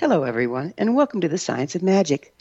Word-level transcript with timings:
Hello, 0.00 0.24
everyone, 0.24 0.74
and 0.76 0.96
welcome 0.96 1.20
to 1.20 1.28
the 1.28 1.38
Science 1.38 1.76
of 1.76 1.82
Magic, 1.82 2.34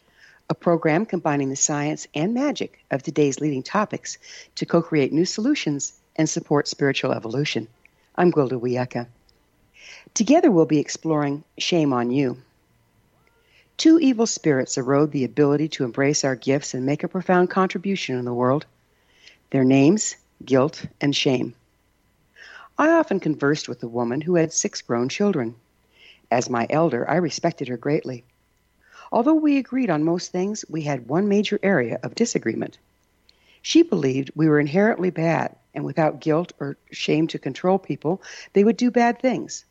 a 0.49 0.55
program 0.55 1.05
combining 1.05 1.49
the 1.49 1.55
science 1.55 2.07
and 2.15 2.33
magic 2.33 2.83
of 2.89 3.03
today's 3.03 3.39
leading 3.39 3.61
topics 3.61 4.17
to 4.55 4.65
co 4.65 4.81
create 4.81 5.13
new 5.13 5.23
solutions 5.23 5.93
and 6.15 6.27
support 6.27 6.67
spiritual 6.67 7.11
evolution. 7.11 7.67
I'm 8.15 8.31
Gwilda 8.31 8.59
Wiyaka. 8.59 9.05
Together, 10.15 10.49
we'll 10.49 10.65
be 10.65 10.79
exploring 10.79 11.43
Shame 11.59 11.93
on 11.93 12.09
You. 12.09 12.41
Two 13.77 13.99
evil 13.99 14.25
spirits 14.25 14.75
erode 14.75 15.11
the 15.11 15.23
ability 15.23 15.67
to 15.69 15.83
embrace 15.83 16.23
our 16.23 16.35
gifts 16.35 16.73
and 16.73 16.87
make 16.87 17.03
a 17.03 17.07
profound 17.07 17.51
contribution 17.51 18.17
in 18.17 18.25
the 18.25 18.33
world. 18.33 18.65
Their 19.51 19.63
names, 19.63 20.15
guilt 20.43 20.87
and 20.99 21.15
shame. 21.15 21.53
I 22.79 22.89
often 22.89 23.19
conversed 23.19 23.69
with 23.69 23.83
a 23.83 23.87
woman 23.87 24.21
who 24.21 24.35
had 24.35 24.51
six 24.51 24.81
grown 24.81 25.07
children. 25.07 25.53
As 26.33 26.49
my 26.49 26.65
elder, 26.71 27.07
I 27.07 27.17
respected 27.17 27.67
her 27.67 27.77
greatly. 27.77 28.23
Although 29.11 29.35
we 29.35 29.59
agreed 29.59 29.91
on 29.91 30.03
most 30.03 30.31
things, 30.31 30.65
we 30.67 30.81
had 30.81 31.07
one 31.07 31.27
major 31.27 31.59
area 31.61 31.99
of 32.01 32.15
disagreement. 32.15 32.79
She 33.61 33.83
believed 33.83 34.31
we 34.33 34.49
were 34.49 34.59
inherently 34.59 35.11
bad, 35.11 35.55
and 35.75 35.85
without 35.85 36.21
guilt 36.21 36.51
or 36.59 36.75
shame 36.89 37.27
to 37.27 37.37
control 37.37 37.77
people, 37.77 38.19
they 38.53 38.63
would 38.63 38.77
do 38.77 38.89
bad 38.89 39.19
things. 39.19 39.65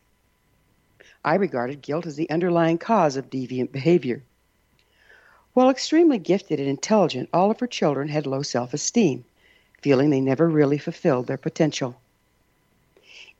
I 1.24 1.34
regarded 1.34 1.82
guilt 1.82 2.06
as 2.06 2.14
the 2.14 2.30
underlying 2.30 2.78
cause 2.78 3.16
of 3.16 3.28
deviant 3.28 3.72
behavior. 3.72 4.22
While 5.54 5.68
extremely 5.68 6.18
gifted 6.18 6.60
and 6.60 6.68
intelligent, 6.68 7.28
all 7.32 7.50
of 7.50 7.58
her 7.58 7.66
children 7.66 8.06
had 8.06 8.24
low 8.24 8.42
self 8.42 8.72
esteem, 8.72 9.24
feeling 9.80 10.10
they 10.10 10.20
never 10.20 10.48
really 10.48 10.78
fulfilled 10.78 11.26
their 11.26 11.38
potential. 11.38 12.00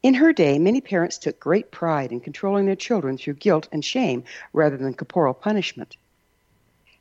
In 0.03 0.15
her 0.15 0.33
day, 0.33 0.59
many 0.59 0.81
parents 0.81 1.17
took 1.17 1.39
great 1.39 1.71
pride 1.71 2.11
in 2.11 2.19
controlling 2.19 2.67
their 2.67 2.75
children 2.75 3.17
through 3.17 3.35
guilt 3.35 3.69
and 3.71 3.85
shame 3.85 4.25
rather 4.53 4.77
than 4.77 4.95
corporal 4.95 5.33
punishment. 5.33 5.97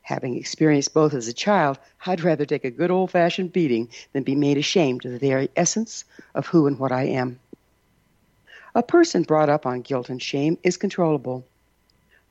Having 0.03 0.37
experienced 0.37 0.93
both 0.93 1.15
as 1.15 1.27
a 1.27 1.33
child, 1.33 1.79
I'd 2.05 2.21
rather 2.21 2.45
take 2.45 2.63
a 2.63 2.69
good 2.69 2.91
old 2.91 3.09
fashioned 3.09 3.53
beating 3.53 3.89
than 4.13 4.21
be 4.21 4.35
made 4.35 4.59
ashamed 4.59 5.03
of 5.03 5.13
the 5.13 5.17
very 5.17 5.49
essence 5.55 6.05
of 6.35 6.45
who 6.45 6.67
and 6.67 6.77
what 6.77 6.91
I 6.91 7.05
am. 7.05 7.39
A 8.75 8.83
person 8.83 9.23
brought 9.23 9.49
up 9.49 9.65
on 9.65 9.81
guilt 9.81 10.09
and 10.09 10.21
shame 10.21 10.59
is 10.61 10.77
controllable. 10.77 11.43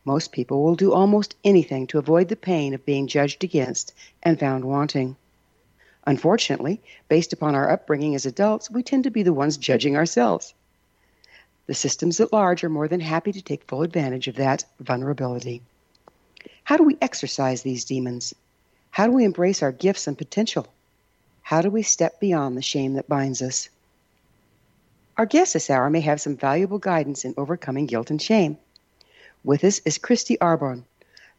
Most 0.05 0.31
people 0.31 0.63
will 0.63 0.77
do 0.77 0.93
almost 0.93 1.35
anything 1.43 1.89
to 1.89 1.99
avoid 1.99 2.29
the 2.29 2.37
pain 2.37 2.75
of 2.75 2.87
being 2.87 3.09
judged 3.09 3.43
against 3.43 3.93
and 4.23 4.39
found 4.39 4.65
wanting. 4.65 5.17
Unfortunately, 6.07 6.81
based 7.09 7.33
upon 7.33 7.57
our 7.57 7.69
upbringing 7.69 8.15
as 8.15 8.25
adults, 8.25 8.71
we 8.71 8.85
tend 8.85 9.03
to 9.03 9.11
be 9.11 9.25
the 9.25 9.33
ones 9.33 9.57
judging 9.57 9.97
ourselves. 9.97 10.55
The 11.71 11.75
systems 11.75 12.19
at 12.19 12.33
large 12.33 12.65
are 12.65 12.69
more 12.69 12.89
than 12.89 12.99
happy 12.99 13.31
to 13.31 13.41
take 13.41 13.63
full 13.63 13.83
advantage 13.83 14.27
of 14.27 14.35
that 14.35 14.65
vulnerability. 14.81 15.63
How 16.65 16.77
do 16.77 16.83
we 16.83 16.99
exercise 17.01 17.63
these 17.63 17.85
demons? 17.85 18.35
How 18.91 19.07
do 19.07 19.13
we 19.13 19.25
embrace 19.25 19.63
our 19.63 19.71
gifts 19.71 20.09
and 20.09 20.19
potential? 20.19 20.67
How 21.43 21.63
do 21.63 21.71
we 21.71 21.85
step 21.85 22.19
beyond 22.19 22.57
the 22.57 22.61
shame 22.61 22.95
that 22.95 23.09
binds 23.09 23.41
us? 23.41 23.69
Our 25.17 25.27
guest 25.27 25.53
this 25.53 25.71
hour 25.71 25.89
may 25.91 26.01
have 26.01 26.21
some 26.21 26.37
valuable 26.37 26.81
guidance 26.81 27.25
in 27.25 27.35
overcoming 27.37 27.87
guilt 27.87 28.11
and 28.11 28.21
shame. 28.21 28.59
With 29.45 29.63
us 29.63 29.81
is 29.85 29.97
Kristy 29.97 30.37
Arbon, 30.39 30.83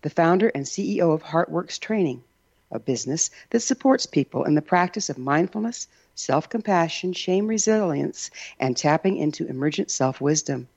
the 0.01 0.09
founder 0.09 0.47
and 0.47 0.63
CEO 0.63 1.13
of 1.13 1.23
Heartworks 1.23 1.77
Training, 1.77 2.23
a 2.71 2.79
business 2.79 3.31
that 3.49 3.59
supports 3.59 4.05
people 4.05 4.45
in 4.45 4.55
the 4.55 4.61
practice 4.61 5.09
of 5.09 5.17
mindfulness, 5.17 5.89
self 6.15 6.49
compassion, 6.49 7.13
shame 7.13 7.47
resilience, 7.47 8.29
and 8.59 8.75
tapping 8.75 9.17
into 9.17 9.47
emergent 9.47 9.89
self 9.89 10.19
wisdom. 10.19 10.67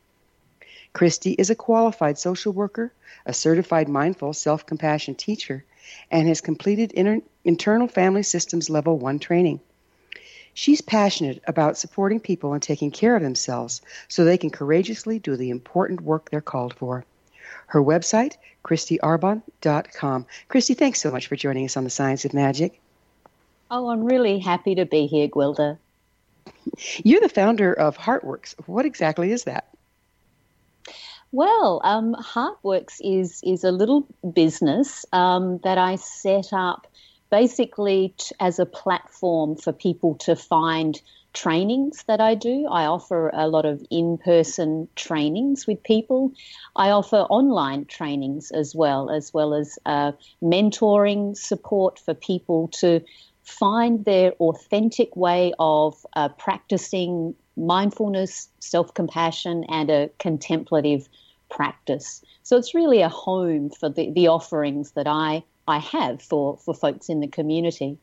Kristy 0.95 1.35
is 1.39 1.51
a 1.51 1.57
qualified 1.57 2.19
social 2.19 2.53
worker, 2.53 2.93
a 3.27 3.33
certified 3.33 3.89
mindful 3.89 4.33
self 4.33 4.65
compassion 4.65 5.15
teacher, 5.17 5.65
and 6.11 6.29
has 6.29 6.41
completed 6.41 6.93
inter- 6.93 7.23
internal 7.45 7.89
family 7.89 8.23
systems 8.23 8.71
level 8.71 8.97
1 8.97 9.19
training. 9.19 9.61
She's 10.55 10.81
passionate 10.81 11.43
about 11.49 11.77
supporting 11.77 12.21
people 12.21 12.53
and 12.53 12.63
taking 12.63 12.93
care 12.93 13.17
of 13.17 13.23
themselves 13.23 13.83
so 14.07 14.25
they 14.25 14.39
can 14.39 14.51
courageously 14.51 15.19
do 15.19 15.37
the 15.37 15.51
important 15.51 16.01
work 16.01 16.31
they're 16.31 16.41
called 16.41 16.75
for. 16.75 17.05
Her 17.67 17.83
website, 17.83 18.35
KristyArbon.com. 18.65 20.27
Kristy, 20.49 20.79
thanks 20.79 21.01
so 21.01 21.11
much 21.11 21.27
for 21.27 21.35
joining 21.35 21.65
us 21.65 21.77
on 21.77 21.83
the 21.83 21.91
Science 21.91 22.25
of 22.25 22.35
Magic. 22.35 22.81
Oh, 23.71 23.89
I'm 23.89 24.05
really 24.05 24.39
happy 24.39 24.75
to 24.77 24.85
be 24.85 25.07
here, 25.07 25.29
Gwilda. 25.29 25.79
You're 27.03 27.21
the 27.21 27.29
founder 27.29 27.73
of 27.73 27.97
Heartworks. 27.97 28.55
What 28.67 28.85
exactly 28.85 29.33
is 29.33 29.45
that? 29.45 29.69
Well, 31.33 31.81
um, 31.83 32.15
Heartworks 32.15 33.01
is 33.01 33.41
is 33.43 33.65
a 33.65 33.73
little 33.73 34.07
business 34.35 35.05
um, 35.13 35.59
that 35.65 35.79
I 35.79 35.97
set 35.97 36.53
up 36.53 36.87
basically 37.31 38.15
t- 38.17 38.35
as 38.39 38.61
a 38.61 38.67
platform 38.67 39.57
for 39.57 39.73
people 39.73 40.15
to 40.17 40.37
find 40.37 41.01
trainings 41.33 42.05
that 42.07 42.21
I 42.21 42.37
do. 42.37 42.69
I 42.71 42.87
offer 42.87 43.31
a 43.35 43.49
lot 43.49 43.65
of 43.65 43.85
in 43.91 44.19
person 44.19 44.89
trainings 44.95 45.67
with 45.67 45.83
people. 45.83 46.33
I 46.77 46.91
offer 46.91 47.23
online 47.29 47.87
trainings 47.87 48.53
as 48.53 48.73
well, 48.73 49.11
as 49.11 49.35
well 49.35 49.55
as 49.55 49.77
uh, 49.85 50.13
mentoring 50.41 51.37
support 51.37 51.99
for 51.99 52.15
people 52.15 52.69
to 52.79 53.01
find 53.45 54.05
their 54.05 54.33
authentic 54.33 55.15
way 55.15 55.53
of 55.59 56.05
uh, 56.15 56.29
practicing 56.31 57.35
mindfulness, 57.57 58.49
self 58.59 58.95
compassion, 58.95 59.65
and 59.69 59.91
a 59.91 60.11
contemplative 60.19 61.09
practice. 61.51 62.23
So 62.43 62.57
it's 62.57 62.75
really 62.75 63.03
a 63.03 63.09
home 63.09 63.71
for 63.71 63.89
the, 63.89 64.11
the 64.11 64.29
offerings 64.29 64.93
that 64.93 65.07
I, 65.07 65.45
I 65.69 65.79
have 65.79 66.21
for, 66.21 66.59
for 66.59 66.75
folks 66.75 67.09
in 67.09 67.21
the 67.21 67.29
community. 67.29 67.99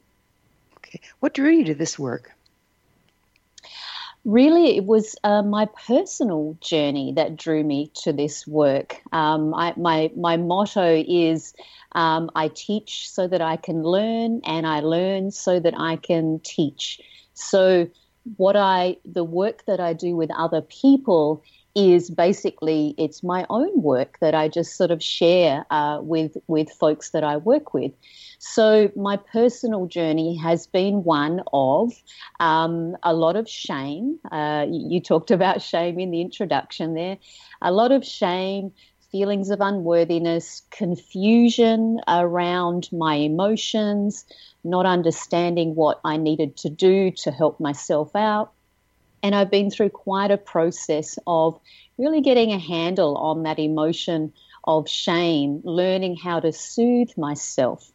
Okay. 0.78 1.02
What 1.20 1.34
drew 1.34 1.52
you 1.52 1.66
to 1.66 1.76
this 1.76 2.00
work? 2.00 2.32
Really 4.26 4.78
it 4.78 4.86
was 4.86 5.16
uh, 5.24 5.42
my 5.42 5.68
personal 5.88 6.58
journey 6.62 7.14
that 7.16 7.36
drew 7.36 7.64
me 7.64 7.92
to 8.04 8.14
this 8.14 8.46
work. 8.48 9.02
Um, 9.12 9.54
I, 9.54 9.74
my 9.78 10.12
my 10.16 10.38
motto 10.38 11.04
is 11.08 11.54
um, 11.94 12.30
I 12.36 12.50
teach 12.50 13.10
so 13.10 13.28
that 13.28 13.42
I 13.42 13.58
can 13.58 13.84
learn, 13.84 14.42
and 14.46 14.68
I 14.68 14.82
learn 14.82 15.32
so 15.32 15.60
that 15.60 15.74
I 15.78 15.96
can 15.96 16.40
teach. 16.44 17.00
So 17.34 17.88
what 18.38 18.56
I 18.56 18.98
the 19.06 19.24
work 19.24 19.66
that 19.66 19.80
I 19.80 19.94
do 19.94 20.16
with 20.16 20.30
other 20.38 20.62
people 20.62 21.44
is 21.76 22.10
basically 22.10 22.94
it's 22.98 23.24
my 23.24 23.46
own 23.50 23.82
work 23.82 24.18
that 24.20 24.36
I 24.36 24.48
just 24.48 24.76
sort 24.76 24.92
of 24.92 25.02
share 25.02 25.66
uh, 25.70 26.00
with 26.02 26.38
with 26.48 26.70
folks 26.72 27.12
that 27.12 27.24
I 27.24 27.38
work 27.38 27.74
with. 27.74 27.92
So 28.40 28.92
my 28.96 29.18
personal 29.18 29.86
journey 29.86 30.36
has 30.38 30.66
been 30.66 31.04
one 31.04 31.42
of 31.54 31.94
um, 32.40 32.98
a 33.04 33.14
lot 33.14 33.36
of 33.36 33.48
shame. 33.48 34.20
Uh, 34.32 34.66
you, 34.70 35.00
talked 35.00 35.32
about 35.38 35.62
shame 35.62 36.00
in 36.00 36.10
the 36.12 36.22
introduction 36.22 36.96
there. 36.96 37.18
A 37.62 37.72
lot 37.72 37.92
of 37.92 38.04
shame, 38.04 38.72
feelings 39.12 39.52
of 39.52 39.62
unworthiness, 39.62 40.64
confusion 40.72 42.00
around 42.08 42.90
my 42.92 43.16
emotions, 43.16 44.26
not 44.64 44.86
understanding 44.86 45.76
what 45.76 46.00
I 46.04 46.18
needed 46.18 46.58
to 46.58 46.70
do 46.70 47.12
to 47.12 47.32
help 47.32 47.60
myself 47.60 48.16
out. 48.16 48.54
And 49.24 49.36
I've 49.36 49.52
been 49.52 49.70
through 49.70 49.90
quite 49.90 50.32
a 50.32 50.38
process 50.38 51.18
of 51.28 51.60
really 51.98 52.22
getting 52.22 52.52
a 52.52 52.60
handle 52.60 53.18
on 53.18 53.44
that 53.44 53.60
emotion 53.60 54.34
of 54.64 54.90
shame, 54.90 55.62
learning 55.64 56.16
how 56.16 56.40
to 56.40 56.52
soothe 56.52 57.12
myself, 57.18 57.92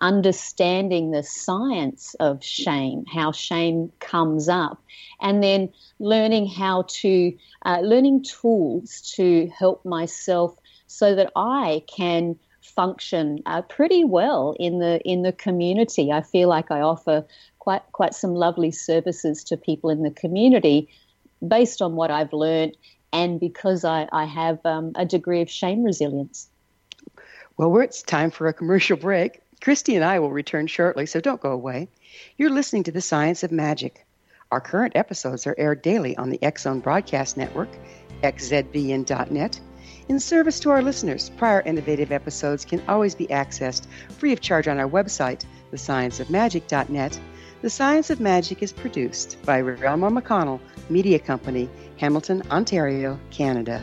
understanding 0.00 1.10
the 1.10 1.22
science 1.22 2.14
of 2.20 2.44
shame, 2.44 3.04
how 3.12 3.32
shame 3.32 3.92
comes 3.98 4.48
up, 4.48 4.82
and 5.20 5.42
then 5.42 5.72
learning 5.98 6.46
how 6.46 6.84
to, 6.88 7.32
uh, 7.64 7.80
learning 7.80 8.24
tools 8.24 9.12
to 9.16 9.48
help 9.56 9.84
myself 9.84 10.56
so 10.86 11.14
that 11.14 11.32
I 11.36 11.82
can 11.88 12.36
function 12.62 13.40
uh, 13.46 13.62
pretty 13.62 14.04
well 14.04 14.54
in 14.58 14.78
the 14.78 15.00
in 15.04 15.22
the 15.22 15.32
community. 15.32 16.12
I 16.12 16.22
feel 16.22 16.48
like 16.48 16.70
I 16.70 16.80
offer 16.80 17.26
quite 17.68 17.92
quite 17.92 18.14
some 18.14 18.32
lovely 18.32 18.70
services 18.70 19.44
to 19.44 19.54
people 19.58 19.90
in 19.90 20.02
the 20.02 20.10
community 20.10 20.88
based 21.46 21.82
on 21.82 21.96
what 21.96 22.10
I've 22.10 22.32
learned 22.32 22.74
and 23.12 23.38
because 23.38 23.84
I, 23.84 24.08
I 24.10 24.24
have 24.24 24.64
um, 24.64 24.92
a 24.94 25.04
degree 25.04 25.42
of 25.42 25.50
shame 25.50 25.84
resilience. 25.84 26.48
Well, 27.58 27.76
it's 27.80 28.02
time 28.02 28.30
for 28.30 28.46
a 28.46 28.54
commercial 28.54 28.96
break. 28.96 29.42
Kristy 29.60 29.96
and 29.96 30.04
I 30.04 30.18
will 30.18 30.30
return 30.30 30.66
shortly, 30.66 31.04
so 31.04 31.20
don't 31.20 31.42
go 31.42 31.50
away. 31.50 31.88
You're 32.38 32.48
listening 32.48 32.84
to 32.84 32.92
The 32.92 33.02
Science 33.02 33.42
of 33.42 33.52
Magic. 33.52 34.06
Our 34.50 34.62
current 34.62 34.96
episodes 34.96 35.46
are 35.46 35.54
aired 35.58 35.82
daily 35.82 36.16
on 36.16 36.30
the 36.30 36.40
Zone 36.56 36.80
Broadcast 36.80 37.36
Network, 37.36 37.68
xzbn.net. 38.22 39.60
In 40.08 40.20
service 40.20 40.60
to 40.60 40.70
our 40.70 40.80
listeners, 40.80 41.30
prior 41.36 41.60
innovative 41.60 42.12
episodes 42.12 42.64
can 42.64 42.82
always 42.88 43.14
be 43.14 43.26
accessed 43.26 43.86
free 44.18 44.32
of 44.32 44.40
charge 44.40 44.68
on 44.68 44.78
our 44.78 44.88
website, 44.88 45.44
thescienceofmagic.net. 45.70 47.20
The 47.60 47.70
Science 47.70 48.08
of 48.10 48.20
Magic 48.20 48.62
is 48.62 48.72
produced 48.72 49.36
by 49.44 49.60
Relmar 49.60 50.16
McConnell 50.16 50.60
Media 50.88 51.18
Company, 51.18 51.68
Hamilton, 51.96 52.44
Ontario, 52.52 53.18
Canada. 53.32 53.82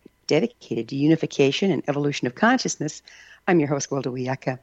dedicated 0.31 0.87
to 0.87 0.95
unification 0.95 1.71
and 1.71 1.83
evolution 1.89 2.25
of 2.25 2.35
consciousness. 2.35 3.01
I'm 3.45 3.59
your 3.59 3.67
host, 3.67 3.89
Gwilda 3.89 4.05
Wiyaka. 4.05 4.59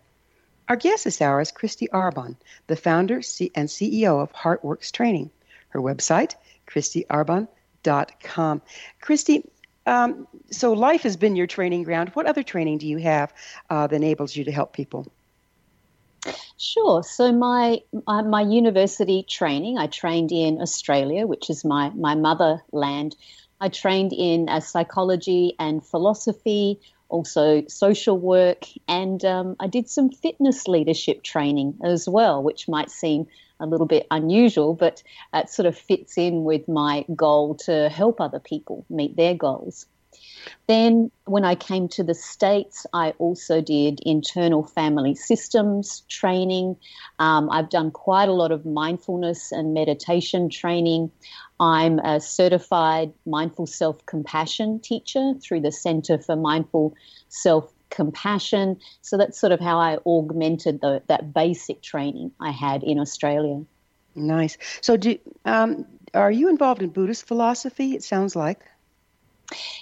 Our 0.66 0.76
guest 0.76 1.04
this 1.04 1.20
hour 1.20 1.42
is 1.42 1.52
Kristy 1.52 1.88
Arbon, 1.90 2.36
the 2.68 2.76
founder 2.76 3.16
and 3.16 3.68
CEO 3.68 4.22
of 4.22 4.32
HeartWorks 4.32 4.90
Training. 4.90 5.30
Her 5.68 5.80
website, 5.80 6.36
kristyarbon.com. 6.66 8.62
Kristy, 9.02 9.46
um, 9.84 10.26
so 10.50 10.72
life 10.72 11.02
has 11.02 11.18
been 11.18 11.36
your 11.36 11.46
training 11.46 11.82
ground. 11.82 12.12
What 12.14 12.24
other 12.24 12.42
training 12.42 12.78
do 12.78 12.86
you 12.86 12.96
have 12.96 13.34
uh, 13.68 13.88
that 13.88 13.94
enables 13.94 14.34
you 14.34 14.44
to 14.44 14.52
help 14.52 14.72
people? 14.72 15.06
Sure. 16.56 17.02
So 17.02 17.30
my 17.30 17.82
uh, 18.06 18.22
my 18.22 18.40
university 18.40 19.22
training, 19.22 19.76
I 19.76 19.86
trained 19.86 20.32
in 20.32 20.62
Australia, 20.62 21.26
which 21.26 21.50
is 21.50 21.62
my 21.62 21.90
my 21.90 22.14
motherland. 22.14 23.16
I 23.60 23.68
trained 23.68 24.12
in 24.12 24.48
uh, 24.48 24.60
psychology 24.60 25.54
and 25.58 25.84
philosophy, 25.84 26.80
also 27.08 27.64
social 27.68 28.18
work, 28.18 28.64
and 28.86 29.24
um, 29.24 29.56
I 29.58 29.66
did 29.66 29.88
some 29.88 30.10
fitness 30.10 30.68
leadership 30.68 31.22
training 31.22 31.78
as 31.82 32.08
well, 32.08 32.42
which 32.42 32.68
might 32.68 32.90
seem 32.90 33.26
a 33.60 33.66
little 33.66 33.86
bit 33.86 34.06
unusual, 34.10 34.74
but 34.74 35.02
it 35.34 35.50
sort 35.50 35.66
of 35.66 35.76
fits 35.76 36.16
in 36.16 36.44
with 36.44 36.68
my 36.68 37.04
goal 37.14 37.56
to 37.66 37.88
help 37.88 38.20
other 38.20 38.38
people 38.38 38.84
meet 38.88 39.16
their 39.16 39.34
goals. 39.34 39.86
Then, 40.66 41.10
when 41.24 41.44
I 41.44 41.54
came 41.54 41.88
to 41.88 42.04
the 42.04 42.14
States, 42.14 42.86
I 42.92 43.10
also 43.18 43.60
did 43.60 44.00
internal 44.04 44.64
family 44.64 45.14
systems 45.14 46.02
training. 46.08 46.76
Um, 47.18 47.50
I've 47.50 47.70
done 47.70 47.90
quite 47.90 48.28
a 48.28 48.32
lot 48.32 48.52
of 48.52 48.64
mindfulness 48.64 49.52
and 49.52 49.74
meditation 49.74 50.48
training. 50.50 51.10
I'm 51.60 51.98
a 51.98 52.20
certified 52.20 53.12
mindful 53.26 53.66
self 53.66 54.04
compassion 54.06 54.80
teacher 54.80 55.34
through 55.42 55.60
the 55.60 55.72
Center 55.72 56.18
for 56.18 56.36
Mindful 56.36 56.94
Self 57.28 57.72
Compassion. 57.90 58.78
So 59.02 59.16
that's 59.16 59.40
sort 59.40 59.52
of 59.52 59.60
how 59.60 59.78
I 59.78 59.98
augmented 60.06 60.80
the, 60.80 61.02
that 61.08 61.32
basic 61.32 61.82
training 61.82 62.32
I 62.40 62.50
had 62.50 62.82
in 62.82 62.98
Australia. 62.98 63.64
Nice. 64.14 64.58
So, 64.80 64.96
do, 64.96 65.18
um, 65.44 65.86
are 66.14 66.30
you 66.30 66.48
involved 66.48 66.82
in 66.82 66.90
Buddhist 66.90 67.26
philosophy? 67.26 67.94
It 67.94 68.02
sounds 68.02 68.34
like. 68.34 68.64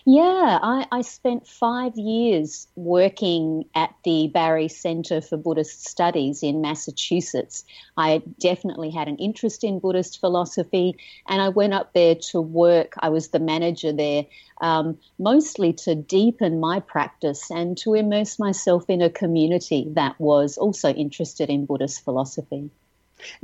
Yeah, 0.05 0.59
I, 0.63 0.87
I, 0.93 1.01
spent 1.01 1.49
five 1.49 1.97
years 1.97 2.69
working 2.77 3.65
at 3.75 3.93
the 4.05 4.29
Barre 4.29 4.69
Center 4.69 5.21
for 5.21 5.37
Buddhist 5.37 5.89
Studies 5.89 6.45
in 6.45 6.61
Massachusetts. 6.61 7.65
I 7.97 8.23
definitely 8.39 8.91
had 8.91 9.09
an 9.09 9.17
interest 9.17 9.65
in 9.65 9.81
Buddhist 9.81 10.21
philosophy, 10.21 10.97
and 11.27 11.43
I 11.43 11.49
went 11.49 11.75
up 11.75 11.93
there 11.95 12.15
to 12.31 12.41
work. 12.41 12.95
I 13.01 13.09
was 13.09 13.29
the 13.29 13.41
manager 13.41 13.93
there, 13.93 14.27
um, 14.61 14.99
mostly 15.19 15.73
to 15.73 15.97
deepen 15.97 16.61
my 16.61 16.79
practice 16.79 17.51
and 17.51 17.77
to 17.79 17.95
immerse 17.95 18.39
myself 18.39 18.89
in 18.89 19.03
a 19.03 19.11
community 19.11 19.89
that 19.95 20.21
was 20.21 20.59
also 20.59 20.91
interested 20.91 21.51
in 21.51 21.67
Buddhist 21.67 22.05
philosophy. 22.05 22.71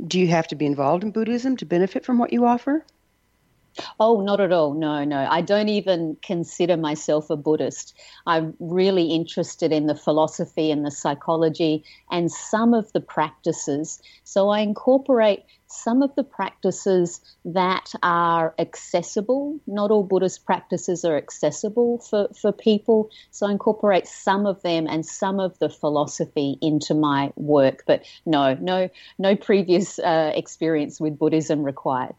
Do 0.05 0.19
you 0.19 0.27
have 0.27 0.47
to 0.47 0.55
be 0.55 0.65
involved 0.65 1.03
in 1.03 1.11
Buddhism 1.11 1.57
to 1.57 1.65
benefit 1.65 2.05
from 2.05 2.17
what 2.17 2.31
you 2.31 2.45
offer? 2.45 2.85
Oh, 3.99 4.21
not 4.21 4.39
at 4.39 4.51
all. 4.51 4.73
No, 4.73 5.03
no. 5.03 5.27
I 5.29 5.41
don't 5.41 5.69
even 5.69 6.17
consider 6.21 6.77
myself 6.77 7.29
a 7.29 7.35
Buddhist. 7.35 7.97
I'm 8.27 8.55
really 8.59 9.07
interested 9.07 9.71
in 9.71 9.87
the 9.87 9.95
philosophy 9.95 10.71
and 10.71 10.85
the 10.85 10.91
psychology 10.91 11.83
and 12.11 12.31
some 12.31 12.73
of 12.73 12.91
the 12.93 13.01
practices. 13.01 14.01
So 14.23 14.49
I 14.49 14.59
incorporate 14.59 15.43
some 15.67 16.03
of 16.03 16.13
the 16.15 16.23
practices 16.23 17.19
that 17.45 17.91
are 18.03 18.53
accessible. 18.59 19.59
Not 19.65 19.89
all 19.89 20.03
Buddhist 20.03 20.45
practices 20.45 21.03
are 21.03 21.17
accessible 21.17 21.97
for, 21.97 22.27
for 22.39 22.51
people. 22.51 23.09
So 23.31 23.47
I 23.47 23.51
incorporate 23.51 24.07
some 24.07 24.45
of 24.45 24.61
them 24.61 24.85
and 24.87 25.05
some 25.05 25.39
of 25.39 25.57
the 25.59 25.69
philosophy 25.69 26.57
into 26.61 26.93
my 26.93 27.31
work. 27.35 27.83
But 27.87 28.03
no, 28.25 28.53
no, 28.55 28.89
no 29.17 29.35
previous 29.35 29.97
uh, 29.97 30.31
experience 30.35 30.99
with 30.99 31.17
Buddhism 31.17 31.63
required. 31.63 32.13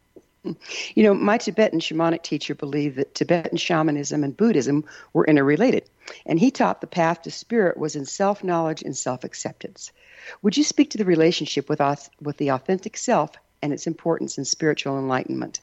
You 0.93 1.03
know, 1.03 1.13
my 1.13 1.37
Tibetan 1.37 1.79
shamanic 1.79 2.21
teacher 2.21 2.53
believed 2.53 2.97
that 2.97 3.15
Tibetan 3.15 3.57
shamanism 3.57 4.23
and 4.23 4.37
Buddhism 4.37 4.85
were 5.13 5.25
interrelated, 5.25 5.89
and 6.25 6.39
he 6.39 6.51
taught 6.51 6.81
the 6.81 6.87
path 6.87 7.23
to 7.23 7.31
spirit 7.31 7.77
was 7.77 7.95
in 7.95 8.05
self 8.05 8.43
knowledge 8.43 8.83
and 8.83 8.95
self 8.95 9.23
acceptance. 9.23 9.91
Would 10.41 10.57
you 10.57 10.63
speak 10.63 10.91
to 10.91 10.97
the 10.97 11.05
relationship 11.05 11.69
with, 11.69 11.81
us, 11.81 12.09
with 12.21 12.37
the 12.37 12.49
authentic 12.49 12.97
self 12.97 13.31
and 13.61 13.73
its 13.73 13.87
importance 13.87 14.37
in 14.37 14.45
spiritual 14.45 14.99
enlightenment? 14.99 15.61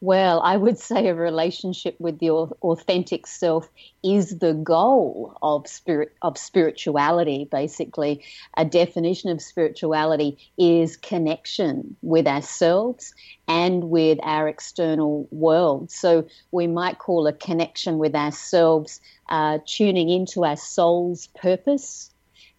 Well, 0.00 0.40
I 0.42 0.56
would 0.56 0.78
say 0.90 1.08
a 1.08 1.14
relationship 1.14 1.96
with 1.98 2.18
the 2.18 2.30
authentic 2.30 3.26
self 3.26 3.68
is 4.02 4.38
the 4.38 4.54
goal 4.54 5.36
of 5.42 5.66
spirit 5.68 6.14
of 6.22 6.38
spirituality. 6.38 7.48
Basically, 7.50 8.24
a 8.56 8.64
definition 8.64 9.30
of 9.30 9.42
spirituality 9.42 10.38
is 10.58 10.96
connection 10.96 11.96
with 12.02 12.26
ourselves 12.26 13.14
and 13.46 13.90
with 13.90 14.18
our 14.22 14.48
external 14.48 15.28
world. 15.30 15.90
So 15.90 16.26
we 16.50 16.66
might 16.66 16.98
call 16.98 17.26
a 17.26 17.32
connection 17.32 17.98
with 17.98 18.14
ourselves 18.14 19.00
uh, 19.28 19.58
tuning 19.66 20.08
into 20.08 20.44
our 20.44 20.56
soul's 20.56 21.26
purpose, 21.28 22.10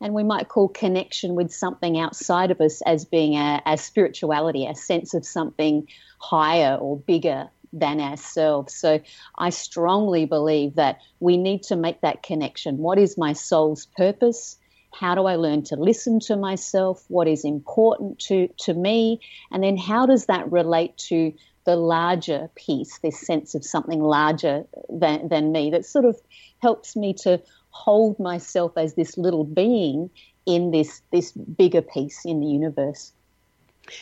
and 0.02 0.14
we 0.14 0.24
might 0.24 0.50
call 0.50 0.68
connection 0.68 1.36
with 1.36 1.54
something 1.54 2.00
outside 2.00 2.52
of 2.52 2.60
us 2.60 2.82
as 2.82 3.06
being 3.06 3.38
our, 3.38 3.62
our 3.66 3.78
spirituality, 3.78 4.66
a 4.66 4.76
sense 4.76 5.14
of 5.14 5.26
something 5.26 5.88
higher 6.20 6.76
or 6.76 6.98
bigger 6.98 7.50
than 7.72 8.02
ourselves. 8.02 8.74
So 8.76 9.00
I 9.38 9.52
strongly 9.52 10.26
believe 10.26 10.76
that 10.76 11.00
we 11.20 11.38
need 11.38 11.64
to 11.64 11.76
make 11.76 12.02
that 12.02 12.24
connection. 12.24 12.80
What 12.80 12.98
is 12.98 13.18
my 13.18 13.34
soul's 13.34 13.86
purpose? 13.86 14.58
How 14.92 15.16
do 15.16 15.26
I 15.26 15.36
learn 15.36 15.64
to 15.66 15.76
listen 15.76 16.20
to 16.22 16.36
myself? 16.36 17.06
What 17.08 17.28
is 17.28 17.46
important 17.46 18.20
to, 18.28 18.50
to 18.62 18.74
me? 18.74 19.22
And 19.52 19.64
then 19.64 19.78
how 19.78 20.06
does 20.06 20.26
that 20.26 20.52
relate 20.52 20.98
to 21.10 21.34
the 21.64 21.76
larger 21.76 22.50
piece, 22.56 22.98
this 23.00 23.20
sense 23.20 23.56
of 23.56 23.64
something 23.64 24.02
larger 24.02 24.66
than, 24.90 25.28
than 25.30 25.52
me 25.52 25.70
that 25.72 25.86
sort 25.86 26.06
of 26.06 26.20
helps 26.60 26.96
me 26.96 27.14
to 27.14 27.42
hold 27.72 28.20
myself 28.20 28.78
as 28.78 28.94
this 28.94 29.18
little 29.18 29.44
being 29.44 30.10
in 30.46 30.72
this, 30.72 31.02
this 31.12 31.32
bigger 31.32 31.82
piece 31.82 32.24
in 32.26 32.40
the 32.40 32.48
universe. 32.48 33.12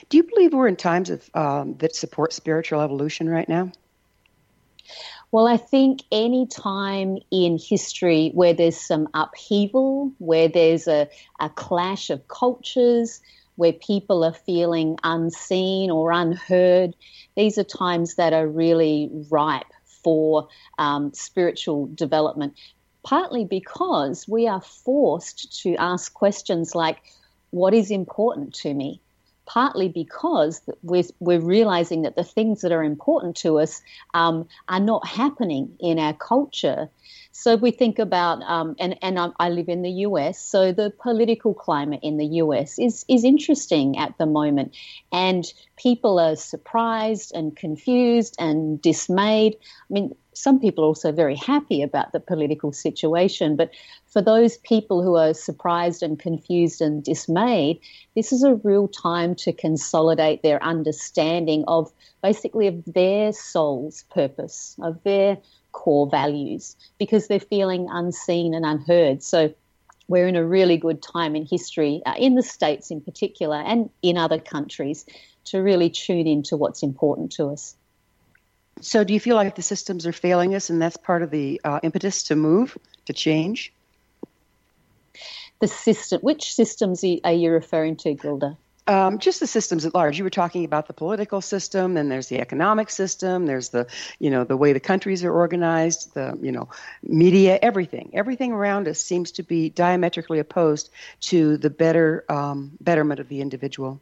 Do 0.09 0.17
you 0.17 0.23
believe 0.23 0.53
we're 0.53 0.67
in 0.67 0.75
times 0.75 1.09
of 1.09 1.29
um, 1.33 1.75
that 1.75 1.95
support 1.95 2.33
spiritual 2.33 2.81
evolution 2.81 3.29
right 3.29 3.47
now? 3.47 3.71
Well, 5.31 5.47
I 5.47 5.57
think 5.57 6.01
any 6.11 6.47
time 6.47 7.19
in 7.29 7.59
history 7.59 8.31
where 8.33 8.53
there's 8.53 8.79
some 8.79 9.07
upheaval, 9.13 10.11
where 10.17 10.47
there's 10.47 10.87
a, 10.87 11.07
a 11.39 11.49
clash 11.49 12.09
of 12.09 12.27
cultures, 12.27 13.21
where 13.55 13.73
people 13.73 14.23
are 14.23 14.33
feeling 14.33 14.97
unseen 15.03 15.91
or 15.91 16.11
unheard, 16.11 16.95
these 17.35 17.57
are 17.57 17.63
times 17.63 18.15
that 18.15 18.33
are 18.33 18.47
really 18.47 19.09
ripe 19.29 19.71
for 19.85 20.47
um, 20.79 21.13
spiritual 21.13 21.87
development. 21.93 22.55
Partly 23.03 23.45
because 23.45 24.27
we 24.27 24.47
are 24.47 24.61
forced 24.61 25.61
to 25.63 25.75
ask 25.75 26.13
questions 26.13 26.75
like, 26.75 26.97
What 27.51 27.73
is 27.73 27.91
important 27.91 28.53
to 28.55 28.73
me? 28.73 29.01
partly 29.49 29.89
because 29.89 30.61
we're, 30.83 31.03
we're 31.19 31.39
realizing 31.39 32.03
that 32.03 32.15
the 32.15 32.23
things 32.23 32.61
that 32.61 32.71
are 32.71 32.83
important 32.83 33.35
to 33.35 33.59
us 33.59 33.81
um, 34.13 34.47
are 34.67 34.79
not 34.79 35.07
happening 35.07 35.75
in 35.79 35.97
our 35.97 36.13
culture. 36.13 36.87
So 37.31 37.55
we 37.55 37.71
think 37.71 37.97
about, 37.97 38.43
um, 38.43 38.75
and, 38.79 38.95
and 39.01 39.17
I 39.39 39.49
live 39.49 39.67
in 39.67 39.81
the 39.81 40.05
US, 40.07 40.39
so 40.39 40.71
the 40.71 40.91
political 40.91 41.55
climate 41.55 42.01
in 42.03 42.17
the 42.17 42.27
US 42.43 42.77
is, 42.77 43.05
is 43.09 43.23
interesting 43.23 43.97
at 43.97 44.15
the 44.19 44.27
moment. 44.27 44.75
And 45.11 45.51
people 45.77 46.19
are 46.19 46.35
surprised 46.35 47.31
and 47.33 47.55
confused 47.55 48.35
and 48.37 48.79
dismayed. 48.79 49.55
I 49.89 49.93
mean, 49.93 50.15
some 50.39 50.57
people 50.57 50.85
are 50.85 50.87
also 50.87 51.11
very 51.11 51.35
happy 51.35 51.81
about 51.81 52.13
the 52.13 52.19
political 52.21 52.71
situation, 52.71 53.57
but 53.57 53.71
for 54.07 54.21
those 54.21 54.57
people 54.59 55.03
who 55.03 55.15
are 55.17 55.33
surprised 55.33 56.01
and 56.01 56.17
confused 56.17 56.79
and 56.79 57.03
dismayed, 57.03 57.81
this 58.15 58.31
is 58.31 58.43
a 58.43 58.55
real 58.55 58.87
time 58.87 59.35
to 59.35 59.51
consolidate 59.51 60.41
their 60.41 60.63
understanding 60.63 61.65
of 61.67 61.91
basically 62.23 62.67
of 62.67 62.81
their 62.85 63.33
soul's 63.33 64.03
purpose, 64.03 64.77
of 64.81 65.03
their 65.03 65.37
core 65.73 66.09
values, 66.09 66.77
because 66.97 67.27
they're 67.27 67.41
feeling 67.41 67.89
unseen 67.91 68.53
and 68.53 68.65
unheard. 68.65 69.21
So 69.21 69.53
we're 70.07 70.29
in 70.29 70.37
a 70.37 70.45
really 70.45 70.77
good 70.77 71.01
time 71.01 71.35
in 71.35 71.45
history, 71.45 72.01
uh, 72.05 72.15
in 72.17 72.35
the 72.35 72.43
States 72.43 72.91
in 72.91 73.01
particular, 73.01 73.57
and 73.57 73.89
in 74.01 74.17
other 74.17 74.39
countries, 74.39 75.05
to 75.43 75.61
really 75.61 75.89
tune 75.89 76.27
into 76.27 76.55
what's 76.55 76.81
important 76.81 77.33
to 77.33 77.47
us. 77.49 77.75
So, 78.81 79.03
do 79.03 79.13
you 79.13 79.19
feel 79.19 79.35
like 79.35 79.55
the 79.55 79.61
systems 79.61 80.07
are 80.07 80.13
failing 80.13 80.55
us, 80.55 80.69
and 80.69 80.81
that's 80.81 80.97
part 80.97 81.21
of 81.21 81.31
the 81.31 81.59
uh, 81.63 81.79
impetus 81.83 82.23
to 82.23 82.35
move, 82.35 82.77
to 83.05 83.13
change? 83.13 83.73
The 85.59 85.67
system. 85.67 86.21
Which 86.21 86.53
systems 86.53 87.03
are 87.23 87.33
you 87.33 87.51
referring 87.51 87.97
to, 87.97 88.13
Gilda? 88.13 88.57
Um, 88.87 89.19
just 89.19 89.39
the 89.39 89.45
systems 89.45 89.85
at 89.85 89.93
large. 89.93 90.17
You 90.17 90.23
were 90.23 90.31
talking 90.31 90.65
about 90.65 90.87
the 90.87 90.93
political 90.93 91.41
system, 91.41 91.95
and 91.95 92.09
there's 92.09 92.27
the 92.27 92.39
economic 92.39 92.89
system. 92.89 93.45
There's 93.45 93.69
the, 93.69 93.85
you 94.17 94.31
know, 94.31 94.45
the 94.45 94.57
way 94.57 94.73
the 94.73 94.79
countries 94.79 95.23
are 95.23 95.31
organized. 95.31 96.15
The, 96.15 96.39
you 96.41 96.51
know, 96.51 96.69
media. 97.03 97.59
Everything. 97.61 98.09
Everything 98.13 98.51
around 98.51 98.87
us 98.87 98.99
seems 98.99 99.31
to 99.33 99.43
be 99.43 99.69
diametrically 99.69 100.39
opposed 100.39 100.89
to 101.21 101.57
the 101.57 101.69
better 101.69 102.25
um, 102.29 102.71
betterment 102.81 103.19
of 103.19 103.27
the 103.27 103.41
individual. 103.41 103.99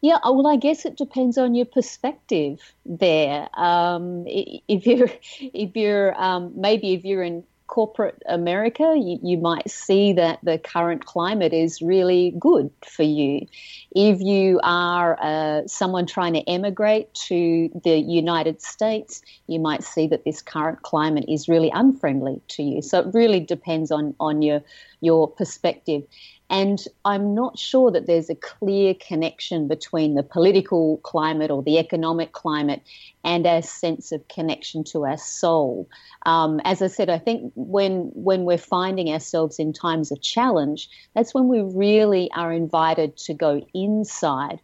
Yeah, 0.00 0.18
uh, 0.24 0.32
well, 0.32 0.46
I 0.46 0.56
guess 0.56 0.84
it 0.84 0.96
depends 0.96 1.38
on 1.38 1.54
your 1.54 1.66
perspective 1.66 2.60
there. 2.86 3.48
Um, 3.58 4.24
if 4.26 4.86
you're, 4.86 5.10
if 5.40 5.74
you're, 5.74 6.20
um, 6.20 6.52
maybe 6.54 6.94
if 6.94 7.04
you're 7.04 7.22
in 7.22 7.44
corporate 7.66 8.20
America, 8.26 8.94
you, 8.96 9.18
you, 9.22 9.36
might 9.36 9.70
see 9.70 10.12
that 10.14 10.38
the 10.42 10.58
current 10.58 11.04
climate 11.04 11.52
is 11.52 11.82
really 11.82 12.34
good 12.38 12.70
for 12.84 13.02
you. 13.02 13.46
If 13.94 14.20
you 14.20 14.58
are 14.62 15.18
uh, 15.20 15.66
someone 15.66 16.06
trying 16.06 16.32
to 16.32 16.48
emigrate 16.48 17.12
to 17.28 17.68
the 17.84 17.98
United 17.98 18.62
States, 18.62 19.20
you 19.48 19.60
might 19.60 19.84
see 19.84 20.06
that 20.08 20.24
this 20.24 20.40
current 20.40 20.82
climate 20.82 21.26
is 21.28 21.48
really 21.48 21.70
unfriendly 21.74 22.40
to 22.48 22.62
you. 22.62 22.82
So 22.82 23.00
it 23.00 23.14
really 23.14 23.40
depends 23.40 23.90
on, 23.90 24.14
on 24.18 24.42
your 24.42 24.62
your 25.00 25.28
perspective. 25.28 26.02
And 26.50 26.82
I'm 27.04 27.34
not 27.34 27.58
sure 27.58 27.90
that 27.90 28.06
there's 28.06 28.30
a 28.30 28.34
clear 28.34 28.94
connection 28.94 29.68
between 29.68 30.14
the 30.14 30.22
political 30.22 30.96
climate 30.98 31.50
or 31.50 31.62
the 31.62 31.78
economic 31.78 32.32
climate 32.32 32.82
and 33.22 33.46
our 33.46 33.60
sense 33.60 34.12
of 34.12 34.26
connection 34.28 34.84
to 34.84 35.04
our 35.04 35.18
soul. 35.18 35.88
Um, 36.24 36.60
as 36.64 36.80
I 36.80 36.86
said, 36.86 37.10
I 37.10 37.18
think 37.18 37.52
when 37.54 38.10
when 38.14 38.44
we're 38.44 38.56
finding 38.56 39.10
ourselves 39.10 39.58
in 39.58 39.72
times 39.72 40.10
of 40.10 40.22
challenge, 40.22 40.88
that's 41.14 41.34
when 41.34 41.48
we 41.48 41.60
really 41.60 42.30
are 42.34 42.52
invited 42.52 43.16
to 43.18 43.34
go 43.34 43.66
inside 43.74 44.60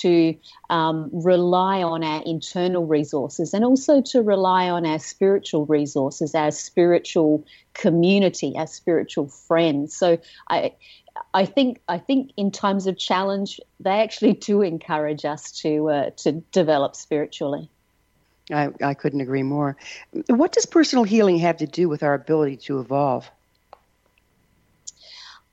to 0.00 0.34
um, 0.70 1.10
rely 1.12 1.82
on 1.82 2.02
our 2.02 2.22
internal 2.24 2.86
resources 2.86 3.54
and 3.54 3.64
also 3.64 4.00
to 4.00 4.22
rely 4.22 4.68
on 4.68 4.86
our 4.86 4.98
spiritual 4.98 5.66
resources, 5.66 6.34
our 6.34 6.50
spiritual 6.50 7.44
community, 7.74 8.54
our 8.56 8.66
spiritual 8.66 9.28
friends. 9.28 9.94
So 9.96 10.18
I, 10.48 10.72
I 11.32 11.44
think 11.46 11.80
I 11.88 11.98
think 11.98 12.32
in 12.36 12.50
times 12.50 12.86
of 12.86 12.98
challenge, 12.98 13.60
they 13.80 14.02
actually 14.02 14.34
do 14.34 14.62
encourage 14.62 15.24
us 15.24 15.52
to 15.62 15.88
uh, 15.88 16.10
to 16.18 16.32
develop 16.52 16.96
spiritually. 16.96 17.68
I, 18.52 18.70
I 18.82 18.94
couldn't 18.94 19.20
agree 19.20 19.42
more. 19.42 19.76
What 20.28 20.52
does 20.52 20.66
personal 20.66 21.04
healing 21.04 21.38
have 21.38 21.58
to 21.58 21.66
do 21.66 21.88
with 21.88 22.02
our 22.02 22.14
ability 22.14 22.58
to 22.68 22.80
evolve? 22.80 23.30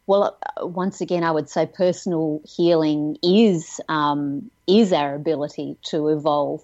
Well, 0.08 0.38
once 0.62 1.00
again, 1.00 1.24
I 1.24 1.32
would 1.32 1.50
say 1.50 1.67
personal 1.67 2.41
healing 2.43 3.17
is 3.24 3.80
um, 3.88 4.52
is 4.67 4.91
our 4.91 5.15
ability 5.15 5.78
to 5.84 6.10
evolve. 6.10 6.62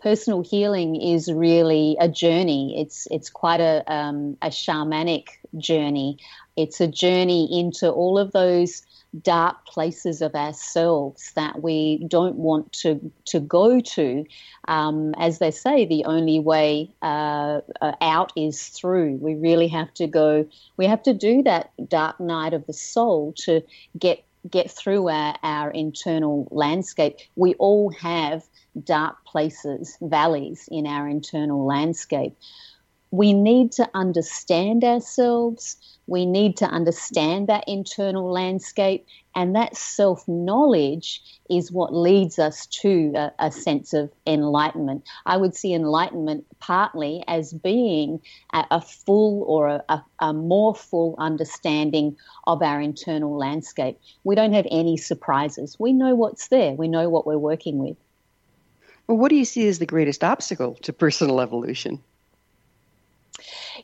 Personal 0.00 0.42
healing 0.42 0.96
is 0.96 1.30
really 1.30 1.96
a 2.00 2.08
journey. 2.08 2.80
It's 2.80 3.06
it's 3.10 3.28
quite 3.28 3.60
a 3.60 3.84
um, 3.92 4.38
a 4.40 4.48
shamanic 4.48 5.26
journey. 5.58 6.18
It's 6.56 6.80
a 6.80 6.86
journey 6.86 7.60
into 7.60 7.90
all 7.90 8.18
of 8.18 8.32
those 8.32 8.82
dark 9.22 9.66
places 9.66 10.20
of 10.20 10.34
ourselves 10.34 11.32
that 11.36 11.62
we 11.62 12.04
don't 12.08 12.36
want 12.36 12.72
to 12.72 13.12
to 13.26 13.40
go 13.40 13.80
to. 13.80 14.24
Um, 14.68 15.14
as 15.18 15.38
they 15.38 15.50
say, 15.50 15.86
the 15.86 16.04
only 16.04 16.40
way 16.40 16.94
uh, 17.02 17.60
uh, 17.80 17.92
out 18.00 18.32
is 18.36 18.68
through. 18.68 19.14
We 19.16 19.34
really 19.34 19.68
have 19.68 19.92
to 19.94 20.06
go. 20.06 20.46
We 20.76 20.86
have 20.86 21.02
to 21.04 21.14
do 21.14 21.42
that 21.44 21.70
dark 21.88 22.20
night 22.20 22.52
of 22.52 22.66
the 22.66 22.72
soul 22.72 23.34
to 23.44 23.62
get 23.98 24.24
get 24.50 24.70
through 24.70 25.08
our, 25.08 25.36
our 25.42 25.70
internal 25.70 26.46
landscape. 26.50 27.16
We 27.34 27.54
all 27.54 27.90
have 27.90 28.44
dark 28.84 29.24
places, 29.24 29.96
valleys 30.00 30.68
in 30.70 30.86
our 30.86 31.08
internal 31.08 31.64
landscape. 31.64 32.36
We 33.10 33.32
need 33.32 33.72
to 33.72 33.88
understand 33.94 34.84
ourselves 34.84 35.76
we 36.06 36.24
need 36.24 36.56
to 36.58 36.66
understand 36.66 37.48
that 37.48 37.64
internal 37.66 38.30
landscape, 38.30 39.06
and 39.34 39.56
that 39.56 39.76
self 39.76 40.26
knowledge 40.28 41.20
is 41.50 41.72
what 41.72 41.92
leads 41.92 42.38
us 42.38 42.66
to 42.66 43.12
a, 43.16 43.32
a, 43.40 43.50
sense 43.50 43.92
of 43.92 44.12
enlightenment. 44.26 45.04
I 45.26 45.36
would 45.36 45.56
see 45.56 45.74
enlightenment 45.74 46.46
partly 46.60 47.24
as 47.26 47.52
being 47.52 48.20
a, 48.52 48.64
a 48.70 48.80
full 48.80 49.42
or 49.44 49.82
a, 49.88 50.04
a 50.20 50.32
more 50.32 50.74
full 50.74 51.16
understanding 51.18 52.16
of 52.46 52.62
our 52.62 52.80
internal 52.80 53.36
landscape. 53.36 53.98
We 54.22 54.36
don't 54.36 54.52
have 54.52 54.66
any 54.70 54.96
surprises, 54.96 55.76
we 55.78 55.92
know 55.92 56.14
what's 56.14 56.48
there, 56.48 56.72
we 56.72 56.86
know 56.86 57.08
what 57.08 57.26
we're 57.26 57.36
working 57.36 57.78
with. 57.78 57.96
Well, 59.08 59.18
what 59.18 59.28
do 59.28 59.36
you 59.36 59.44
see 59.44 59.66
as 59.68 59.78
the 59.80 59.86
greatest 59.86 60.22
obstacle 60.22 60.74
to 60.82 60.92
personal 60.92 61.40
evolution? 61.40 62.02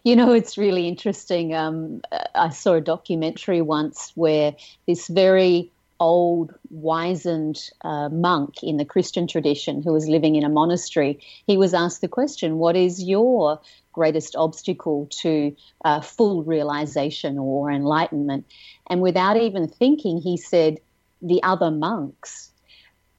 You 0.04 0.16
know, 0.16 0.32
it's 0.32 0.58
really 0.58 0.88
interesting. 0.88 1.54
Um, 1.54 2.02
I 2.34 2.48
saw 2.48 2.74
a 2.74 2.80
documentary 2.80 3.62
once 3.62 4.10
where 4.16 4.56
this 4.86 5.06
very 5.06 5.70
old, 6.00 6.52
wizened 6.70 7.70
uh, 7.82 8.08
monk 8.08 8.64
in 8.64 8.76
the 8.76 8.84
Christian 8.84 9.28
tradition 9.28 9.82
who 9.82 9.92
was 9.92 10.08
living 10.08 10.34
in 10.34 10.42
a 10.42 10.48
monastery, 10.48 11.20
he 11.46 11.56
was 11.56 11.72
asked 11.72 12.00
the 12.00 12.08
question, 12.08 12.58
What 12.58 12.74
is 12.74 13.04
your 13.04 13.60
greatest 13.92 14.34
obstacle 14.34 15.06
to 15.22 15.54
uh, 15.84 16.00
full 16.00 16.42
realization 16.42 17.38
or 17.38 17.70
enlightenment? 17.70 18.46
And 18.88 19.00
without 19.00 19.36
even 19.36 19.68
thinking, 19.68 20.18
he 20.18 20.36
said, 20.36 20.78
The 21.22 21.40
other 21.44 21.70
monks 21.70 22.51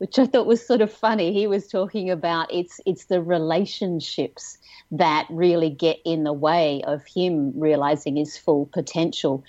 which 0.03 0.19
I 0.19 0.25
thought 0.25 0.47
was 0.47 0.67
sort 0.67 0.81
of 0.81 0.91
funny. 0.91 1.31
He 1.31 1.47
was 1.47 1.65
talking 1.69 2.09
about 2.09 2.53
it's 2.53 2.81
it's 2.85 3.05
the 3.05 3.21
relationships 3.21 4.57
that 4.91 5.25
really 5.29 5.69
get 5.69 5.99
in 6.03 6.25
the 6.25 6.33
way 6.33 6.81
of 6.85 7.05
him 7.05 7.53
realizing 7.55 8.17
his 8.17 8.37
full 8.37 8.65
potential. 8.73 9.45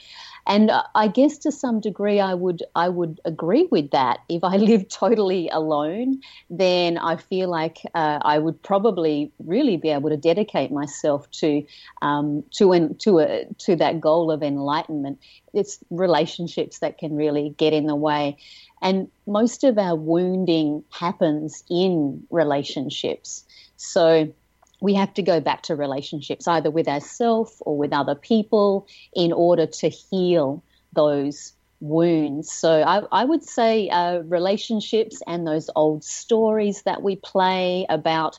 And 0.47 0.71
I 0.95 1.09
guess 1.09 1.39
to 1.39 1.51
some 1.51 1.81
degree, 1.81 2.21
I 2.21 2.35
would 2.35 2.63
I 2.77 2.89
would 2.89 3.21
agree 3.25 3.67
with 3.73 3.91
that. 3.91 4.21
If 4.29 4.45
I 4.45 4.57
lived 4.71 4.93
totally 4.93 5.49
alone, 5.49 6.21
then 6.51 6.99
I 6.99 7.17
feel 7.17 7.49
like 7.49 7.79
uh, 7.93 8.21
I 8.23 8.39
would 8.39 8.63
probably 8.63 9.33
really 9.41 9.77
be 9.77 9.89
able 9.89 10.11
to 10.11 10.17
dedicate 10.17 10.71
myself 10.71 11.29
to 11.33 11.67
um, 12.01 12.45
to 12.53 12.73
en- 12.75 12.95
to 12.99 13.19
a, 13.19 13.47
to 13.59 13.75
that 13.75 14.01
goal 14.01 14.31
of 14.31 14.41
enlightenment. 14.41 15.19
It's 15.53 15.81
relationships 15.91 16.79
that 16.79 16.99
can 16.99 17.17
really 17.17 17.55
get 17.59 17.73
in 17.73 17.87
the 17.87 17.97
way, 17.97 18.37
and 18.85 19.11
most 19.27 19.65
of 19.65 19.79
our 19.79 19.97
wounding 19.97 20.85
happens 20.91 21.65
in 21.71 22.23
relationships. 22.31 23.43
So 23.79 24.33
we 24.81 24.93
have 24.95 25.15
to 25.15 25.23
go 25.23 25.41
back 25.41 25.63
to 25.63 25.75
relationships, 25.75 26.47
either 26.47 26.71
with 26.71 26.87
ourselves 26.87 27.57
or 27.61 27.79
with 27.79 27.95
other 27.95 28.15
people, 28.15 28.87
in 29.15 29.33
order 29.33 29.67
to 29.67 29.89
heal 29.89 30.63
those 30.93 31.55
wounds. 31.81 32.53
So 32.53 32.83
I, 32.83 33.03
I 33.11 33.25
would 33.25 33.43
say 33.43 33.89
uh, 33.89 34.19
relationships 34.19 35.23
and 35.27 35.47
those 35.47 35.71
old 35.75 36.05
stories 36.05 36.83
that 36.83 37.03
we 37.03 37.17
play 37.17 37.87
about 37.89 38.39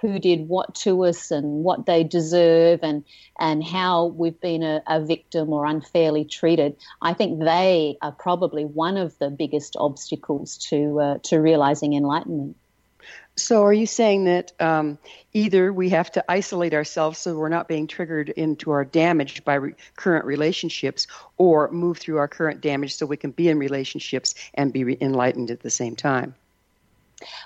who 0.00 0.18
did 0.18 0.48
what 0.48 0.74
to 0.74 1.04
us 1.04 1.30
and 1.30 1.64
what 1.64 1.86
they 1.86 2.04
deserve 2.04 2.80
and 2.82 3.04
and 3.38 3.64
how 3.64 4.06
we've 4.06 4.40
been 4.40 4.62
a, 4.62 4.82
a, 4.86 5.04
victim 5.04 5.52
or 5.52 5.66
unfairly 5.66 6.24
treated. 6.24 6.76
I 7.00 7.12
think 7.14 7.40
they 7.40 7.96
are 8.02 8.12
probably 8.12 8.64
one 8.64 8.96
of 8.96 9.18
the 9.18 9.30
biggest 9.30 9.76
obstacles 9.78 10.58
to 10.70 11.00
uh, 11.00 11.18
to 11.24 11.38
realizing 11.38 11.94
enlightenment. 11.94 12.56
So, 13.38 13.64
are 13.64 13.72
you 13.72 13.86
saying 13.86 14.24
that 14.24 14.52
um, 14.60 14.98
either 15.34 15.70
we 15.70 15.90
have 15.90 16.10
to 16.12 16.24
isolate 16.26 16.72
ourselves 16.72 17.18
so 17.18 17.36
we're 17.36 17.50
not 17.50 17.68
being 17.68 17.86
triggered 17.86 18.30
into 18.30 18.70
our 18.70 18.84
damage 18.84 19.44
by 19.44 19.54
re- 19.54 19.74
current 19.94 20.24
relationships, 20.24 21.06
or 21.36 21.70
move 21.70 21.98
through 21.98 22.16
our 22.16 22.28
current 22.28 22.62
damage 22.62 22.94
so 22.94 23.04
we 23.04 23.18
can 23.18 23.32
be 23.32 23.48
in 23.48 23.58
relationships 23.58 24.34
and 24.54 24.72
be 24.72 24.84
re- 24.84 24.98
enlightened 25.02 25.50
at 25.50 25.60
the 25.60 25.70
same 25.70 25.96
time? 25.96 26.34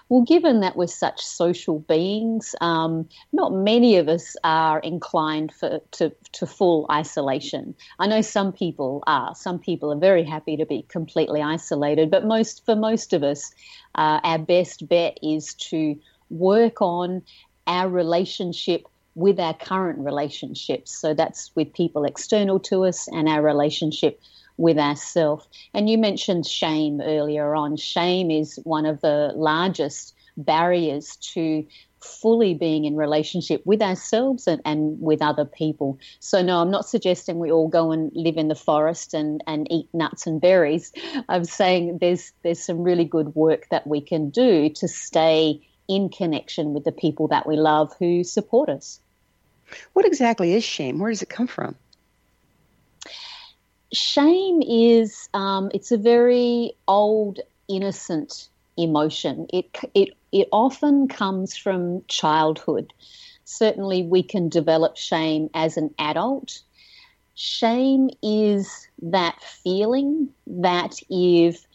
Well, 0.08 0.22
given 0.22 0.60
that 0.60 0.76
we're 0.76 0.88
such 0.88 1.20
social 1.20 1.78
beings, 1.80 2.54
um, 2.60 3.08
not 3.32 3.52
many 3.52 3.96
of 3.96 4.08
us 4.08 4.36
are 4.42 4.80
inclined 4.80 5.52
for, 5.52 5.80
to, 5.92 6.12
to 6.32 6.46
full 6.46 6.86
isolation. 6.90 7.74
I 7.98 8.06
know 8.08 8.20
some 8.20 8.52
people 8.52 9.04
are. 9.06 9.34
Some 9.34 9.58
people 9.58 9.92
are 9.92 9.98
very 9.98 10.24
happy 10.24 10.56
to 10.56 10.66
be 10.66 10.82
completely 10.88 11.40
isolated, 11.42 12.10
but 12.10 12.24
most 12.24 12.64
for 12.64 12.74
most 12.74 13.12
of 13.12 13.22
us, 13.22 13.52
uh, 13.94 14.20
our 14.24 14.38
best 14.38 14.88
bet 14.88 15.18
is 15.22 15.54
to 15.54 15.96
work 16.30 16.82
on 16.82 17.22
our 17.66 17.88
relationship 17.88 18.86
with 19.14 19.38
our 19.38 19.54
current 19.54 19.98
relationships. 19.98 20.90
So 20.96 21.14
that's 21.14 21.50
with 21.54 21.72
people 21.72 22.04
external 22.04 22.58
to 22.60 22.84
us 22.84 23.08
and 23.08 23.28
our 23.28 23.42
relationship 23.42 24.20
with 24.60 24.78
ourselves. 24.78 25.48
And 25.74 25.88
you 25.88 25.98
mentioned 25.98 26.46
shame 26.46 27.00
earlier 27.00 27.54
on. 27.54 27.76
Shame 27.76 28.30
is 28.30 28.60
one 28.64 28.86
of 28.86 29.00
the 29.00 29.32
largest 29.34 30.14
barriers 30.36 31.16
to 31.16 31.66
fully 32.00 32.54
being 32.54 32.84
in 32.84 32.96
relationship 32.96 33.62
with 33.66 33.82
ourselves 33.82 34.46
and, 34.46 34.60
and 34.64 35.00
with 35.00 35.20
other 35.20 35.44
people. 35.44 35.98
So 36.18 36.42
no, 36.42 36.60
I'm 36.60 36.70
not 36.70 36.86
suggesting 36.86 37.38
we 37.38 37.50
all 37.50 37.68
go 37.68 37.92
and 37.92 38.10
live 38.14 38.36
in 38.36 38.48
the 38.48 38.54
forest 38.54 39.12
and, 39.12 39.42
and 39.46 39.66
eat 39.70 39.88
nuts 39.92 40.26
and 40.26 40.40
berries. 40.40 40.92
I'm 41.28 41.44
saying 41.44 41.98
there's 42.00 42.32
there's 42.42 42.62
some 42.62 42.82
really 42.82 43.04
good 43.04 43.34
work 43.34 43.68
that 43.70 43.86
we 43.86 44.00
can 44.00 44.30
do 44.30 44.70
to 44.70 44.88
stay 44.88 45.60
in 45.88 46.08
connection 46.08 46.72
with 46.72 46.84
the 46.84 46.92
people 46.92 47.28
that 47.28 47.46
we 47.46 47.56
love 47.56 47.92
who 47.98 48.24
support 48.24 48.68
us. 48.68 49.00
What 49.92 50.06
exactly 50.06 50.54
is 50.54 50.64
shame? 50.64 50.98
Where 50.98 51.10
does 51.10 51.22
it 51.22 51.28
come 51.28 51.46
from? 51.46 51.76
Shame 53.92 54.62
is 54.62 55.28
um, 55.34 55.70
it's 55.74 55.92
a 55.92 55.98
very 55.98 56.72
old 56.88 57.40
innocent 57.68 58.48
emotion. 58.76 59.46
It 59.52 59.66
it 59.94 60.10
it 60.32 60.48
often 60.52 61.08
comes 61.08 61.56
from 61.56 62.04
childhood. 62.06 62.92
Certainly 63.44 64.04
we 64.04 64.22
can 64.22 64.48
develop 64.48 64.96
shame 64.96 65.50
as 65.54 65.76
an 65.76 65.94
adult. 65.98 66.60
Shame 67.34 68.10
is 68.22 68.88
that 69.02 69.40
feeling 69.42 70.28
that 70.46 71.00
if 71.08 71.66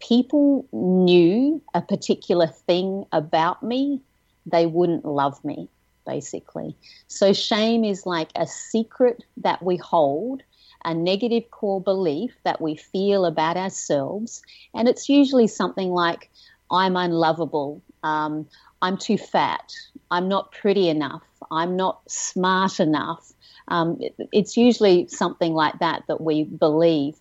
people 0.00 0.66
knew 0.72 1.62
a 1.72 1.80
particular 1.80 2.46
thing 2.46 3.04
about 3.12 3.62
me 3.62 4.00
they 4.46 4.66
wouldn't 4.66 5.06
love 5.06 5.42
me 5.44 5.68
basically. 6.06 6.76
So 7.08 7.32
shame 7.32 7.84
is 7.84 8.04
like 8.04 8.30
a 8.36 8.46
secret 8.46 9.24
that 9.38 9.62
we 9.62 9.76
hold 9.76 10.42
a 10.84 10.94
negative 10.94 11.50
core 11.50 11.80
belief 11.80 12.34
that 12.44 12.60
we 12.60 12.76
feel 12.76 13.24
about 13.24 13.56
ourselves. 13.56 14.42
And 14.74 14.88
it's 14.88 15.08
usually 15.08 15.46
something 15.46 15.90
like, 15.90 16.30
I'm 16.70 16.96
unlovable, 16.96 17.82
um, 18.02 18.48
I'm 18.82 18.98
too 18.98 19.18
fat, 19.18 19.72
I'm 20.10 20.28
not 20.28 20.52
pretty 20.52 20.88
enough, 20.88 21.22
I'm 21.50 21.76
not 21.76 22.00
smart 22.10 22.80
enough. 22.80 23.32
Um, 23.68 23.98
it, 24.00 24.14
it's 24.32 24.56
usually 24.56 25.08
something 25.08 25.54
like 25.54 25.78
that 25.78 26.04
that 26.08 26.20
we 26.20 26.44
believe. 26.44 27.16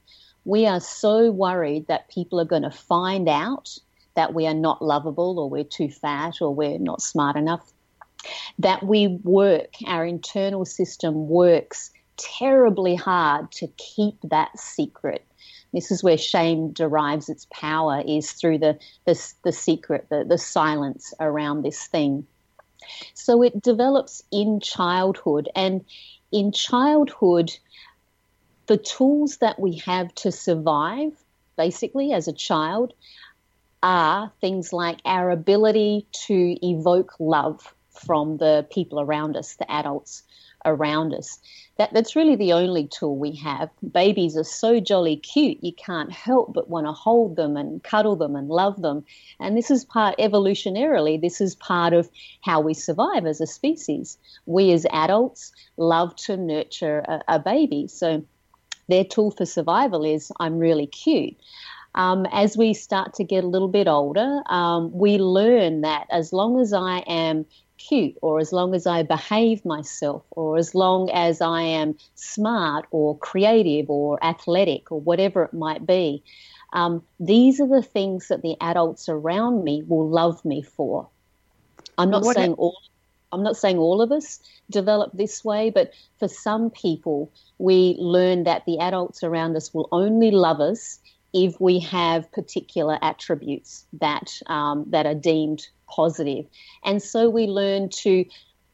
We 0.46 0.66
are 0.66 0.82
so 0.82 1.32
worried 1.32 1.88
that 1.88 2.10
people 2.10 2.40
are 2.40 2.46
going 2.46 2.64
to 2.64 2.72
find 2.72 3.30
out 3.30 3.78
that 4.16 4.34
we 4.34 4.46
are 4.46 4.54
not 4.54 4.82
lovable 4.82 5.40
or 5.40 5.50
we're 5.50 5.64
too 5.64 5.90
fat 5.90 6.42
or 6.42 6.54
we're 6.54 6.80
not 6.80 7.02
smart 7.02 7.38
enough 7.38 7.74
that 8.60 8.84
we 8.84 9.08
work, 9.08 9.74
our 9.86 10.06
internal 10.06 10.66
system 10.66 11.28
works 11.28 11.92
terribly 12.18 12.96
hard 12.96 13.52
to 13.54 13.68
keep 13.78 14.16
that 14.24 14.58
secret. 14.60 15.26
This 15.74 15.92
is 15.92 16.04
where 16.04 16.18
shame 16.18 16.72
derives 16.72 17.30
its 17.30 17.48
power 17.52 18.04
is 18.06 18.32
through 18.32 18.60
the, 18.60 18.78
the, 19.06 19.34
the 19.44 19.52
secret, 19.52 20.08
the, 20.10 20.24
the 20.24 20.38
silence 20.38 21.14
around 21.20 21.64
this 21.64 21.86
thing. 21.88 22.28
So 23.14 23.42
it 23.42 23.62
develops 23.62 24.24
in 24.32 24.60
childhood. 24.60 25.50
And 25.56 25.84
in 26.32 26.52
childhood, 26.52 27.52
the 28.68 28.78
tools 28.78 29.38
that 29.38 29.60
we 29.60 29.78
have 29.86 30.14
to 30.16 30.32
survive, 30.32 31.14
basically, 31.58 32.14
as 32.14 32.28
a 32.28 32.34
child, 32.34 32.94
are 33.82 34.32
things 34.42 34.72
like 34.72 35.00
our 35.06 35.32
ability 35.32 36.06
to 36.28 36.66
evoke 36.66 37.14
love 37.20 37.74
from 38.06 38.38
the 38.38 38.66
people 38.72 39.00
around 39.00 39.36
us, 39.36 39.56
the 39.56 39.70
adults 39.72 40.24
around 40.66 41.14
us. 41.14 41.40
That, 41.78 41.94
that's 41.94 42.16
really 42.16 42.36
the 42.36 42.54
only 42.54 42.88
tool 42.88 43.18
we 43.18 43.36
have. 43.38 43.70
Babies 43.92 44.38
are 44.38 44.44
so 44.44 44.80
jolly 44.80 45.18
cute, 45.18 45.64
you 45.64 45.74
can't 45.74 46.12
help 46.12 46.54
but 46.54 46.70
want 46.70 46.86
to 46.86 46.92
hold 46.92 47.36
them 47.36 47.58
and 47.58 47.84
cuddle 47.84 48.16
them 48.16 48.36
and 48.36 48.48
love 48.48 48.82
them. 48.82 49.04
And 49.40 49.58
this 49.58 49.72
is 49.72 49.84
part, 49.84 50.18
evolutionarily, 50.20 51.20
this 51.20 51.42
is 51.42 51.56
part 51.56 51.94
of 51.94 52.10
how 52.42 52.62
we 52.62 52.74
survive 52.74 53.26
as 53.26 53.42
a 53.42 53.48
species. 53.48 54.18
We 54.46 54.72
as 54.72 54.86
adults 54.92 55.52
love 55.78 56.16
to 56.18 56.38
nurture 56.38 57.00
a, 57.00 57.22
a 57.28 57.40
baby. 57.40 57.88
So 57.88 58.24
their 58.88 59.04
tool 59.04 59.32
for 59.32 59.46
survival 59.46 60.04
is 60.04 60.32
I'm 60.40 60.60
really 60.60 60.88
cute. 60.88 61.36
Um, 61.96 62.26
as 62.32 62.58
we 62.58 62.74
start 62.74 63.14
to 63.16 63.24
get 63.24 63.44
a 63.44 63.48
little 63.48 63.68
bit 63.68 63.88
older, 63.88 64.42
um, 64.48 64.92
we 64.92 65.18
learn 65.20 65.82
that 65.82 66.08
as 66.10 66.34
long 66.34 66.60
as 66.60 66.74
I 66.74 67.00
am 67.00 67.46
cute 67.88 68.16
or 68.22 68.40
as 68.40 68.52
long 68.52 68.74
as 68.74 68.88
I 68.88 69.04
behave 69.04 69.66
myself 69.66 70.24
or 70.32 70.58
as 70.58 70.74
long 70.74 71.10
as 71.12 71.42
I 71.42 71.62
am 71.62 71.96
smart 72.16 72.86
or 72.92 73.18
creative 73.18 73.90
or 73.90 74.24
athletic 74.24 74.92
or 74.92 75.00
whatever 75.00 75.44
it 75.44 75.54
might 75.54 75.86
be. 75.86 76.24
Um, 76.74 77.04
these 77.20 77.60
are 77.62 77.68
the 77.68 77.84
things 77.84 78.28
that 78.30 78.42
the 78.42 78.56
adults 78.60 79.08
around 79.10 79.64
me 79.64 79.84
will 79.88 80.10
love 80.10 80.44
me 80.44 80.64
for. 80.64 81.10
I'm 81.98 82.10
not 82.10 82.24
what 82.24 82.36
saying 82.36 82.54
all. 82.54 82.78
I'm 83.32 83.44
not 83.44 83.58
saying 83.58 83.80
all 83.80 84.02
of 84.02 84.12
us 84.12 84.40
develop 84.70 85.12
this 85.14 85.44
way, 85.44 85.72
but 85.72 85.92
for 86.20 86.28
some 86.28 86.70
people, 86.70 87.32
we 87.58 87.96
learn 88.00 88.44
that 88.44 88.64
the 88.68 88.78
adults 88.78 89.24
around 89.24 89.56
us 89.58 89.74
will 89.74 89.90
only 89.92 90.30
love 90.30 90.60
us 90.62 91.00
if 91.34 91.60
we 91.60 91.80
have 91.80 92.32
particular 92.32 92.98
attributes 93.02 93.86
that 93.94 94.32
um, 94.48 94.86
that 94.90 95.06
are 95.06 95.16
deemed 95.16 95.68
positive. 95.88 96.46
And 96.84 97.02
so 97.02 97.30
we 97.30 97.48
learn 97.48 97.90
to 97.90 98.26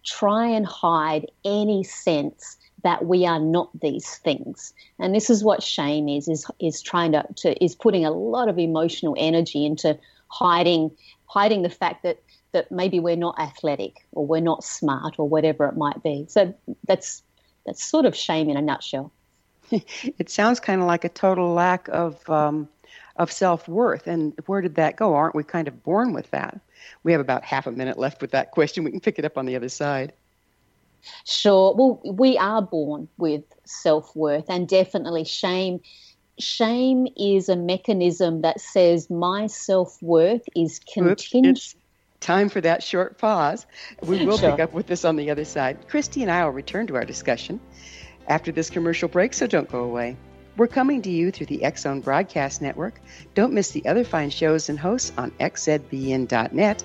try 0.06 0.48
and 0.48 0.65
hide 0.65 1.28
any 1.45 1.84
sense 1.84 2.58
that 2.84 3.06
we 3.06 3.26
are 3.26 3.39
not 3.39 3.69
these 3.80 4.17
things. 4.17 4.74
And 5.00 5.13
this 5.13 5.30
is 5.30 5.43
what 5.43 5.62
shame 5.62 6.08
is, 6.08 6.28
is, 6.28 6.45
is 6.60 6.82
trying 6.82 7.12
to, 7.12 7.26
to 7.38 7.63
is 7.63 7.76
putting 7.76 8.06
a 8.06 8.12
lot 8.12 8.48
of 8.48 8.58
emotional 8.58 9.15
energy 9.17 9.65
into 9.65 9.98
hiding 10.28 10.91
hiding 11.26 11.62
the 11.62 11.69
fact 11.69 12.04
that 12.04 12.19
that 12.52 12.72
maybe 12.72 13.00
we're 13.00 13.15
not 13.15 13.39
athletic 13.39 13.98
or 14.12 14.26
we're 14.26 14.41
not 14.41 14.63
smart 14.63 15.15
or 15.19 15.30
whatever 15.30 15.67
it 15.67 15.78
might 15.78 16.02
be. 16.02 16.26
So 16.30 16.54
that's 16.88 17.22
that's 17.65 17.84
sort 17.84 18.06
of 18.06 18.15
shame 18.15 18.50
in 18.50 18.58
a 18.58 18.62
nutshell. 18.62 19.12
it 20.18 20.30
sounds 20.30 20.60
kind 20.60 20.82
of 20.82 20.88
like 20.88 21.04
a 21.04 21.10
total 21.10 21.54
lack 21.54 21.88
of 21.90 22.28
um, 22.30 22.70
of 23.16 23.32
self 23.32 23.68
worth. 23.68 24.08
And 24.08 24.34
where 24.46 24.62
did 24.62 24.76
that 24.76 24.96
go? 24.96 25.14
Aren't 25.14 25.36
we 25.36 25.44
kind 25.44 25.68
of 25.68 25.84
born 25.84 26.14
with 26.14 26.32
that? 26.32 26.60
We 27.04 27.12
have 27.12 27.22
about 27.22 27.44
half 27.44 27.68
a 27.68 27.72
minute 27.72 27.98
left 27.98 28.22
with 28.22 28.32
that 28.32 28.52
question. 28.52 28.84
We 28.84 28.92
can 28.92 29.02
pick 29.02 29.20
it 29.20 29.26
up 29.26 29.38
on 29.38 29.46
the 29.46 29.56
other 29.56 29.70
side. 29.70 30.14
Sure. 31.26 31.74
Well, 31.76 32.02
we 32.06 32.38
are 32.38 32.62
born 32.62 33.08
with 33.18 33.44
self 33.66 34.16
worth, 34.16 34.50
and 34.50 34.68
definitely 34.68 35.26
shame. 35.26 35.82
Shame 36.40 37.08
is 37.18 37.50
a 37.50 37.58
mechanism 37.58 38.42
that 38.42 38.62
says 38.62 39.10
my 39.10 39.48
self 39.48 40.02
worth 40.02 40.44
is 40.56 40.80
contingent. 40.80 41.76
Time 42.22 42.50
for 42.50 42.62
that 42.62 42.84
short 42.84 43.18
pause. 43.18 43.66
We 44.04 44.26
will 44.26 44.38
Sure. 44.38 44.52
pick 44.52 44.60
up 44.60 44.74
with 44.74 44.88
this 44.88 45.06
on 45.06 45.16
the 45.16 45.32
other 45.32 45.46
side. 45.46 45.88
Kristy 45.90 46.22
and 46.22 46.32
I 46.32 46.44
will 46.44 46.52
return 46.52 46.88
to 46.88 46.96
our 46.96 47.06
discussion 47.06 47.62
after 48.30 48.52
this 48.52 48.70
commercial 48.70 49.10
break, 49.10 49.34
so 49.34 49.48
don't 49.48 49.70
go 49.70 49.84
away. 49.84 50.15
We're 50.56 50.68
coming 50.68 51.02
to 51.04 51.10
you 51.10 51.32
through 51.32 51.48
the 51.48 51.63
Zone 51.76 52.02
Broadcast 52.02 52.62
Network. 52.62 53.02
Don't 53.34 53.54
miss 53.54 53.72
the 53.72 53.86
other 53.88 54.04
fine 54.04 54.30
shows 54.30 54.70
and 54.70 54.78
hosts 54.80 55.12
on 55.18 55.32
xzbn.net. 55.39 56.84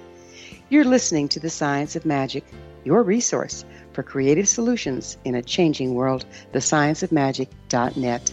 You're 0.70 0.84
listening 0.84 1.28
to 1.28 1.40
The 1.40 1.50
Science 1.50 1.96
of 1.96 2.06
Magic, 2.06 2.44
your 2.84 3.02
resource 3.02 3.64
for 3.92 4.02
creative 4.02 4.48
solutions 4.48 5.18
in 5.24 5.34
a 5.34 5.42
changing 5.42 5.94
world. 5.94 6.24
TheScienceOfMagic.net. 6.52 8.32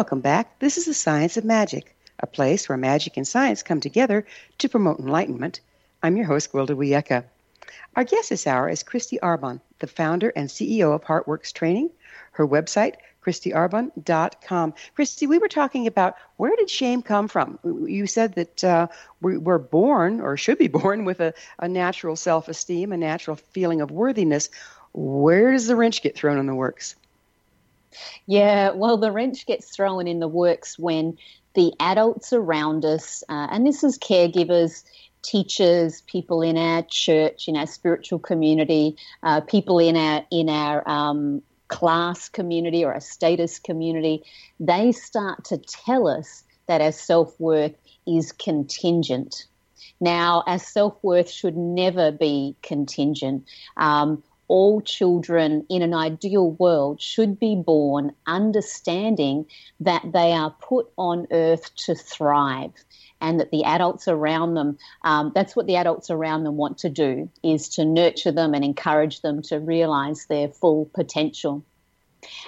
Welcome 0.00 0.22
back. 0.22 0.58
This 0.60 0.78
is 0.78 0.86
the 0.86 0.94
Science 0.94 1.36
of 1.36 1.44
Magic, 1.44 1.94
a 2.20 2.26
place 2.26 2.66
where 2.66 2.78
magic 2.78 3.18
and 3.18 3.28
science 3.28 3.62
come 3.62 3.80
together 3.80 4.24
to 4.56 4.68
promote 4.70 4.98
enlightenment. 4.98 5.60
I'm 6.02 6.16
your 6.16 6.24
host, 6.24 6.50
Gwilda 6.50 6.74
Wiyaka. 6.74 7.24
Our 7.94 8.04
guest 8.04 8.30
this 8.30 8.46
hour 8.46 8.70
is 8.70 8.82
Kristy 8.82 9.18
Arbon, 9.20 9.60
the 9.78 9.86
founder 9.86 10.30
and 10.30 10.48
CEO 10.48 10.94
of 10.94 11.04
Heartworks 11.04 11.52
Training. 11.52 11.90
Her 12.32 12.48
website, 12.48 12.94
KristyArbon.com. 13.22 14.72
Kristy, 14.96 15.28
we 15.28 15.36
were 15.36 15.48
talking 15.48 15.86
about 15.86 16.16
where 16.38 16.56
did 16.56 16.70
shame 16.70 17.02
come 17.02 17.28
from? 17.28 17.58
You 17.62 18.06
said 18.06 18.36
that 18.36 18.64
uh, 18.64 18.86
we, 19.20 19.36
we're 19.36 19.58
born, 19.58 20.22
or 20.22 20.38
should 20.38 20.56
be 20.56 20.68
born, 20.82 21.04
with 21.04 21.20
a, 21.20 21.34
a 21.58 21.68
natural 21.68 22.16
self 22.16 22.48
esteem, 22.48 22.92
a 22.92 22.96
natural 22.96 23.36
feeling 23.36 23.82
of 23.82 23.90
worthiness. 23.90 24.48
Where 24.94 25.52
does 25.52 25.66
the 25.66 25.76
wrench 25.76 26.00
get 26.00 26.16
thrown 26.16 26.38
in 26.38 26.46
the 26.46 26.54
works? 26.54 26.96
Yeah, 28.26 28.70
well, 28.70 28.96
the 28.96 29.12
wrench 29.12 29.46
gets 29.46 29.74
thrown 29.74 30.06
in 30.06 30.20
the 30.20 30.28
works 30.28 30.78
when 30.78 31.18
the 31.54 31.72
adults 31.80 32.32
around 32.32 32.84
us, 32.84 33.24
uh, 33.28 33.48
and 33.50 33.66
this 33.66 33.82
is 33.82 33.98
caregivers, 33.98 34.84
teachers, 35.22 36.02
people 36.02 36.42
in 36.42 36.56
our 36.56 36.82
church, 36.82 37.48
in 37.48 37.56
our 37.56 37.66
spiritual 37.66 38.18
community, 38.18 38.96
uh, 39.22 39.40
people 39.40 39.78
in 39.78 39.96
our 39.96 40.24
in 40.30 40.48
our 40.48 40.88
um, 40.88 41.42
class 41.68 42.28
community 42.28 42.84
or 42.84 42.92
our 42.94 43.00
status 43.00 43.58
community, 43.58 44.22
they 44.58 44.92
start 44.92 45.44
to 45.44 45.56
tell 45.58 46.06
us 46.06 46.44
that 46.66 46.80
our 46.80 46.92
self 46.92 47.38
worth 47.40 47.74
is 48.06 48.32
contingent. 48.32 49.46
Now, 50.00 50.42
our 50.46 50.58
self 50.58 50.96
worth 51.02 51.30
should 51.30 51.56
never 51.56 52.10
be 52.10 52.56
contingent. 52.62 53.44
Um, 53.76 54.22
all 54.50 54.80
children 54.80 55.64
in 55.68 55.80
an 55.80 55.94
ideal 55.94 56.50
world 56.50 57.00
should 57.00 57.38
be 57.38 57.54
born 57.54 58.12
understanding 58.26 59.46
that 59.78 60.02
they 60.12 60.32
are 60.32 60.50
put 60.60 60.90
on 60.98 61.24
earth 61.30 61.72
to 61.76 61.94
thrive 61.94 62.72
and 63.20 63.38
that 63.38 63.52
the 63.52 63.62
adults 63.62 64.08
around 64.08 64.54
them 64.54 64.76
um, 65.04 65.30
that's 65.36 65.54
what 65.54 65.68
the 65.68 65.76
adults 65.76 66.10
around 66.10 66.42
them 66.42 66.56
want 66.56 66.78
to 66.78 66.90
do 66.90 67.30
is 67.44 67.68
to 67.68 67.84
nurture 67.84 68.32
them 68.32 68.52
and 68.52 68.64
encourage 68.64 69.20
them 69.20 69.40
to 69.40 69.60
realize 69.60 70.26
their 70.26 70.48
full 70.48 70.90
potential. 70.94 71.64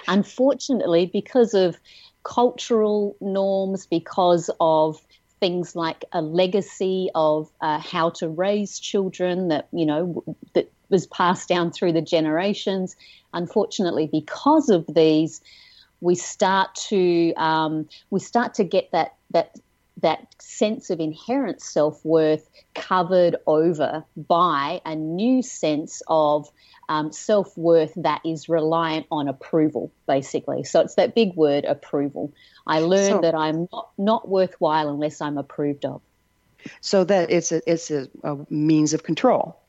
Unfortunately 0.05 1.05
because 1.05 1.53
of 1.53 1.77
cultural 2.23 3.15
norms 3.21 3.85
because 3.85 4.49
of 4.59 4.99
things 5.43 5.75
like 5.75 6.05
a 6.13 6.21
legacy 6.21 7.09
of 7.13 7.51
uh, 7.59 7.77
how 7.77 8.09
to 8.09 8.29
raise 8.29 8.79
children 8.79 9.49
that 9.49 9.67
you 9.73 9.85
know 9.85 10.23
that 10.53 10.71
was 10.87 11.05
passed 11.07 11.49
down 11.49 11.69
through 11.69 11.91
the 11.91 12.01
generations. 12.01 12.95
Unfortunately, 13.33 14.07
because 14.09 14.69
of 14.69 14.85
these, 14.87 15.41
we 15.99 16.15
start 16.15 16.73
to 16.75 17.33
um, 17.35 17.89
we 18.09 18.21
start 18.21 18.53
to 18.53 18.63
get 18.63 18.89
that 18.93 19.15
that 19.31 19.59
that 20.01 20.33
sense 20.39 20.89
of 20.89 21.01
inherent 21.01 21.61
self 21.61 22.05
worth 22.05 22.49
covered 22.73 23.35
over 23.45 24.05
by 24.15 24.79
a 24.85 24.95
new 24.95 25.41
sense 25.41 26.01
of 26.07 26.49
um, 26.89 27.11
self 27.11 27.57
worth 27.57 27.93
that 27.95 28.21
is 28.25 28.49
reliant 28.49 29.05
on 29.11 29.27
approval, 29.27 29.91
basically. 30.07 30.63
So 30.63 30.81
it's 30.81 30.95
that 30.95 31.15
big 31.15 31.35
word, 31.35 31.65
approval. 31.65 32.33
I 32.67 32.79
learned 32.79 33.15
so, 33.15 33.21
that 33.21 33.35
I'm 33.35 33.67
not, 33.71 33.89
not 33.97 34.27
worthwhile 34.27 34.89
unless 34.89 35.21
I'm 35.21 35.37
approved 35.37 35.85
of. 35.85 36.01
So 36.81 37.03
that 37.03 37.29
it's 37.29 37.51
a 37.51 37.61
it's 37.69 37.91
a, 37.91 38.07
a 38.23 38.37
means 38.49 38.93
of 38.93 39.03
control. 39.03 39.62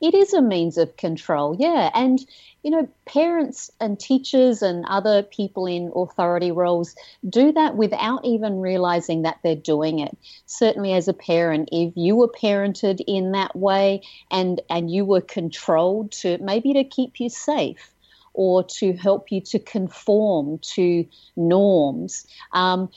It 0.00 0.14
is 0.14 0.32
a 0.32 0.42
means 0.42 0.78
of 0.78 0.96
control, 0.96 1.56
yeah. 1.58 1.90
And, 1.94 2.18
you 2.62 2.70
know, 2.70 2.88
parents 3.06 3.70
and 3.80 3.98
teachers 3.98 4.62
and 4.62 4.84
other 4.86 5.22
people 5.22 5.66
in 5.66 5.92
authority 5.94 6.52
roles 6.52 6.94
do 7.28 7.52
that 7.52 7.76
without 7.76 8.24
even 8.24 8.60
realizing 8.60 9.22
that 9.22 9.38
they're 9.42 9.56
doing 9.56 9.98
it. 10.00 10.16
Certainly, 10.46 10.94
as 10.94 11.08
a 11.08 11.14
parent, 11.14 11.68
if 11.72 11.92
you 11.96 12.16
were 12.16 12.28
parented 12.28 13.00
in 13.06 13.32
that 13.32 13.54
way 13.56 14.02
and, 14.30 14.60
and 14.68 14.90
you 14.90 15.04
were 15.04 15.20
controlled 15.20 16.12
to 16.12 16.38
maybe 16.38 16.72
to 16.74 16.84
keep 16.84 17.20
you 17.20 17.28
safe 17.28 17.92
or 18.32 18.62
to 18.64 18.92
help 18.92 19.32
you 19.32 19.40
to 19.40 19.58
conform 19.58 20.58
to 20.58 21.06
norms, 21.36 22.26
um, 22.52 22.88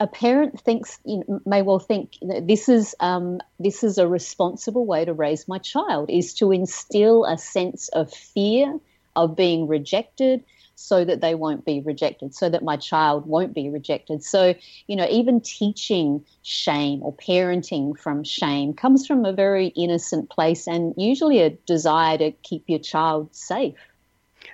a 0.00 0.06
parent 0.06 0.60
thinks 0.60 0.98
you 1.04 1.22
know, 1.26 1.40
may 1.46 1.62
well 1.62 1.78
think 1.78 2.16
this 2.22 2.68
is 2.68 2.94
um, 3.00 3.40
this 3.58 3.84
is 3.84 3.98
a 3.98 4.08
responsible 4.08 4.86
way 4.86 5.04
to 5.04 5.12
raise 5.12 5.48
my 5.48 5.58
child 5.58 6.10
is 6.10 6.34
to 6.34 6.52
instill 6.52 7.24
a 7.24 7.38
sense 7.38 7.88
of 7.88 8.12
fear 8.12 8.78
of 9.14 9.36
being 9.36 9.66
rejected 9.66 10.44
so 10.78 11.04
that 11.04 11.22
they 11.22 11.34
won't 11.34 11.64
be 11.64 11.80
rejected 11.80 12.34
so 12.34 12.50
that 12.50 12.62
my 12.62 12.76
child 12.76 13.26
won't 13.26 13.54
be 13.54 13.70
rejected. 13.70 14.22
So 14.22 14.54
you 14.86 14.96
know 14.96 15.06
even 15.10 15.40
teaching 15.40 16.24
shame 16.42 17.02
or 17.02 17.12
parenting 17.14 17.98
from 17.98 18.24
shame 18.24 18.74
comes 18.74 19.06
from 19.06 19.24
a 19.24 19.32
very 19.32 19.68
innocent 19.68 20.30
place 20.30 20.66
and 20.66 20.94
usually 20.96 21.40
a 21.40 21.50
desire 21.50 22.18
to 22.18 22.30
keep 22.30 22.64
your 22.66 22.80
child 22.80 23.34
safe 23.34 23.74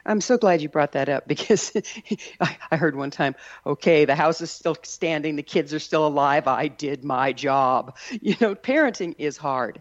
I'm 0.04 0.20
so 0.20 0.36
glad 0.36 0.62
you 0.62 0.68
brought 0.68 0.92
that 0.92 1.08
up 1.08 1.26
because 1.28 1.72
I, 2.40 2.76
heard 2.76 2.96
one 2.96 3.10
time, 3.10 3.34
okay, 3.64 4.04
the 4.04 4.14
house 4.14 4.40
is 4.40 4.50
still 4.50 4.76
standing, 4.82 5.36
the 5.36 5.42
kids 5.42 5.72
are 5.72 5.78
still 5.78 6.06
alive. 6.06 6.46
I 6.46 6.68
did 6.68 7.04
my 7.04 7.32
job. 7.32 7.96
You 8.20 8.36
know, 8.40 8.54
parenting 8.54 9.16
is 9.18 9.36
hard. 9.36 9.80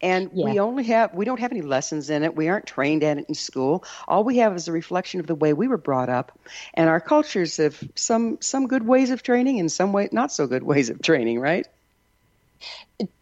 And 0.00 0.30
yeah. 0.32 0.46
we 0.46 0.58
only 0.58 0.84
have, 0.84 1.14
we 1.14 1.24
don't 1.24 1.40
have 1.40 1.52
any 1.52 1.62
lessons 1.62 2.10
in 2.10 2.22
it. 2.22 2.34
We 2.34 2.48
aren't 2.48 2.66
trained 2.66 3.04
at 3.04 3.18
it 3.18 3.26
in 3.28 3.34
school. 3.34 3.84
All 4.08 4.24
we 4.24 4.38
have 4.38 4.56
is 4.56 4.66
a 4.66 4.72
reflection 4.72 5.20
of 5.20 5.26
the 5.26 5.34
way 5.34 5.52
we 5.52 5.68
were 5.68 5.76
brought 5.78 6.08
up. 6.08 6.38
And 6.74 6.88
our 6.88 7.00
cultures 7.00 7.58
have 7.58 7.78
some, 7.94 8.38
some 8.40 8.66
good 8.66 8.86
ways 8.86 9.10
of 9.10 9.22
training 9.22 9.60
and 9.60 9.70
some 9.70 9.92
way, 9.92 10.08
not 10.10 10.32
so 10.32 10.46
good 10.46 10.62
ways 10.72 10.90
of 10.90 11.02
training, 11.02 11.38
right? 11.38 11.66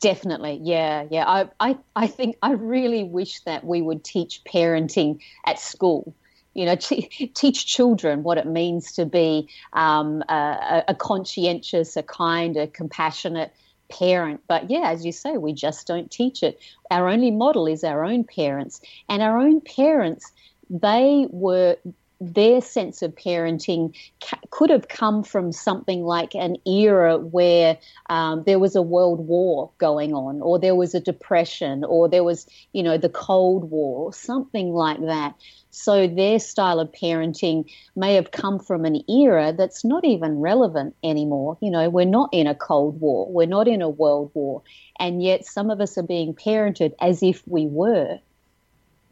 Definitely, 0.00 0.60
yeah, 0.62 1.06
yeah. 1.10 1.26
I, 1.26 1.48
I, 1.58 1.78
I 1.96 2.06
think 2.06 2.36
I 2.42 2.52
really 2.52 3.04
wish 3.04 3.40
that 3.40 3.64
we 3.64 3.82
would 3.82 4.04
teach 4.04 4.42
parenting 4.44 5.20
at 5.46 5.58
school 5.58 6.14
you 6.54 6.64
know, 6.64 6.76
t- 6.76 7.30
teach 7.34 7.66
children 7.66 8.22
what 8.22 8.38
it 8.38 8.46
means 8.46 8.92
to 8.92 9.06
be 9.06 9.48
um, 9.72 10.22
a, 10.28 10.84
a, 10.88 10.94
conscientious, 10.94 11.96
a 11.96 12.02
kind, 12.02 12.56
a 12.56 12.66
compassionate 12.66 13.52
parent. 13.90 14.40
But 14.46 14.70
yeah, 14.70 14.90
as 14.90 15.04
you 15.04 15.12
say, 15.12 15.36
we 15.36 15.52
just 15.52 15.86
don't 15.86 16.10
teach 16.10 16.42
it. 16.42 16.60
Our 16.90 17.08
only 17.08 17.30
model 17.30 17.66
is 17.66 17.84
our 17.84 18.04
own 18.04 18.24
parents, 18.24 18.80
and 19.08 19.22
our 19.22 19.38
own 19.38 19.60
parents. 19.60 20.32
They 20.70 21.26
were 21.30 21.76
their 22.20 22.60
sense 22.60 23.00
of 23.00 23.14
parenting 23.14 23.96
ca- 24.22 24.38
could 24.50 24.68
have 24.68 24.88
come 24.88 25.22
from 25.22 25.52
something 25.52 26.02
like 26.04 26.34
an 26.34 26.56
era 26.66 27.16
where 27.16 27.78
um, 28.10 28.42
there 28.44 28.58
was 28.58 28.76
a 28.76 28.82
world 28.82 29.26
war 29.26 29.70
going 29.78 30.12
on, 30.12 30.42
or 30.42 30.58
there 30.58 30.74
was 30.74 30.94
a 30.94 31.00
depression, 31.00 31.82
or 31.82 32.08
there 32.08 32.24
was, 32.24 32.46
you 32.72 32.82
know, 32.82 32.98
the 32.98 33.08
Cold 33.08 33.70
War, 33.70 34.06
or 34.06 34.12
something 34.12 34.72
like 34.72 35.00
that. 35.00 35.34
So 35.70 36.06
their 36.06 36.38
style 36.38 36.80
of 36.80 36.92
parenting 36.92 37.70
may 37.94 38.14
have 38.14 38.30
come 38.30 38.58
from 38.58 38.84
an 38.84 39.02
era 39.08 39.52
that's 39.56 39.84
not 39.84 40.04
even 40.04 40.40
relevant 40.40 40.96
anymore. 41.02 41.58
You 41.60 41.70
know, 41.70 41.88
we're 41.88 42.04
not 42.04 42.30
in 42.32 42.46
a 42.46 42.54
Cold 42.54 43.00
War, 43.00 43.30
we're 43.30 43.46
not 43.46 43.68
in 43.68 43.82
a 43.82 43.88
World 43.88 44.30
War, 44.34 44.62
and 44.98 45.22
yet 45.22 45.46
some 45.46 45.70
of 45.70 45.80
us 45.80 45.96
are 45.98 46.02
being 46.02 46.34
parented 46.34 46.94
as 47.00 47.22
if 47.22 47.42
we 47.46 47.66
were. 47.66 48.18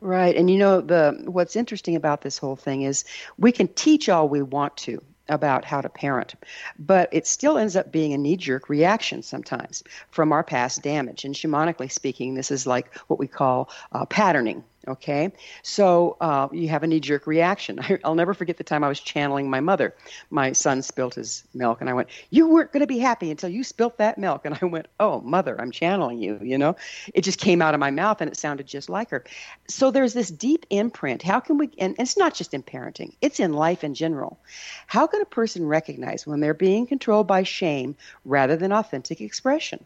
Right. 0.00 0.36
And 0.36 0.48
you 0.48 0.58
know 0.58 0.80
the 0.80 1.22
what's 1.26 1.56
interesting 1.56 1.96
about 1.96 2.22
this 2.22 2.38
whole 2.38 2.56
thing 2.56 2.82
is 2.82 3.04
we 3.36 3.50
can 3.50 3.66
teach 3.68 4.08
all 4.08 4.28
we 4.28 4.42
want 4.42 4.76
to 4.78 5.02
about 5.28 5.64
how 5.64 5.80
to 5.80 5.88
parent, 5.88 6.34
but 6.78 7.08
it 7.12 7.26
still 7.26 7.58
ends 7.58 7.76
up 7.76 7.92
being 7.92 8.12
a 8.12 8.18
knee 8.18 8.36
jerk 8.36 8.68
reaction 8.68 9.22
sometimes 9.22 9.82
from 10.10 10.32
our 10.32 10.42
past 10.42 10.82
damage. 10.82 11.24
And 11.24 11.34
shamanically 11.34 11.90
speaking, 11.90 12.34
this 12.34 12.50
is 12.50 12.66
like 12.66 12.96
what 13.08 13.18
we 13.18 13.26
call 13.26 13.68
uh, 13.92 14.06
patterning. 14.06 14.64
Okay, 14.86 15.32
so 15.62 16.16
uh, 16.20 16.48
you 16.52 16.68
have 16.68 16.82
a 16.82 16.86
knee 16.86 17.00
jerk 17.00 17.26
reaction. 17.26 17.80
I'll 18.04 18.14
never 18.14 18.32
forget 18.32 18.56
the 18.56 18.64
time 18.64 18.84
I 18.84 18.88
was 18.88 19.00
channeling 19.00 19.50
my 19.50 19.60
mother. 19.60 19.94
My 20.30 20.52
son 20.52 20.82
spilt 20.82 21.16
his 21.16 21.42
milk, 21.52 21.80
and 21.80 21.90
I 21.90 21.94
went, 21.94 22.08
You 22.30 22.48
weren't 22.48 22.72
going 22.72 22.82
to 22.82 22.86
be 22.86 22.98
happy 22.98 23.30
until 23.30 23.50
you 23.50 23.64
spilt 23.64 23.98
that 23.98 24.18
milk. 24.18 24.42
And 24.44 24.56
I 24.62 24.64
went, 24.66 24.86
Oh, 25.00 25.20
mother, 25.20 25.60
I'm 25.60 25.72
channeling 25.72 26.18
you. 26.18 26.38
You 26.40 26.58
know, 26.58 26.76
it 27.12 27.22
just 27.22 27.40
came 27.40 27.60
out 27.60 27.74
of 27.74 27.80
my 27.80 27.90
mouth 27.90 28.20
and 28.20 28.30
it 28.30 28.36
sounded 28.36 28.66
just 28.66 28.88
like 28.88 29.10
her. 29.10 29.24
So 29.68 29.90
there's 29.90 30.14
this 30.14 30.30
deep 30.30 30.64
imprint. 30.70 31.22
How 31.22 31.40
can 31.40 31.58
we, 31.58 31.70
and 31.78 31.96
it's 31.98 32.16
not 32.16 32.34
just 32.34 32.54
in 32.54 32.62
parenting, 32.62 33.14
it's 33.20 33.40
in 33.40 33.52
life 33.52 33.82
in 33.82 33.94
general. 33.94 34.38
How 34.86 35.06
can 35.08 35.20
a 35.20 35.26
person 35.26 35.66
recognize 35.66 36.26
when 36.26 36.40
they're 36.40 36.54
being 36.54 36.86
controlled 36.86 37.26
by 37.26 37.42
shame 37.42 37.96
rather 38.24 38.56
than 38.56 38.72
authentic 38.72 39.20
expression? 39.20 39.84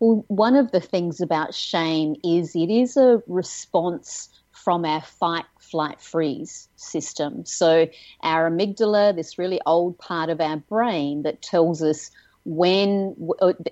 Well, 0.00 0.24
one 0.28 0.54
of 0.54 0.70
the 0.70 0.80
things 0.80 1.20
about 1.20 1.54
shame 1.54 2.16
is 2.24 2.54
it 2.54 2.70
is 2.70 2.96
a 2.96 3.22
response 3.26 4.28
from 4.52 4.84
our 4.84 5.02
fight, 5.02 5.46
flight, 5.58 6.00
freeze 6.00 6.68
system. 6.76 7.44
So, 7.44 7.88
our 8.22 8.50
amygdala, 8.50 9.14
this 9.16 9.38
really 9.38 9.60
old 9.66 9.98
part 9.98 10.30
of 10.30 10.40
our 10.40 10.56
brain 10.58 11.22
that 11.22 11.42
tells 11.42 11.82
us 11.82 12.10
when 12.44 13.16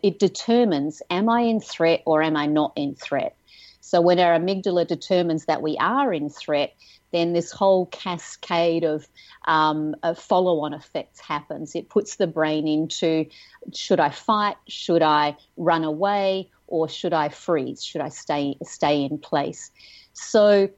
it 0.02 0.18
determines 0.18 1.00
am 1.10 1.28
I 1.28 1.42
in 1.42 1.60
threat 1.60 2.02
or 2.06 2.22
am 2.22 2.36
I 2.36 2.46
not 2.46 2.72
in 2.76 2.94
threat. 2.94 3.35
So 3.86 4.00
when 4.00 4.18
our 4.18 4.36
amygdala 4.36 4.84
determines 4.88 5.44
that 5.44 5.62
we 5.62 5.76
are 5.76 6.12
in 6.12 6.28
threat, 6.28 6.74
then 7.12 7.34
this 7.34 7.52
whole 7.52 7.86
cascade 7.86 8.82
of, 8.82 9.06
um, 9.46 9.94
of 10.02 10.18
follow 10.18 10.58
on 10.58 10.74
effects 10.74 11.20
happens. 11.20 11.76
It 11.76 11.88
puts 11.88 12.16
the 12.16 12.26
brain 12.26 12.66
into 12.66 13.26
should 13.72 14.00
I 14.00 14.10
fight? 14.10 14.56
Should 14.66 15.02
I 15.02 15.36
run 15.56 15.84
away? 15.84 16.50
Or 16.66 16.88
should 16.88 17.12
I 17.12 17.28
freeze? 17.28 17.84
Should 17.84 18.00
I 18.00 18.08
stay, 18.08 18.56
stay 18.64 19.04
in 19.04 19.18
place? 19.18 19.70
So 20.14 20.68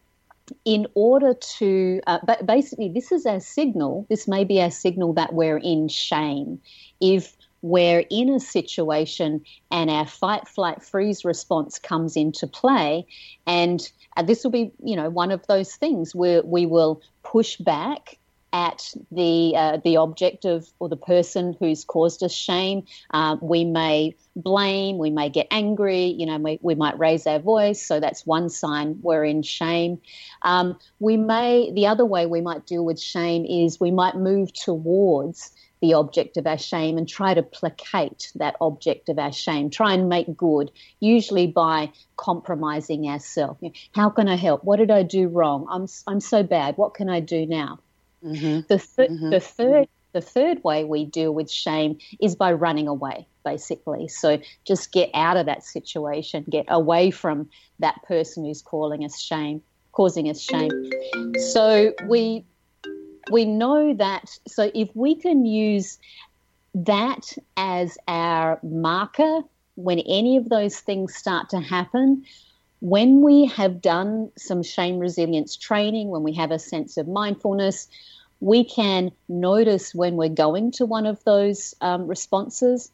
in 0.66 0.86
order 0.92 1.32
to, 1.32 2.02
uh, 2.06 2.18
but 2.26 2.44
basically, 2.44 2.90
this 2.90 3.10
is 3.10 3.24
our 3.24 3.40
signal. 3.40 4.04
This 4.10 4.28
may 4.28 4.44
be 4.44 4.60
our 4.60 4.70
signal 4.70 5.14
that 5.14 5.32
we're 5.32 5.56
in 5.56 5.88
shame. 5.88 6.60
If 7.00 7.37
we're 7.62 8.04
in 8.10 8.30
a 8.30 8.40
situation 8.40 9.44
and 9.70 9.90
our 9.90 10.06
fight, 10.06 10.48
flight, 10.48 10.82
freeze 10.82 11.24
response 11.24 11.78
comes 11.78 12.16
into 12.16 12.46
play, 12.46 13.06
and 13.46 13.80
uh, 14.16 14.22
this 14.22 14.44
will 14.44 14.50
be, 14.50 14.72
you 14.82 14.96
know, 14.96 15.10
one 15.10 15.30
of 15.30 15.46
those 15.46 15.74
things 15.74 16.14
where 16.14 16.42
we 16.42 16.66
will 16.66 17.02
push 17.22 17.56
back 17.56 18.18
at 18.52 18.94
the 19.10 19.52
uh, 19.54 19.78
the 19.84 19.98
object 19.98 20.44
of 20.44 20.66
or 20.78 20.88
the 20.88 20.96
person 20.96 21.54
who's 21.58 21.84
caused 21.84 22.22
us 22.22 22.32
shame. 22.32 22.86
Uh, 23.12 23.36
we 23.42 23.64
may 23.64 24.14
blame, 24.36 24.98
we 24.98 25.10
may 25.10 25.28
get 25.28 25.46
angry, 25.50 26.06
you 26.06 26.24
know, 26.24 26.38
we, 26.38 26.58
we 26.62 26.74
might 26.74 26.98
raise 26.98 27.26
our 27.26 27.38
voice. 27.38 27.84
So 27.84 28.00
that's 28.00 28.24
one 28.24 28.48
sign 28.48 29.00
we're 29.02 29.24
in 29.24 29.42
shame. 29.42 30.00
Um, 30.42 30.78
we 30.98 31.16
may 31.16 31.70
the 31.72 31.88
other 31.88 32.06
way 32.06 32.26
we 32.26 32.40
might 32.40 32.66
deal 32.66 32.84
with 32.84 33.00
shame 33.00 33.44
is 33.44 33.78
we 33.78 33.90
might 33.90 34.16
move 34.16 34.52
towards 34.52 35.52
the 35.80 35.94
object 35.94 36.36
of 36.36 36.46
our 36.46 36.58
shame 36.58 36.98
and 36.98 37.08
try 37.08 37.34
to 37.34 37.42
placate 37.42 38.32
that 38.34 38.56
object 38.60 39.08
of 39.08 39.18
our 39.18 39.32
shame, 39.32 39.70
try 39.70 39.94
and 39.94 40.08
make 40.08 40.36
good, 40.36 40.70
usually 41.00 41.46
by 41.46 41.90
compromising 42.16 43.08
ourselves. 43.08 43.60
How 43.94 44.10
can 44.10 44.28
I 44.28 44.36
help? 44.36 44.64
What 44.64 44.76
did 44.76 44.90
I 44.90 45.02
do 45.02 45.28
wrong? 45.28 45.66
I'm, 45.70 45.86
I'm 46.06 46.20
so 46.20 46.42
bad. 46.42 46.76
What 46.76 46.94
can 46.94 47.08
I 47.08 47.20
do 47.20 47.46
now? 47.46 47.78
Mm-hmm. 48.24 48.60
The, 48.68 48.78
th- 48.78 49.10
mm-hmm. 49.10 49.30
the 49.30 49.40
third 49.40 49.88
the 50.12 50.20
third 50.22 50.64
way 50.64 50.84
we 50.84 51.04
deal 51.04 51.32
with 51.32 51.50
shame 51.50 51.98
is 52.20 52.34
by 52.34 52.52
running 52.52 52.88
away, 52.88 53.26
basically. 53.44 54.08
So 54.08 54.40
just 54.66 54.90
get 54.90 55.10
out 55.14 55.36
of 55.36 55.46
that 55.46 55.64
situation, 55.64 56.44
get 56.48 56.64
away 56.68 57.10
from 57.10 57.50
that 57.78 58.02
person 58.04 58.44
who's 58.44 58.62
calling 58.62 59.04
us 59.04 59.20
shame, 59.20 59.62
causing 59.92 60.30
us 60.30 60.40
shame. 60.40 60.90
So 61.52 61.92
we 62.06 62.46
we 63.30 63.44
know 63.44 63.94
that 63.94 64.38
so 64.46 64.70
if 64.74 64.88
we 64.94 65.14
can 65.14 65.44
use 65.44 65.98
that 66.74 67.32
as 67.56 67.98
our 68.06 68.58
marker 68.62 69.40
when 69.74 69.98
any 70.00 70.36
of 70.36 70.48
those 70.48 70.78
things 70.78 71.14
start 71.14 71.48
to 71.50 71.60
happen 71.60 72.24
when 72.80 73.22
we 73.22 73.46
have 73.46 73.80
done 73.80 74.30
some 74.36 74.62
shame 74.62 74.98
resilience 74.98 75.56
training 75.56 76.08
when 76.08 76.22
we 76.22 76.34
have 76.34 76.50
a 76.50 76.58
sense 76.58 76.96
of 76.96 77.08
mindfulness 77.08 77.88
we 78.40 78.64
can 78.64 79.10
notice 79.28 79.94
when 79.94 80.14
we're 80.16 80.28
going 80.28 80.70
to 80.70 80.86
one 80.86 81.06
of 81.06 81.22
those 81.24 81.74
um, 81.80 82.06
responses 82.06 82.90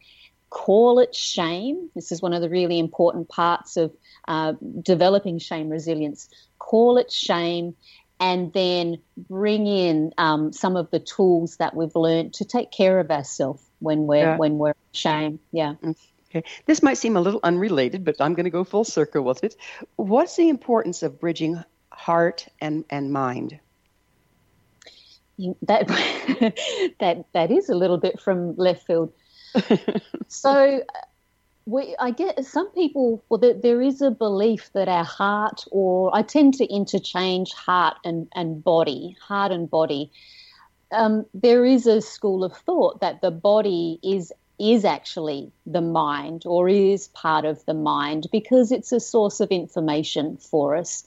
call 0.55 1.01
it 1.01 1.13
shame. 1.17 1.91
This 1.97 2.13
is 2.13 2.23
one 2.23 2.33
of 2.33 2.41
the 2.41 2.49
really 2.49 2.79
important 2.79 3.29
parts 3.29 3.77
of 3.77 3.93
uh, 4.29 4.53
developing 4.81 5.41
shame 5.41 5.69
resilience. 5.69 6.29
Call 6.61 6.97
it 6.97 7.11
shame 7.11 7.75
and 8.21 8.53
then 8.53 8.99
bring 9.17 9.67
in 9.67 10.13
um, 10.19 10.53
some 10.53 10.77
of 10.77 10.91
the 10.91 11.01
tools 11.01 11.57
that 11.57 11.75
we've 11.75 11.95
learned 11.95 12.35
to 12.35 12.45
take 12.45 12.71
care 12.71 13.01
of 13.01 13.11
ourselves 13.11 13.63
when 13.81 14.07
we're 14.07 14.19
yeah. 14.19 14.37
when 14.37 14.59
we're 14.59 14.75
shame. 14.93 15.41
Yeah. 15.53 15.75
Okay. 15.83 16.45
This 16.67 16.83
might 16.83 16.99
seem 16.99 17.17
a 17.17 17.21
little 17.21 17.41
unrelated, 17.43 18.05
but 18.05 18.17
I'm 18.21 18.35
going 18.35 18.45
to 18.45 18.51
go 18.51 18.65
full 18.65 18.85
circle 18.85 19.23
with 19.23 19.45
it. 19.45 19.57
What's 19.97 20.37
the 20.37 20.49
importance 20.49 21.03
of 21.03 21.21
bridging 21.21 21.63
heart 21.93 22.47
and, 22.61 22.85
and 22.91 23.13
mind? 23.13 23.61
That 25.63 25.89
that 27.01 27.25
that 27.33 27.51
is 27.51 27.69
a 27.69 27.75
little 27.75 27.99
bit 27.99 28.21
from 28.21 28.57
left 28.57 28.87
field. 28.87 29.13
so 30.29 30.83
we, 31.67 31.97
I 31.99 32.11
get 32.11 32.45
some 32.45 32.71
people, 32.73 33.25
well, 33.29 33.39
there, 33.39 33.55
there 33.55 33.81
is 33.81 34.03
a 34.03 34.11
belief 34.11 34.71
that 34.75 34.89
our 34.89 35.05
heart, 35.05 35.65
or 35.71 36.15
I 36.15 36.23
tend 36.23 36.55
to 36.55 36.67
interchange 36.67 37.53
heart 37.53 37.97
and, 38.05 38.29
and 38.35 38.63
body, 38.63 39.17
heart 39.21 39.51
and 39.51 39.71
body. 39.71 40.11
Um, 40.93 41.25
there 41.33 41.65
is 41.65 41.87
a 41.87 42.01
school 42.01 42.45
of 42.45 42.57
thought 42.57 43.01
that 43.01 43.21
the 43.21 43.31
body 43.31 43.99
is 44.03 44.33
is 44.57 44.85
actually 44.85 45.51
the 45.67 45.81
mind 45.81 46.45
or 46.47 46.69
is 46.69 47.09
part 47.09 47.45
of 47.45 47.65
the 47.67 47.75
mind 47.75 48.29
because 48.31 48.71
it's 48.71 48.93
a 48.93 49.01
source 49.01 49.41
of 49.41 49.49
information 49.51 50.37
for 50.37 50.77
us. 50.77 51.05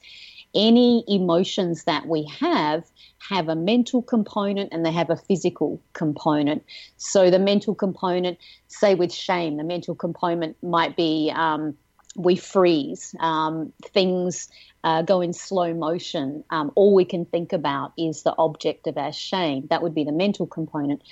Any 0.58 1.06
emotions 1.08 1.84
that 1.84 2.08
we 2.08 2.24
have 2.40 2.84
have 3.30 3.48
a 3.48 3.56
mental 3.56 4.02
component 4.02 4.74
and 4.74 4.84
they 4.84 4.92
have 4.92 5.12
a 5.12 5.16
physical 5.16 5.80
component. 5.94 6.64
So 6.98 7.30
the 7.30 7.40
mental 7.40 7.76
component, 7.76 8.40
say 8.68 8.96
with 8.96 9.14
shame, 9.14 9.58
the 9.58 9.64
mental 9.64 9.94
component 9.94 10.62
might 10.64 10.98
be 10.98 11.32
um, 11.36 11.78
we 12.16 12.36
freeze, 12.36 13.14
um, 13.20 13.72
things 13.94 14.50
uh, 14.84 15.04
go 15.04 15.22
in 15.22 15.34
slow 15.34 15.74
motion. 15.74 16.44
Um, 16.50 16.72
all 16.76 16.94
we 16.96 17.06
can 17.06 17.26
think 17.26 17.54
about 17.54 17.94
is 17.98 18.24
the 18.24 18.34
object 18.38 18.88
of 18.88 18.98
our 18.98 19.14
shame. 19.14 19.68
That 19.70 19.84
would 19.84 19.94
be 19.94 20.04
the 20.04 20.12
mental 20.12 20.48
component 20.48 21.04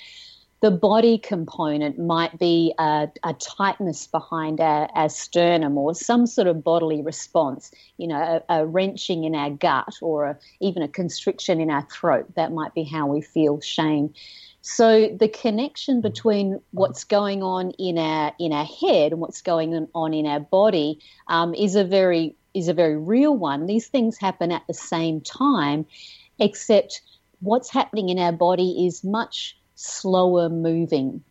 the 0.60 0.70
body 0.70 1.18
component 1.18 1.98
might 1.98 2.38
be 2.38 2.72
a, 2.78 3.08
a 3.22 3.34
tightness 3.34 4.06
behind 4.06 4.60
our, 4.60 4.88
our, 4.94 5.08
sternum 5.08 5.76
or 5.76 5.94
some 5.94 6.26
sort 6.26 6.48
of 6.48 6.64
bodily 6.64 7.02
response, 7.02 7.70
you 7.98 8.08
know, 8.08 8.42
a, 8.48 8.60
a 8.60 8.66
wrenching 8.66 9.24
in 9.24 9.34
our 9.34 9.50
gut 9.50 9.94
or 10.00 10.24
a, 10.24 10.38
even 10.60 10.82
a 10.82 10.88
constriction 10.88 11.60
in 11.60 11.70
our 11.70 11.86
throat. 11.92 12.34
That 12.36 12.52
might 12.52 12.74
be 12.74 12.84
how 12.84 13.06
we 13.06 13.20
feel 13.20 13.60
shame. 13.60 14.14
So 14.62 15.08
the 15.08 15.28
connection 15.28 16.00
between 16.00 16.60
what's 16.72 17.04
going 17.04 17.42
on 17.42 17.70
in 17.72 17.98
our 17.98 18.32
in 18.40 18.52
our 18.52 18.64
head 18.64 19.12
and 19.12 19.20
what's 19.20 19.40
going 19.40 19.86
on 19.94 20.12
in 20.12 20.26
our 20.26 20.40
body 20.40 20.98
um, 21.28 21.54
is 21.54 21.76
a 21.76 21.84
very 21.84 22.34
is 22.52 22.66
a 22.66 22.74
very 22.74 22.96
real 22.96 23.36
one. 23.36 23.66
These 23.66 23.86
things 23.86 24.18
happen 24.18 24.50
at 24.50 24.66
the 24.66 24.74
same 24.74 25.20
time, 25.20 25.86
except 26.40 27.02
what's 27.40 27.70
happening 27.70 28.08
in 28.08 28.18
our 28.18 28.32
body 28.32 28.86
is 28.86 29.04
much 29.04 29.56
slower 29.76 30.48
moving. 30.48 31.22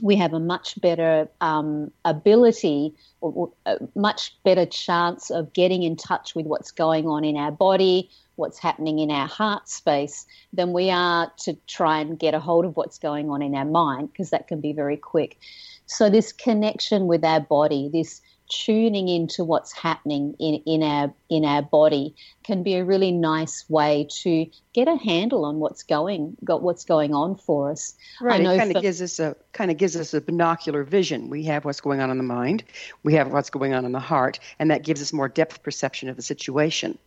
We 0.00 0.16
have 0.16 0.32
a 0.32 0.40
much 0.40 0.80
better 0.80 1.28
um, 1.40 1.90
ability 2.04 2.94
or, 3.20 3.50
a 3.66 3.78
much 3.94 4.36
better 4.44 4.64
chance 4.64 5.30
of 5.30 5.52
getting 5.52 5.82
in 5.82 5.96
touch 5.96 6.34
with 6.34 6.46
what's 6.46 6.70
going 6.70 7.06
on 7.06 7.24
in 7.24 7.36
our 7.36 7.50
body, 7.50 8.08
what's 8.36 8.58
happening 8.58 9.00
in 9.00 9.10
our 9.10 9.26
heart 9.26 9.68
space, 9.68 10.24
than 10.52 10.72
we 10.72 10.90
are 10.90 11.32
to 11.38 11.54
try 11.66 12.00
and 12.00 12.18
get 12.18 12.34
a 12.34 12.40
hold 12.40 12.64
of 12.64 12.76
what's 12.76 12.98
going 12.98 13.28
on 13.28 13.42
in 13.42 13.54
our 13.54 13.64
mind, 13.64 14.12
because 14.12 14.30
that 14.30 14.46
can 14.46 14.60
be 14.60 14.72
very 14.72 14.96
quick. 14.96 15.38
So, 15.86 16.08
this 16.08 16.32
connection 16.32 17.06
with 17.06 17.24
our 17.24 17.40
body, 17.40 17.90
this 17.92 18.20
tuning 18.48 19.08
into 19.08 19.44
what's 19.44 19.72
happening 19.72 20.34
in, 20.38 20.54
in 20.66 20.82
our 20.82 21.12
in 21.28 21.44
our 21.44 21.62
body 21.62 22.14
can 22.42 22.62
be 22.62 22.76
a 22.76 22.84
really 22.84 23.12
nice 23.12 23.68
way 23.68 24.08
to 24.22 24.46
get 24.72 24.88
a 24.88 24.96
handle 24.96 25.44
on 25.44 25.58
what's 25.58 25.82
going 25.82 26.36
got 26.44 26.62
what's 26.62 26.84
going 26.84 27.14
on 27.14 27.36
for 27.36 27.70
us. 27.70 27.94
Right, 28.20 28.40
it 28.40 28.58
kind 28.58 28.74
of 28.74 28.82
gives 28.82 29.02
us 29.02 29.18
a 29.18 29.36
kind 29.52 29.70
of 29.70 29.76
gives 29.76 29.96
us 29.96 30.14
a 30.14 30.20
binocular 30.20 30.82
vision. 30.84 31.28
We 31.28 31.44
have 31.44 31.64
what's 31.64 31.80
going 31.80 32.00
on 32.00 32.10
in 32.10 32.16
the 32.16 32.24
mind, 32.24 32.64
we 33.02 33.14
have 33.14 33.30
what's 33.30 33.50
going 33.50 33.74
on 33.74 33.84
in 33.84 33.92
the 33.92 34.00
heart, 34.00 34.40
and 34.58 34.70
that 34.70 34.82
gives 34.82 35.02
us 35.02 35.12
more 35.12 35.28
depth 35.28 35.62
perception 35.62 36.08
of 36.08 36.16
the 36.16 36.22
situation. 36.22 36.98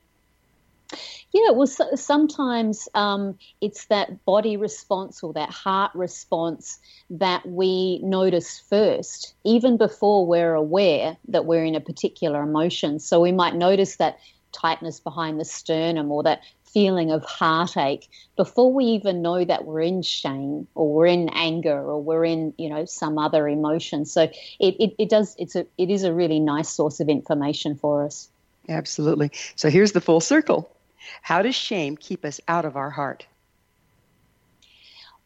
Yeah, 1.33 1.51
well, 1.51 1.67
so, 1.67 1.95
sometimes 1.95 2.89
um, 2.93 3.37
it's 3.61 3.85
that 3.85 4.25
body 4.25 4.57
response 4.57 5.23
or 5.23 5.31
that 5.33 5.49
heart 5.49 5.91
response 5.95 6.79
that 7.09 7.45
we 7.47 7.99
notice 8.03 8.59
first, 8.69 9.33
even 9.45 9.77
before 9.77 10.25
we're 10.25 10.53
aware 10.53 11.17
that 11.29 11.45
we're 11.45 11.63
in 11.63 11.75
a 11.75 11.79
particular 11.79 12.41
emotion. 12.43 12.99
So 12.99 13.21
we 13.21 13.31
might 13.31 13.55
notice 13.55 13.95
that 13.97 14.19
tightness 14.51 14.99
behind 14.99 15.39
the 15.39 15.45
sternum 15.45 16.11
or 16.11 16.23
that 16.23 16.41
feeling 16.65 17.11
of 17.11 17.23
heartache 17.23 18.09
before 18.37 18.71
we 18.73 18.85
even 18.85 19.21
know 19.21 19.43
that 19.43 19.65
we're 19.65 19.81
in 19.81 20.01
shame 20.01 20.67
or 20.73 20.93
we're 20.93 21.05
in 21.05 21.29
anger 21.29 21.77
or 21.77 22.01
we're 22.01 22.23
in 22.23 22.53
you 22.57 22.69
know 22.69 22.85
some 22.85 23.17
other 23.17 23.47
emotion. 23.47 24.05
So 24.05 24.23
it, 24.59 24.75
it, 24.79 24.95
it 24.97 25.09
does 25.09 25.35
it's 25.37 25.55
a 25.55 25.65
it 25.77 25.89
is 25.89 26.03
a 26.03 26.13
really 26.13 26.39
nice 26.39 26.69
source 26.69 26.99
of 26.99 27.09
information 27.09 27.75
for 27.75 28.05
us. 28.05 28.29
Absolutely. 28.69 29.31
So 29.55 29.69
here's 29.69 29.91
the 29.91 30.01
full 30.01 30.21
circle 30.21 30.69
how 31.21 31.41
does 31.41 31.55
shame 31.55 31.97
keep 31.97 32.25
us 32.25 32.41
out 32.47 32.65
of 32.65 32.75
our 32.75 32.89
heart? 32.89 33.25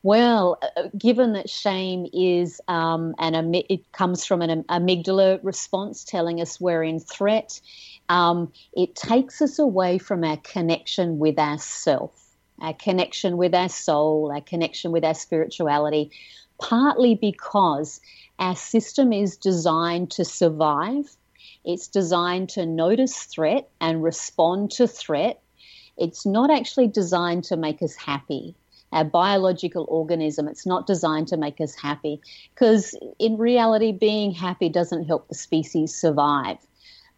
Well, 0.04 0.60
uh, 0.62 0.68
uh, 0.78 0.90
given 0.98 1.34
that 1.34 1.50
shame 1.50 2.08
is 2.14 2.62
um, 2.68 3.16
an 3.18 3.56
it 3.56 3.92
comes 3.92 4.24
from 4.24 4.42
an 4.42 4.64
amygdala 4.64 5.40
response 5.44 6.04
telling 6.04 6.42
us 6.42 6.62
we're 6.62 6.84
in 6.84 7.00
threat, 7.00 7.60
um, 8.08 8.54
it 8.74 8.96
takes 8.96 9.42
us 9.42 9.58
away 9.58 9.98
from 9.98 10.24
our 10.24 10.38
connection 10.38 11.18
with 11.18 11.40
ourself, 11.40 12.12
our 12.62 12.74
connection 12.74 13.38
with 13.38 13.56
our 13.56 13.70
soul, 13.70 14.32
our 14.32 14.42
connection 14.42 14.92
with 14.92 15.04
our 15.04 15.16
spirituality. 15.16 16.12
Partly 16.60 17.16
because 17.16 18.00
our 18.40 18.56
system 18.56 19.12
is 19.12 19.38
designed 19.38 20.12
to 20.12 20.24
survive 20.24 21.18
It's 21.66 21.88
designed 21.88 22.50
to 22.50 22.66
notice 22.66 23.24
threat 23.24 23.70
and 23.82 24.04
respond 24.04 24.72
to 24.72 24.88
threat. 24.88 25.42
It's 25.98 26.26
not 26.26 26.52
actually 26.52 26.88
designed 26.88 27.46
to 27.46 27.58
make 27.58 27.82
us 27.82 27.96
happy. 27.96 28.56
Our 28.92 29.04
biological 29.04 29.86
organism, 29.90 30.48
it's 30.48 30.66
not 30.66 30.88
designed 30.88 31.28
to 31.30 31.38
make 31.38 31.60
us 31.60 31.76
happy 31.76 32.22
because 32.54 32.96
in 33.20 33.38
reality, 33.38 33.92
being 33.92 34.32
happy 34.32 34.70
doesn't 34.70 35.06
help 35.06 35.28
the 35.28 35.36
species 35.36 35.94
survive. 35.94 36.58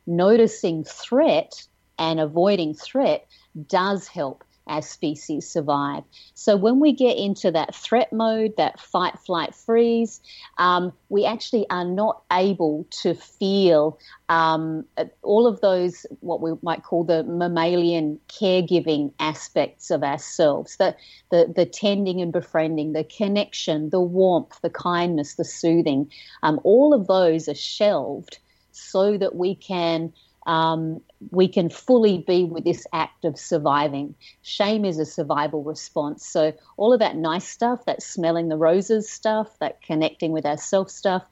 Noticing 0.05 0.84
threat 0.84 1.67
and 1.99 2.19
avoiding 2.19 2.73
threat 2.73 3.28
does 3.67 4.07
help 4.07 4.43
our 4.68 4.82
species 4.82 5.49
survive. 5.49 6.03
So 6.34 6.55
when 6.55 6.80
we 6.80 6.93
get 6.93 7.18
into 7.18 7.51
that 7.51 7.76
threat 7.76 8.11
mode, 8.11 8.55
that 8.57 8.80
fight, 8.80 9.18
flight, 9.20 9.55
freeze, 9.55 10.22
um, 10.57 10.93
we 11.09 11.26
actually 11.26 11.65
are 11.70 11.86
not 11.86 12.24
able 12.32 12.88
to 13.01 13.13
feel 13.13 13.99
um, 14.30 14.86
all 15.22 15.47
of 15.47 15.61
those 15.61 16.05
what 16.20 16.41
we 16.41 16.51
might 16.61 16.84
call 16.84 17.03
the 17.03 17.24
mammalian 17.24 18.20
caregiving 18.28 19.13
aspects 19.20 19.89
of 19.89 20.03
ourselves, 20.03 20.78
the, 20.78 20.95
the, 21.32 21.51
the 21.55 21.65
tending 21.65 22.22
and 22.22 22.34
befriending, 22.34 22.93
the 22.93 23.03
connection, 23.03 23.89
the 23.89 24.01
warmth, 24.01 24.59
the 24.61 24.70
kindness, 24.70 25.36
the 25.36 25.45
soothing. 25.45 26.11
Um, 26.43 26.59
all 26.63 26.93
of 26.93 27.07
those 27.07 27.47
are 27.47 27.55
shelved 27.55 28.39
so 28.72 29.18
that 29.18 29.36
we 29.36 29.55
can 29.55 30.13
um, 30.47 31.01
we 31.31 31.49
can 31.49 31.69
fully 31.69 32.19
be 32.19 32.45
with 32.45 32.63
this 32.63 32.87
act 32.93 33.25
of 33.25 33.37
surviving. 33.37 34.15
Shame 34.41 34.85
is 34.85 34.97
a 34.97 35.05
survival 35.05 35.61
response. 35.61 36.25
So, 36.25 36.53
all 36.77 36.93
of 36.93 36.99
that 36.99 37.17
nice 37.17 37.47
stuff, 37.47 37.85
that 37.85 38.01
smelling 38.01 38.47
the 38.47 38.55
roses 38.55 39.09
stuff, 39.09 39.59
that 39.59 39.81
connecting 39.81 40.31
with 40.31 40.45
ourself 40.45 40.89
stuff, 40.89 41.23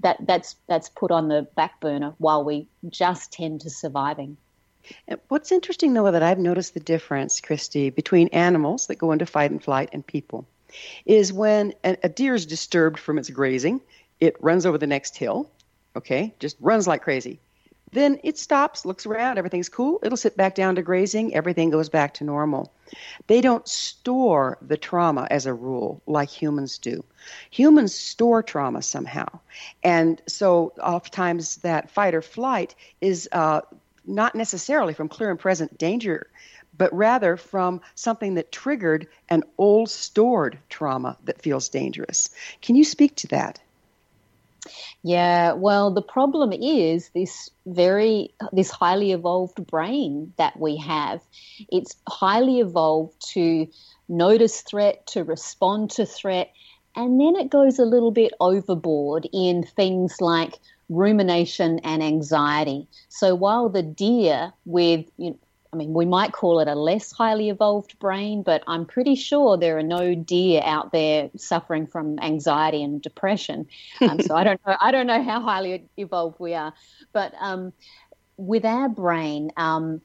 that, 0.00 0.18
that's, 0.24 0.54
that's 0.68 0.88
put 0.88 1.10
on 1.10 1.28
the 1.28 1.48
back 1.56 1.80
burner 1.80 2.14
while 2.18 2.44
we 2.44 2.68
just 2.88 3.32
tend 3.32 3.62
to 3.62 3.70
surviving. 3.70 4.36
What's 5.28 5.52
interesting, 5.52 5.92
though, 5.92 6.10
that 6.10 6.22
I've 6.22 6.38
noticed 6.38 6.74
the 6.74 6.80
difference, 6.80 7.40
Kristy, 7.40 7.94
between 7.94 8.28
animals 8.28 8.86
that 8.86 8.96
go 8.96 9.12
into 9.12 9.26
fight 9.26 9.50
and 9.50 9.62
flight 9.62 9.90
and 9.92 10.06
people 10.06 10.46
is 11.04 11.32
when 11.32 11.74
a, 11.84 11.96
a 12.04 12.08
deer 12.08 12.34
is 12.36 12.46
disturbed 12.46 12.98
from 12.98 13.18
its 13.18 13.28
grazing, 13.30 13.80
it 14.20 14.36
runs 14.40 14.64
over 14.64 14.78
the 14.78 14.86
next 14.86 15.16
hill, 15.16 15.50
okay, 15.96 16.32
just 16.38 16.56
runs 16.60 16.86
like 16.86 17.02
crazy 17.02 17.40
then 17.92 18.20
it 18.22 18.38
stops, 18.38 18.84
looks 18.84 19.06
around, 19.06 19.38
everything's 19.38 19.68
cool. 19.68 19.98
It'll 20.02 20.16
sit 20.16 20.36
back 20.36 20.54
down 20.54 20.76
to 20.76 20.82
grazing, 20.82 21.34
everything 21.34 21.70
goes 21.70 21.88
back 21.88 22.14
to 22.14 22.24
normal. 22.24 22.72
They 23.26 23.40
don't 23.40 23.66
store 23.68 24.58
the 24.62 24.76
trauma 24.76 25.26
as 25.30 25.46
a 25.46 25.54
rule 25.54 26.02
like 26.06 26.28
humans 26.28 26.78
do. 26.78 27.04
Humans 27.50 27.94
store 27.94 28.42
trauma 28.42 28.82
somehow. 28.82 29.40
And 29.82 30.20
so 30.26 30.72
oftentimes 30.80 31.56
that 31.56 31.90
fight 31.90 32.14
or 32.14 32.22
flight 32.22 32.74
is 33.00 33.28
uh, 33.32 33.62
not 34.06 34.34
necessarily 34.34 34.94
from 34.94 35.08
clear 35.08 35.30
and 35.30 35.38
present 35.38 35.78
danger, 35.78 36.28
but 36.76 36.92
rather 36.92 37.36
from 37.36 37.80
something 37.94 38.34
that 38.34 38.52
triggered 38.52 39.06
an 39.28 39.44
old 39.58 39.90
stored 39.90 40.58
trauma 40.68 41.18
that 41.24 41.42
feels 41.42 41.68
dangerous. 41.68 42.30
Can 42.62 42.76
you 42.76 42.84
speak 42.84 43.16
to 43.16 43.28
that? 43.28 43.60
Yeah, 45.02 45.52
well, 45.52 45.90
the 45.92 46.02
problem 46.02 46.52
is 46.52 47.10
this 47.14 47.50
very 47.66 48.34
this 48.52 48.70
highly 48.70 49.12
evolved 49.12 49.66
brain 49.66 50.32
that 50.36 50.58
we 50.58 50.76
have. 50.78 51.20
It's 51.70 51.96
highly 52.08 52.60
evolved 52.60 53.14
to 53.32 53.66
notice 54.08 54.60
threat, 54.62 55.06
to 55.08 55.24
respond 55.24 55.90
to 55.92 56.06
threat, 56.06 56.52
and 56.96 57.20
then 57.20 57.36
it 57.36 57.50
goes 57.50 57.78
a 57.78 57.84
little 57.84 58.10
bit 58.10 58.32
overboard 58.40 59.28
in 59.32 59.62
things 59.62 60.20
like 60.20 60.58
rumination 60.88 61.78
and 61.80 62.02
anxiety. 62.02 62.88
So 63.08 63.34
while 63.34 63.68
the 63.68 63.82
deer 63.82 64.52
with 64.64 65.06
you 65.16 65.30
know, 65.30 65.38
I 65.72 65.76
mean, 65.76 65.92
we 65.92 66.04
might 66.04 66.32
call 66.32 66.58
it 66.60 66.66
a 66.68 66.74
less 66.74 67.12
highly 67.12 67.48
evolved 67.48 67.98
brain, 68.00 68.42
but 68.42 68.64
I'm 68.66 68.86
pretty 68.86 69.14
sure 69.14 69.56
there 69.56 69.78
are 69.78 69.84
no 69.84 70.14
deer 70.16 70.62
out 70.64 70.90
there 70.90 71.30
suffering 71.36 71.86
from 71.86 72.18
anxiety 72.18 72.82
and 72.82 73.00
depression. 73.00 73.68
Um, 74.00 74.20
so 74.20 74.34
I 74.34 74.44
don't 74.44 74.60
know. 74.66 74.76
I 74.80 74.90
don't 74.90 75.06
know 75.06 75.22
how 75.22 75.40
highly 75.40 75.84
evolved 75.96 76.40
we 76.40 76.54
are, 76.54 76.74
but 77.12 77.34
um, 77.40 77.72
with 78.36 78.64
our 78.64 78.88
brain, 78.88 79.52
um, 79.56 80.00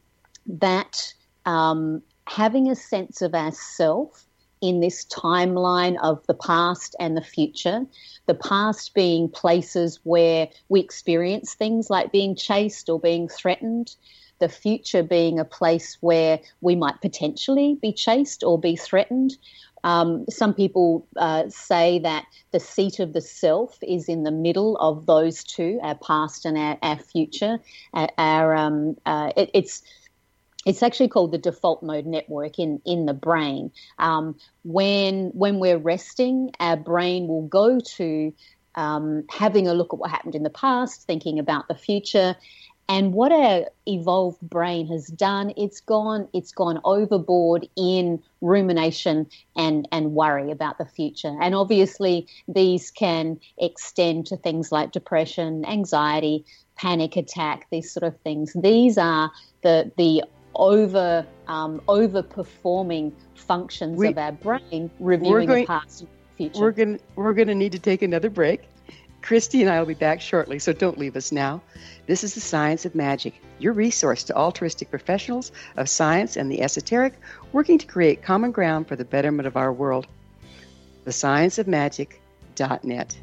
that 0.45 1.13
um, 1.45 2.03
having 2.27 2.69
a 2.69 2.75
sense 2.75 3.23
of 3.23 3.33
ourself 3.33 4.25
in 4.61 4.79
this 4.79 5.05
timeline 5.05 5.97
of 6.01 6.25
the 6.27 6.33
past 6.33 6.95
and 6.99 7.15
the 7.15 7.21
future. 7.21 7.85
The 8.25 8.33
past 8.33 8.93
being 8.95 9.29
places 9.29 9.99
where 10.03 10.47
we 10.69 10.79
experience 10.79 11.53
things 11.53 11.89
like 11.89 12.11
being 12.11 12.35
chased 12.35 12.89
or 12.89 12.99
being 12.99 13.27
threatened 13.27 13.95
the 14.39 14.49
future 14.49 15.03
being 15.03 15.39
a 15.39 15.45
place 15.45 15.97
where 16.01 16.39
we 16.61 16.75
might 16.75 17.01
potentially 17.01 17.77
be 17.81 17.93
chased 17.93 18.43
or 18.43 18.59
be 18.59 18.75
threatened. 18.75 19.37
Um, 19.83 20.25
some 20.29 20.53
people 20.53 21.07
uh, 21.15 21.43
say 21.49 21.99
that 21.99 22.25
the 22.51 22.59
seat 22.59 22.99
of 22.99 23.13
the 23.13 23.21
self 23.21 23.77
is 23.83 24.09
in 24.09 24.23
the 24.23 24.31
middle 24.31 24.77
of 24.77 25.05
those 25.05 25.43
two, 25.43 25.79
our 25.83 25.95
past 25.95 26.45
and 26.45 26.57
our, 26.57 26.77
our 26.81 26.97
future. 26.97 27.59
Our, 27.93 28.09
our 28.17 28.55
um, 28.55 28.97
uh, 29.05 29.31
it, 29.37 29.51
it's 29.53 29.83
it's 30.65 30.81
actually 30.81 31.09
called 31.09 31.31
the 31.31 31.37
default 31.37 31.83
mode 31.83 32.07
network 32.07 32.57
in, 32.57 32.81
in 32.85 33.05
the 33.05 33.13
brain. 33.13 33.71
Um, 33.99 34.35
when 34.63 35.29
when 35.35 35.59
we're 35.59 35.77
resting, 35.77 36.49
our 36.59 36.75
brain 36.75 37.27
will 37.27 37.47
go 37.47 37.79
to 37.97 38.33
um, 38.73 39.23
having 39.29 39.67
a 39.67 39.73
look 39.73 39.93
at 39.93 39.99
what 39.99 40.09
happened 40.09 40.35
in 40.35 40.43
the 40.43 40.49
past, 40.49 41.03
thinking 41.03 41.39
about 41.39 41.67
the 41.67 41.75
future, 41.75 42.35
and 42.87 43.13
what 43.13 43.31
our 43.31 43.65
evolved 43.87 44.41
brain 44.41 44.87
has 44.87 45.07
done, 45.07 45.53
it's 45.57 45.81
gone, 45.81 46.27
it's 46.33 46.51
gone 46.51 46.79
overboard 46.83 47.67
in 47.75 48.21
rumination 48.41 49.27
and, 49.55 49.87
and 49.91 50.13
worry 50.13 50.51
about 50.51 50.77
the 50.77 50.85
future. 50.85 51.35
And 51.41 51.55
obviously, 51.55 52.27
these 52.47 52.91
can 52.91 53.39
extend 53.57 54.27
to 54.27 54.37
things 54.37 54.71
like 54.71 54.91
depression, 54.91 55.65
anxiety, 55.65 56.45
panic 56.75 57.15
attack, 57.15 57.67
these 57.71 57.91
sort 57.91 58.03
of 58.03 58.19
things. 58.21 58.53
These 58.53 58.97
are 58.97 59.31
the 59.63 59.91
the 59.97 60.23
over 60.53 61.25
um, 61.47 61.81
overperforming 61.87 63.13
functions 63.33 63.97
we, 63.97 64.09
of 64.09 64.17
our 64.17 64.31
brain, 64.31 64.91
reviewing 64.99 65.47
going, 65.47 65.63
the 65.63 65.67
past 65.67 66.01
and 66.01 66.09
future. 66.37 66.61
We're 66.61 66.71
going 66.71 66.99
we're 67.15 67.33
going 67.33 67.47
to 67.47 67.55
need 67.55 67.71
to 67.71 67.79
take 67.79 68.01
another 68.01 68.29
break. 68.29 68.61
Kristy 69.25 69.61
and 69.61 69.69
I 69.71 69.79
will 69.79 69.87
be 69.87 69.95
back 69.95 70.21
shortly, 70.21 70.59
so 70.59 70.71
don't 70.71 70.99
leave 70.99 71.15
us 71.15 71.31
now. 71.31 71.63
This 72.05 72.23
is 72.23 72.35
the 72.35 72.41
Science 72.41 72.85
of 72.85 72.93
Magic, 72.93 73.33
your 73.57 73.73
resource 73.73 74.23
to 74.25 74.35
altruistic 74.35 74.91
professionals 74.91 75.51
of 75.77 75.89
science 75.89 76.37
and 76.37 76.51
the 76.51 76.61
esoteric 76.61 77.15
working 77.51 77.79
to 77.79 77.87
create 77.87 78.21
common 78.21 78.51
ground 78.51 78.87
for 78.87 78.95
the 78.95 79.03
betterment 79.03 79.47
of 79.47 79.57
our 79.57 79.73
world. 79.73 80.05
TheScienceOfMagic.net. 81.07 83.17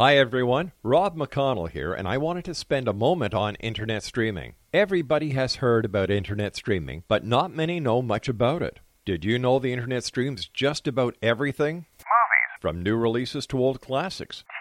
Hi 0.00 0.16
everyone, 0.16 0.72
Rob 0.82 1.14
McConnell 1.14 1.68
here, 1.68 1.92
and 1.92 2.08
I 2.08 2.16
wanted 2.16 2.46
to 2.46 2.54
spend 2.54 2.88
a 2.88 2.94
moment 2.94 3.34
on 3.34 3.56
internet 3.56 4.02
streaming. 4.02 4.54
Everybody 4.72 5.32
has 5.32 5.56
heard 5.56 5.84
about 5.84 6.10
internet 6.10 6.56
streaming, 6.56 7.04
but 7.06 7.22
not 7.22 7.54
many 7.54 7.80
know 7.80 8.00
much 8.00 8.26
about 8.26 8.62
it. 8.62 8.80
Did 9.04 9.26
you 9.26 9.38
know 9.38 9.58
the 9.58 9.74
internet 9.74 10.02
streams 10.02 10.48
just 10.48 10.88
about 10.88 11.18
everything? 11.20 11.84
Movies. 11.98 12.60
From 12.62 12.82
new 12.82 12.96
releases 12.96 13.46
to 13.48 13.58
old 13.58 13.82
classics. 13.82 14.42
TV 14.48 14.54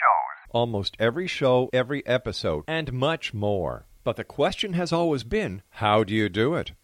shows. 0.00 0.50
Almost 0.50 0.96
every 0.98 1.28
show, 1.28 1.70
every 1.72 2.04
episode, 2.04 2.64
and 2.66 2.92
much 2.92 3.32
more. 3.32 3.86
But 4.02 4.16
the 4.16 4.24
question 4.24 4.72
has 4.72 4.92
always 4.92 5.22
been, 5.22 5.62
how 5.70 6.02
do 6.02 6.12
you 6.12 6.28
do 6.28 6.54
it? 6.54 6.72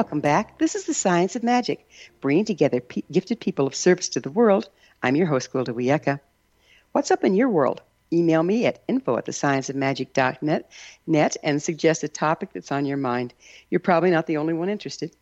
Welcome 0.00 0.20
back. 0.20 0.56
This 0.56 0.76
is 0.76 0.86
the 0.86 0.94
Science 0.94 1.36
of 1.36 1.42
Magic, 1.42 1.86
bringing 2.22 2.46
together 2.46 2.80
p- 2.80 3.04
gifted 3.12 3.38
people 3.38 3.66
of 3.66 3.74
service 3.74 4.08
to 4.08 4.20
the 4.20 4.30
world. 4.30 4.66
I'm 5.02 5.14
your 5.14 5.26
host, 5.26 5.52
Gwilda 5.52 5.74
Wiyaka. 5.74 6.20
What's 6.92 7.10
up 7.10 7.22
in 7.22 7.34
your 7.34 7.50
world? 7.50 7.82
Email 8.10 8.42
me 8.42 8.64
at 8.64 8.82
info 8.88 9.18
at 9.18 9.26
thescienceofmagic.net 9.26 10.70
net 11.06 11.36
and 11.42 11.62
suggest 11.62 12.02
a 12.02 12.08
topic 12.08 12.54
that's 12.54 12.72
on 12.72 12.86
your 12.86 12.96
mind. 12.96 13.34
You're 13.68 13.80
probably 13.80 14.10
not 14.10 14.26
the 14.26 14.38
only 14.38 14.54
one 14.54 14.70
interested. 14.70 15.14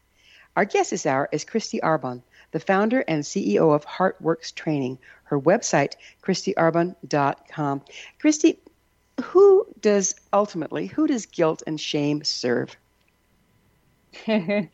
Our 0.54 0.64
guest 0.64 0.92
this 0.92 1.06
hour 1.06 1.28
is 1.32 1.44
Kristy 1.44 1.80
Arbon, 1.80 2.22
the 2.52 2.60
founder 2.60 3.00
and 3.00 3.24
CEO 3.24 3.74
of 3.74 3.84
HeartWorks 3.84 4.54
Training. 4.54 5.00
Her 5.24 5.40
website, 5.40 5.94
kristyarbon.com. 6.22 7.82
Kristy, 8.22 8.58
who 9.24 9.66
does 9.80 10.14
ultimately, 10.32 10.86
who 10.86 11.08
does 11.08 11.26
guilt 11.26 11.64
and 11.66 11.80
shame 11.80 12.22
serve? 12.22 12.76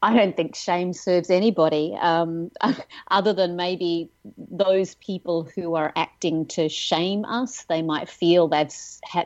I 0.00 0.14
don't 0.16 0.36
think 0.36 0.54
shame 0.54 0.92
serves 0.92 1.28
anybody, 1.28 1.96
um, 2.00 2.50
other 3.10 3.32
than 3.32 3.56
maybe 3.56 4.10
those 4.36 4.94
people 4.96 5.48
who 5.54 5.74
are 5.74 5.92
acting 5.96 6.46
to 6.46 6.68
shame 6.68 7.24
us. 7.24 7.64
They 7.64 7.82
might 7.82 8.08
feel 8.08 8.46
they've 8.48 8.72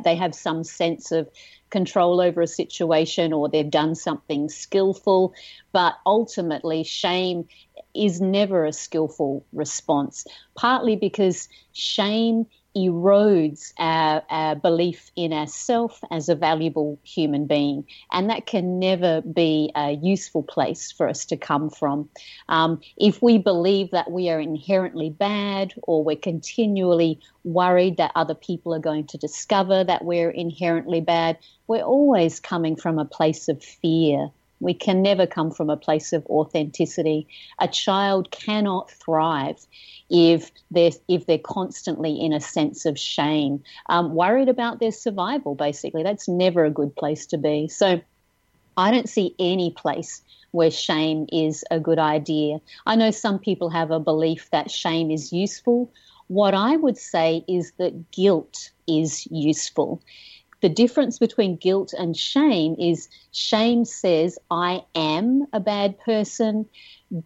they 0.04 0.16
have 0.16 0.34
some 0.34 0.64
sense 0.64 1.12
of 1.12 1.28
control 1.68 2.20
over 2.20 2.40
a 2.40 2.46
situation, 2.46 3.32
or 3.34 3.48
they've 3.48 3.70
done 3.70 3.94
something 3.94 4.48
skillful. 4.48 5.34
But 5.72 5.94
ultimately, 6.06 6.84
shame 6.84 7.46
is 7.94 8.20
never 8.22 8.64
a 8.64 8.72
skillful 8.72 9.44
response. 9.52 10.26
Partly 10.54 10.96
because 10.96 11.48
shame 11.72 12.46
erodes 12.76 13.72
our, 13.78 14.22
our 14.30 14.54
belief 14.54 15.10
in 15.16 15.32
ourself 15.32 16.00
as 16.10 16.28
a 16.28 16.34
valuable 16.34 16.98
human 17.02 17.46
being. 17.46 17.86
And 18.10 18.30
that 18.30 18.46
can 18.46 18.78
never 18.78 19.20
be 19.20 19.70
a 19.74 19.92
useful 19.92 20.42
place 20.42 20.90
for 20.90 21.08
us 21.08 21.26
to 21.26 21.36
come 21.36 21.70
from. 21.70 22.08
Um, 22.48 22.80
if 22.96 23.22
we 23.22 23.38
believe 23.38 23.90
that 23.90 24.10
we 24.10 24.30
are 24.30 24.40
inherently 24.40 25.10
bad 25.10 25.74
or 25.82 26.02
we're 26.02 26.16
continually 26.16 27.20
worried 27.44 27.96
that 27.98 28.12
other 28.14 28.34
people 28.34 28.74
are 28.74 28.80
going 28.80 29.06
to 29.08 29.18
discover 29.18 29.84
that 29.84 30.04
we're 30.04 30.30
inherently 30.30 31.00
bad, 31.00 31.38
we're 31.66 31.82
always 31.82 32.40
coming 32.40 32.76
from 32.76 32.98
a 32.98 33.04
place 33.04 33.48
of 33.48 33.62
fear. 33.62 34.30
We 34.62 34.74
can 34.74 35.02
never 35.02 35.26
come 35.26 35.50
from 35.50 35.68
a 35.70 35.76
place 35.76 36.12
of 36.12 36.24
authenticity. 36.26 37.26
A 37.60 37.68
child 37.68 38.30
cannot 38.30 38.90
thrive 38.90 39.66
if 40.08 40.50
they're 40.70 40.92
if 41.08 41.26
they're 41.26 41.38
constantly 41.38 42.20
in 42.20 42.32
a 42.32 42.40
sense 42.40 42.86
of 42.86 42.98
shame, 42.98 43.62
um, 43.88 44.14
worried 44.14 44.48
about 44.48 44.78
their 44.78 44.92
survival. 44.92 45.54
Basically, 45.54 46.02
that's 46.02 46.28
never 46.28 46.64
a 46.64 46.70
good 46.70 46.94
place 46.94 47.26
to 47.26 47.38
be. 47.38 47.68
So, 47.68 48.00
I 48.76 48.90
don't 48.90 49.08
see 49.08 49.34
any 49.38 49.70
place 49.70 50.22
where 50.52 50.70
shame 50.70 51.26
is 51.32 51.64
a 51.70 51.80
good 51.80 51.98
idea. 51.98 52.60
I 52.86 52.96
know 52.96 53.10
some 53.10 53.38
people 53.38 53.70
have 53.70 53.90
a 53.90 54.00
belief 54.00 54.48
that 54.50 54.70
shame 54.70 55.10
is 55.10 55.32
useful. 55.32 55.92
What 56.28 56.54
I 56.54 56.76
would 56.76 56.96
say 56.96 57.44
is 57.48 57.72
that 57.78 58.10
guilt 58.12 58.70
is 58.86 59.26
useful 59.30 60.00
the 60.62 60.68
difference 60.68 61.18
between 61.18 61.56
guilt 61.56 61.92
and 61.98 62.16
shame 62.16 62.76
is 62.78 63.08
shame 63.32 63.84
says, 63.84 64.38
I 64.50 64.84
am 64.94 65.46
a 65.52 65.60
bad 65.60 65.98
person. 65.98 66.66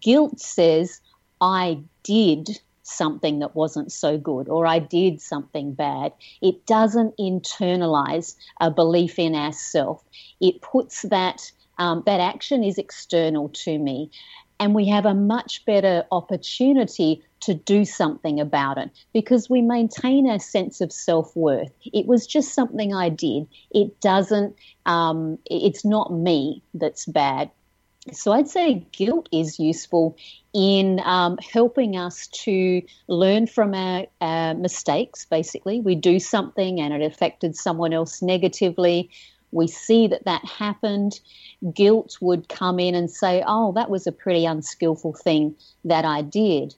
Guilt 0.00 0.40
says, 0.40 1.00
I 1.40 1.80
did 2.02 2.58
something 2.82 3.40
that 3.40 3.54
wasn't 3.54 3.92
so 3.92 4.16
good 4.16 4.48
or 4.48 4.66
I 4.66 4.78
did 4.78 5.20
something 5.20 5.74
bad. 5.74 6.12
It 6.40 6.66
doesn't 6.66 7.16
internalize 7.18 8.36
a 8.60 8.70
belief 8.70 9.18
in 9.18 9.34
ourself. 9.34 10.02
It 10.40 10.62
puts 10.62 11.02
that 11.02 11.52
um, 11.78 12.02
that 12.06 12.20
action 12.20 12.64
is 12.64 12.78
external 12.78 13.50
to 13.50 13.78
me 13.78 14.10
and 14.58 14.74
we 14.74 14.88
have 14.88 15.04
a 15.04 15.14
much 15.14 15.64
better 15.66 16.04
opportunity 16.10 17.22
to 17.46 17.54
do 17.54 17.84
something 17.84 18.40
about 18.40 18.76
it 18.78 18.90
because 19.12 19.48
we 19.48 19.62
maintain 19.62 20.28
our 20.28 20.38
sense 20.38 20.80
of 20.80 20.92
self 20.92 21.34
worth. 21.34 21.72
It 21.92 22.06
was 22.06 22.26
just 22.26 22.54
something 22.54 22.92
I 22.92 23.08
did. 23.08 23.46
It 23.70 24.00
doesn't, 24.00 24.56
um, 24.84 25.38
it's 25.46 25.84
not 25.84 26.12
me 26.12 26.62
that's 26.74 27.06
bad. 27.06 27.50
So 28.12 28.32
I'd 28.32 28.48
say 28.48 28.86
guilt 28.92 29.28
is 29.32 29.58
useful 29.58 30.16
in 30.54 31.00
um, 31.04 31.38
helping 31.38 31.96
us 31.96 32.28
to 32.44 32.82
learn 33.08 33.48
from 33.48 33.74
our, 33.74 34.06
our 34.20 34.54
mistakes, 34.54 35.24
basically. 35.24 35.80
We 35.80 35.96
do 35.96 36.20
something 36.20 36.80
and 36.80 36.94
it 36.94 37.02
affected 37.02 37.56
someone 37.56 37.92
else 37.92 38.22
negatively 38.22 39.10
we 39.52 39.66
see 39.66 40.08
that 40.08 40.24
that 40.24 40.44
happened, 40.44 41.20
guilt 41.72 42.18
would 42.20 42.48
come 42.48 42.78
in 42.78 42.94
and 42.94 43.10
say, 43.10 43.42
Oh, 43.46 43.72
that 43.72 43.90
was 43.90 44.06
a 44.06 44.12
pretty 44.12 44.44
unskillful 44.44 45.14
thing 45.14 45.56
that 45.84 46.04
I 46.04 46.22
did. 46.22 46.74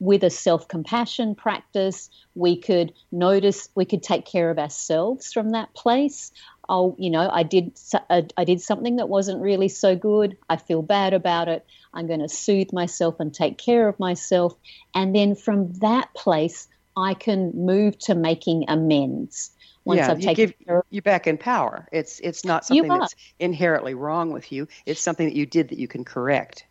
With 0.00 0.24
a 0.24 0.30
self 0.30 0.66
compassion 0.66 1.34
practice, 1.34 2.10
we 2.34 2.56
could 2.56 2.92
notice, 3.12 3.68
we 3.76 3.84
could 3.84 4.02
take 4.02 4.24
care 4.24 4.50
of 4.50 4.58
ourselves 4.58 5.32
from 5.32 5.50
that 5.50 5.74
place. 5.74 6.32
Oh, 6.68 6.96
you 6.98 7.10
know, 7.10 7.28
I 7.30 7.42
did, 7.42 7.78
I 8.10 8.44
did 8.44 8.60
something 8.60 8.96
that 8.96 9.08
wasn't 9.08 9.42
really 9.42 9.68
so 9.68 9.96
good. 9.96 10.36
I 10.48 10.56
feel 10.56 10.82
bad 10.82 11.12
about 11.14 11.48
it. 11.48 11.66
I'm 11.92 12.06
going 12.06 12.20
to 12.20 12.28
soothe 12.28 12.72
myself 12.72 13.20
and 13.20 13.34
take 13.34 13.58
care 13.58 13.88
of 13.88 13.98
myself. 13.98 14.54
And 14.94 15.14
then 15.14 15.34
from 15.34 15.72
that 15.80 16.14
place, 16.14 16.68
I 16.96 17.14
can 17.14 17.52
move 17.54 17.98
to 18.00 18.14
making 18.14 18.66
amends 18.68 19.52
once 19.84 19.98
yeah, 19.98 20.10
I've 20.12 20.18
you 20.20 20.26
taken 20.26 20.46
give, 20.46 20.82
you're 20.90 21.02
back 21.02 21.26
in 21.26 21.38
power. 21.38 21.88
It's 21.92 22.20
it's 22.20 22.44
not 22.44 22.64
something 22.64 22.88
that's 22.88 23.14
inherently 23.38 23.94
wrong 23.94 24.32
with 24.32 24.52
you. 24.52 24.68
It's 24.86 25.00
something 25.00 25.26
that 25.26 25.36
you 25.36 25.46
did 25.46 25.70
that 25.70 25.78
you 25.78 25.88
can 25.88 26.04
correct. 26.04 26.66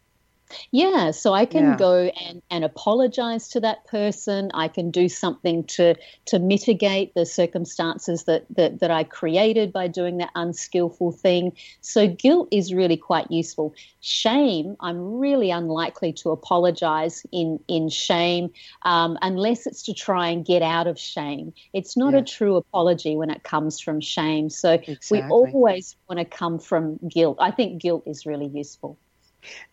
Yeah, 0.72 1.12
so 1.12 1.34
I 1.34 1.46
can 1.46 1.64
yeah. 1.64 1.78
go 1.78 2.12
and, 2.28 2.42
and 2.50 2.64
apologize 2.64 3.48
to 3.50 3.60
that 3.60 3.86
person. 3.86 4.52
I 4.54 4.68
can 4.68 4.90
do 4.92 5.08
something 5.08 5.64
to 5.66 5.96
to 6.26 6.40
mitigate 6.40 7.14
the 7.14 7.26
circumstances 7.26 8.24
that, 8.24 8.46
that, 8.56 8.80
that 8.80 8.92
I 8.92 9.04
created 9.04 9.72
by 9.72 9.88
doing 9.88 10.18
that 10.18 10.32
unskillful 10.36 11.12
thing. 11.12 11.54
So 11.82 12.08
guilt 12.08 12.48
is 12.52 12.74
really 12.74 12.98
quite 12.98 13.32
useful. 13.32 13.74
Shame, 14.02 14.76
I'm 14.80 15.20
really 15.20 15.52
unlikely 15.52 16.14
to 16.14 16.32
apologize 16.32 17.24
in, 17.32 17.60
in 17.68 17.90
shame 17.90 18.52
um, 18.84 19.18
unless 19.22 19.68
it's 19.68 19.84
to 19.84 19.94
try 19.94 20.30
and 20.30 20.46
get 20.46 20.62
out 20.62 20.88
of 20.88 21.00
shame. 21.00 21.54
It's 21.74 21.96
not 21.96 22.14
yeah. 22.14 22.20
a 22.20 22.24
true 22.24 22.56
apology 22.56 23.16
when 23.16 23.30
it 23.30 23.44
comes 23.44 23.80
from 23.80 24.02
shame. 24.02 24.50
So 24.50 24.74
exactly. 24.74 25.22
we 25.22 25.28
always 25.30 25.96
want 26.08 26.20
to 26.20 26.26
come 26.26 26.60
from 26.60 26.98
guilt. 27.08 27.38
I 27.40 27.52
think 27.52 27.82
guilt 27.82 28.04
is 28.06 28.26
really 28.26 28.48
useful. 28.48 28.98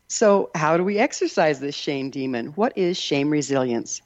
So, 0.09 0.51
how 0.55 0.77
do 0.77 0.85
we 0.85 0.99
exercise 0.99 1.59
this 1.61 1.75
shame 1.75 2.11
demon? 2.11 2.49
What 2.49 2.77
is 2.77 2.97
shame 2.97 3.31
resilience? 3.31 4.03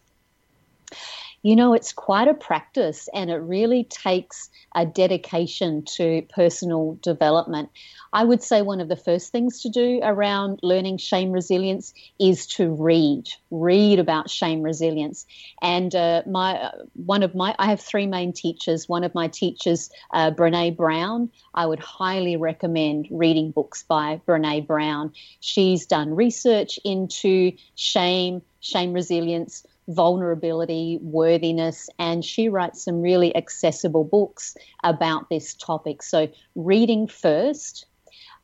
You 1.43 1.57
know, 1.57 1.73
it's 1.73 1.93
quite 1.95 2.29
a 2.29 2.35
practice 2.35 3.09
and 3.15 3.31
it 3.31 3.37
really 3.37 3.85
takes 3.85 4.51
a 4.75 4.85
dedication 4.85 5.85
to 5.97 6.23
personal 6.29 6.99
development. 7.01 7.71
I 8.13 8.25
would 8.25 8.43
say 8.43 8.61
one 8.61 8.81
of 8.81 8.89
the 8.89 8.97
first 8.97 9.33
things 9.33 9.63
to 9.63 9.71
do 9.71 10.01
around 10.03 10.59
learning 10.63 10.99
shame 10.99 11.33
resilience 11.33 11.95
is 12.19 12.47
to 12.49 12.71
read, 12.71 13.29
read 13.51 13.99
about 13.99 14.29
shame 14.29 14.63
resilience. 14.63 15.27
And 15.63 15.95
uh, 15.95 16.23
my 16.27 16.73
one 16.95 17.23
of 17.23 17.35
my 17.35 17.55
I 17.59 17.67
have 17.67 17.81
three 17.81 18.07
main 18.07 18.35
teachers. 18.35 18.89
One 18.89 19.05
of 19.05 19.15
my 19.15 19.29
teachers, 19.29 19.91
uh, 20.13 20.33
Brene 20.33 20.77
Brown. 20.77 21.31
I 21.55 21.65
would 21.67 21.81
highly 21.81 22.37
recommend 22.37 23.09
reading 23.11 23.51
books 23.51 23.83
by 23.83 24.21
Brene 24.27 24.67
Brown. 24.67 25.13
She's 25.41 25.87
done 25.87 26.15
research 26.15 26.79
into 26.85 27.53
shame, 27.77 28.43
shame 28.61 28.93
resilience 28.93 29.65
vulnerability, 29.91 30.99
worthiness, 31.03 31.91
and 31.99 32.25
she 32.25 32.49
writes 32.49 32.85
some 32.85 33.03
really 33.03 33.35
accessible 33.37 34.05
books 34.05 34.57
about 34.85 35.29
this 35.29 35.55
topic. 35.55 36.03
So, 36.03 36.29
reading 36.55 37.09
first, 37.09 37.87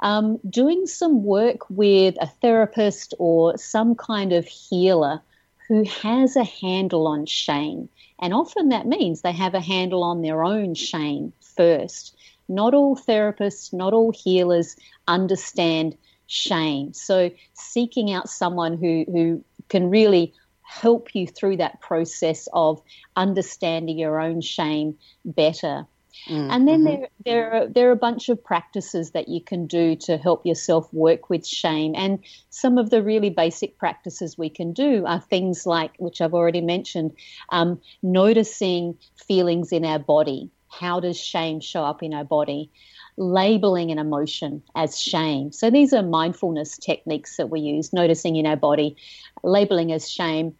um, 0.00 0.38
doing 0.48 0.86
some 0.86 1.24
work 1.24 1.70
with 1.70 2.16
a 2.20 2.26
therapist 2.26 3.14
or 3.18 3.56
some 3.56 3.94
kind 3.94 4.32
of 4.32 4.46
healer 4.46 5.22
who 5.68 5.84
has 5.84 6.36
a 6.36 6.44
handle 6.44 7.06
on 7.06 7.26
shame. 7.26 7.88
And 8.20 8.32
often 8.32 8.68
that 8.70 8.86
means 8.86 9.22
they 9.22 9.32
have 9.32 9.54
a 9.54 9.60
handle 9.60 10.02
on 10.02 10.22
their 10.22 10.44
own 10.44 10.74
shame 10.74 11.32
first. 11.56 12.16
Not 12.48 12.74
all 12.74 12.96
therapists, 12.96 13.72
not 13.72 13.92
all 13.92 14.12
healers 14.12 14.76
understand 15.08 15.96
shame. 16.26 16.92
So 16.92 17.30
seeking 17.54 18.12
out 18.12 18.28
someone 18.28 18.76
who, 18.76 19.04
who 19.10 19.44
can 19.68 19.90
really 19.90 20.32
help 20.66 21.14
you 21.14 21.26
through 21.26 21.56
that 21.58 21.80
process 21.80 22.48
of 22.52 22.82
understanding 23.14 23.98
your 23.98 24.20
own 24.20 24.40
shame 24.40 24.98
better. 25.24 25.86
Mm, 26.28 26.50
and 26.50 26.68
then 26.68 26.80
mm-hmm. 26.80 27.00
there, 27.00 27.08
there, 27.24 27.52
are, 27.52 27.68
there 27.68 27.88
are 27.88 27.92
a 27.92 27.96
bunch 27.96 28.28
of 28.28 28.42
practices 28.42 29.12
that 29.12 29.28
you 29.28 29.40
can 29.40 29.66
do 29.66 29.96
to 29.96 30.16
help 30.16 30.44
yourself 30.44 30.92
work 30.92 31.30
with 31.30 31.46
shame. 31.46 31.94
And 31.94 32.24
some 32.50 32.78
of 32.78 32.90
the 32.90 33.02
really 33.02 33.30
basic 33.30 33.78
practices 33.78 34.36
we 34.36 34.50
can 34.50 34.72
do 34.72 35.04
are 35.06 35.20
things 35.20 35.66
like, 35.66 35.92
which 35.98 36.20
I've 36.20 36.34
already 36.34 36.62
mentioned, 36.62 37.12
um, 37.50 37.80
noticing 38.02 38.98
feelings 39.28 39.72
in 39.72 39.84
our 39.84 39.98
body. 39.98 40.50
How 40.68 41.00
does 41.00 41.18
shame 41.18 41.60
show 41.60 41.84
up 41.84 42.02
in 42.02 42.12
our 42.12 42.24
body? 42.24 42.70
Labeling 43.16 43.90
an 43.90 43.98
emotion 43.98 44.62
as 44.74 45.00
shame. 45.00 45.52
So 45.52 45.70
these 45.70 45.92
are 45.92 46.02
mindfulness 46.02 46.76
techniques 46.76 47.36
that 47.36 47.50
we 47.50 47.60
use, 47.60 47.92
noticing 47.92 48.36
in 48.36 48.46
our 48.46 48.56
body, 48.56 48.96
labeling 49.42 49.92
as 49.92 50.10
shame, 50.10 50.54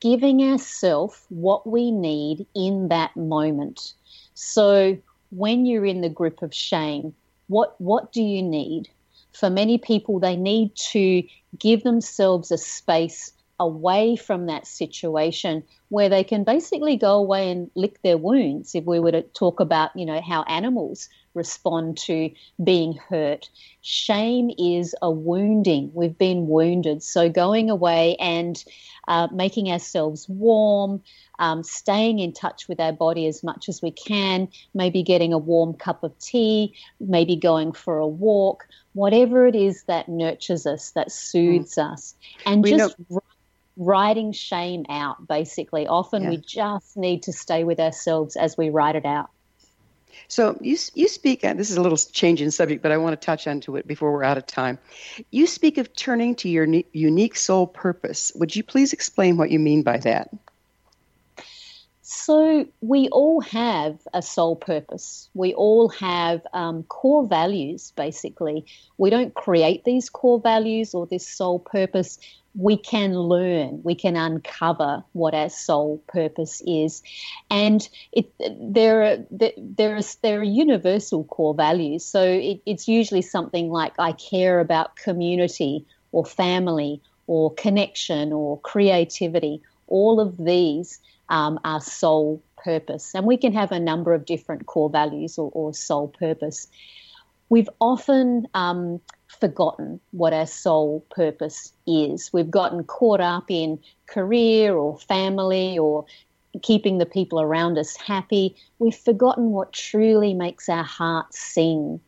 giving 0.00 0.40
ourselves 0.40 1.20
what 1.28 1.66
we 1.66 1.90
need 1.90 2.46
in 2.54 2.88
that 2.88 3.16
moment. 3.16 3.92
So 4.34 4.98
when 5.30 5.66
you're 5.66 5.86
in 5.86 6.00
the 6.00 6.08
grip 6.08 6.42
of 6.42 6.52
shame, 6.52 7.14
what 7.46 7.80
what 7.80 8.12
do 8.12 8.22
you 8.22 8.42
need? 8.42 8.88
For 9.32 9.50
many 9.50 9.78
people, 9.78 10.18
they 10.18 10.36
need 10.36 10.74
to 10.92 11.22
give 11.58 11.82
themselves 11.82 12.50
a 12.50 12.58
space 12.58 13.32
away 13.60 14.16
from 14.16 14.46
that 14.46 14.66
situation 14.66 15.62
where 15.90 16.08
they 16.08 16.24
can 16.24 16.44
basically 16.44 16.96
go 16.96 17.16
away 17.16 17.50
and 17.50 17.70
lick 17.74 18.00
their 18.02 18.16
wounds. 18.16 18.74
If 18.74 18.84
we 18.84 18.98
were 18.98 19.12
to 19.12 19.22
talk 19.22 19.60
about, 19.60 19.94
you 19.94 20.06
know, 20.06 20.20
how 20.20 20.42
animals 20.44 21.08
respond 21.34 21.98
to 21.98 22.30
being 22.62 22.94
hurt, 22.94 23.48
shame 23.80 24.50
is 24.58 24.94
a 25.00 25.10
wounding. 25.10 25.90
We've 25.94 26.16
been 26.16 26.46
wounded. 26.48 27.02
So 27.02 27.28
going 27.28 27.70
away 27.70 28.16
and 28.16 28.62
uh, 29.08 29.28
making 29.32 29.70
ourselves 29.70 30.28
warm, 30.28 31.02
um, 31.38 31.62
staying 31.62 32.18
in 32.18 32.32
touch 32.32 32.68
with 32.68 32.78
our 32.80 32.92
body 32.92 33.26
as 33.26 33.42
much 33.42 33.68
as 33.68 33.82
we 33.82 33.90
can, 33.90 34.48
maybe 34.74 35.02
getting 35.02 35.32
a 35.32 35.38
warm 35.38 35.74
cup 35.74 36.04
of 36.04 36.16
tea, 36.18 36.74
maybe 37.00 37.36
going 37.36 37.72
for 37.72 37.98
a 37.98 38.06
walk, 38.06 38.66
whatever 38.92 39.46
it 39.46 39.56
is 39.56 39.82
that 39.84 40.08
nurtures 40.08 40.66
us, 40.66 40.90
that 40.92 41.10
soothes 41.10 41.74
mm. 41.74 41.92
us, 41.92 42.14
and 42.46 42.62
we 42.62 42.70
just 42.70 42.96
know- 43.08 43.20
writing 43.76 44.32
shame 44.32 44.84
out, 44.90 45.26
basically. 45.26 45.86
Often 45.86 46.24
Yeah. 46.24 46.30
we 46.30 46.36
just 46.36 46.96
need 46.96 47.22
to 47.24 47.32
stay 47.32 47.64
with 47.64 47.80
ourselves 47.80 48.36
as 48.36 48.56
we 48.56 48.68
write 48.68 48.94
it 48.94 49.06
out. 49.06 49.30
So 50.28 50.58
you 50.60 50.76
you 50.94 51.08
speak. 51.08 51.44
uh, 51.44 51.54
This 51.54 51.70
is 51.70 51.76
a 51.76 51.82
little 51.82 51.98
change 51.98 52.42
in 52.42 52.50
subject, 52.50 52.82
but 52.82 52.92
I 52.92 52.96
want 52.96 53.20
to 53.20 53.24
touch 53.24 53.46
onto 53.46 53.76
it 53.76 53.86
before 53.86 54.12
we're 54.12 54.24
out 54.24 54.38
of 54.38 54.46
time. 54.46 54.78
You 55.30 55.46
speak 55.46 55.78
of 55.78 55.94
turning 55.94 56.34
to 56.36 56.48
your 56.48 56.66
unique 56.92 57.36
soul 57.36 57.66
purpose. 57.66 58.32
Would 58.34 58.54
you 58.56 58.62
please 58.62 58.92
explain 58.92 59.36
what 59.36 59.50
you 59.50 59.58
mean 59.58 59.82
by 59.82 59.98
that? 59.98 60.30
So, 62.12 62.66
we 62.80 63.08
all 63.10 63.40
have 63.40 63.96
a 64.12 64.20
soul 64.20 64.56
purpose. 64.56 65.28
We 65.32 65.54
all 65.54 65.90
have 65.90 66.44
um, 66.52 66.82
core 66.82 67.24
values, 67.24 67.92
basically. 67.92 68.66
We 68.98 69.10
don't 69.10 69.32
create 69.32 69.84
these 69.84 70.10
core 70.10 70.40
values 70.40 70.92
or 70.92 71.06
this 71.06 71.28
soul 71.28 71.60
purpose. 71.60 72.18
We 72.56 72.76
can 72.76 73.14
learn, 73.16 73.80
we 73.84 73.94
can 73.94 74.16
uncover 74.16 75.04
what 75.12 75.34
our 75.34 75.50
soul 75.50 76.02
purpose 76.08 76.60
is. 76.66 77.04
And 77.48 77.88
it, 78.10 78.28
there, 78.60 79.04
are, 79.04 79.18
there, 79.30 79.94
are, 79.94 80.02
there 80.22 80.40
are 80.40 80.42
universal 80.42 81.22
core 81.22 81.54
values. 81.54 82.04
So, 82.04 82.24
it, 82.24 82.60
it's 82.66 82.88
usually 82.88 83.22
something 83.22 83.70
like 83.70 83.92
I 84.00 84.10
care 84.10 84.58
about 84.58 84.96
community 84.96 85.86
or 86.10 86.24
family 86.26 87.00
or 87.28 87.54
connection 87.54 88.32
or 88.32 88.58
creativity. 88.62 89.62
All 89.86 90.18
of 90.18 90.36
these 90.38 90.98
um, 91.30 91.58
our 91.64 91.80
soul 91.80 92.42
purpose. 92.62 93.14
And 93.14 93.26
we 93.26 93.36
can 93.36 93.52
have 93.54 93.72
a 93.72 93.80
number 93.80 94.12
of 94.12 94.26
different 94.26 94.66
core 94.66 94.90
values 94.90 95.38
or, 95.38 95.50
or 95.54 95.72
soul 95.72 96.08
purpose. 96.08 96.68
We've 97.48 97.68
often 97.80 98.46
um, 98.54 99.00
forgotten 99.26 100.00
what 100.10 100.32
our 100.32 100.46
soul 100.46 101.04
purpose 101.10 101.72
is. 101.86 102.32
We've 102.32 102.50
gotten 102.50 102.84
caught 102.84 103.20
up 103.20 103.50
in 103.50 103.80
career 104.06 104.76
or 104.76 104.98
family 104.98 105.78
or 105.78 106.04
keeping 106.62 106.98
the 106.98 107.06
people 107.06 107.40
around 107.40 107.78
us 107.78 107.96
happy. 107.96 108.56
We've 108.78 108.94
forgotten 108.94 109.50
what 109.50 109.72
truly 109.72 110.34
makes 110.34 110.68
our 110.68 110.84
hearts 110.84 111.38
sing. 111.38 112.00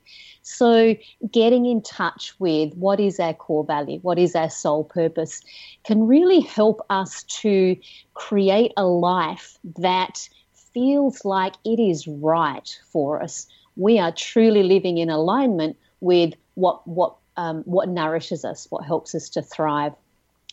So, 0.43 0.97
getting 1.31 1.67
in 1.67 1.83
touch 1.83 2.35
with 2.41 2.75
what 2.75 2.99
is 2.99 3.21
our 3.21 3.33
core 3.33 3.65
value, 3.65 4.01
what 4.01 4.19
is 4.19 4.35
our 4.35 4.51
soul 4.51 4.83
purpose, 4.83 5.41
can 5.85 6.07
really 6.07 6.41
help 6.41 6.85
us 6.91 7.23
to 7.41 7.77
create 8.15 8.73
a 8.77 8.85
life 8.85 9.57
that 9.79 10.29
feels 10.75 11.25
like 11.25 11.55
it 11.65 11.79
is 11.79 12.09
right 12.09 12.81
for 12.91 13.23
us. 13.23 13.47
We 13.77 13.99
are 13.99 14.13
truly 14.13 14.65
living 14.65 14.99
in 14.99 15.11
alignment 15.11 15.77
with 16.01 16.35
what 16.55 16.87
what 16.87 17.15
um, 17.37 17.63
what 17.63 17.89
nourishes 17.89 18.45
us, 18.45 18.67
what 18.69 18.85
helps 18.85 19.15
us 19.15 19.29
to 19.31 19.43
thrive. 19.43 19.95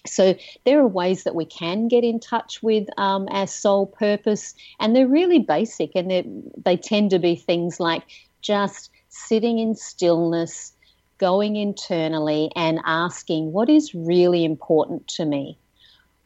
So 0.06 0.36
there 0.66 0.80
are 0.80 0.88
ways 0.88 1.24
that 1.24 1.36
we 1.36 1.46
can 1.46 1.90
get 1.90 2.06
in 2.06 2.20
touch 2.20 2.64
with 2.64 2.88
um, 2.98 3.28
our 3.32 3.48
soul 3.48 3.88
purpose, 3.88 4.54
and 4.80 4.96
they're 4.96 5.08
really 5.08 5.40
basic, 5.40 5.92
and 5.96 6.10
they 6.12 6.26
they 6.64 6.78
tend 6.78 7.10
to 7.10 7.20
be 7.20 7.36
things 7.36 7.80
like 7.80 8.04
just 8.42 8.92
sitting 9.28 9.59
in 9.59 9.76
stillness, 9.76 10.74
going 11.17 11.55
internally, 11.55 12.51
and 12.55 12.80
asking 12.86 13.51
what 13.51 13.70
is 13.70 13.93
really 13.93 14.45
important 14.45 15.07
to 15.07 15.26
me. 15.26 15.57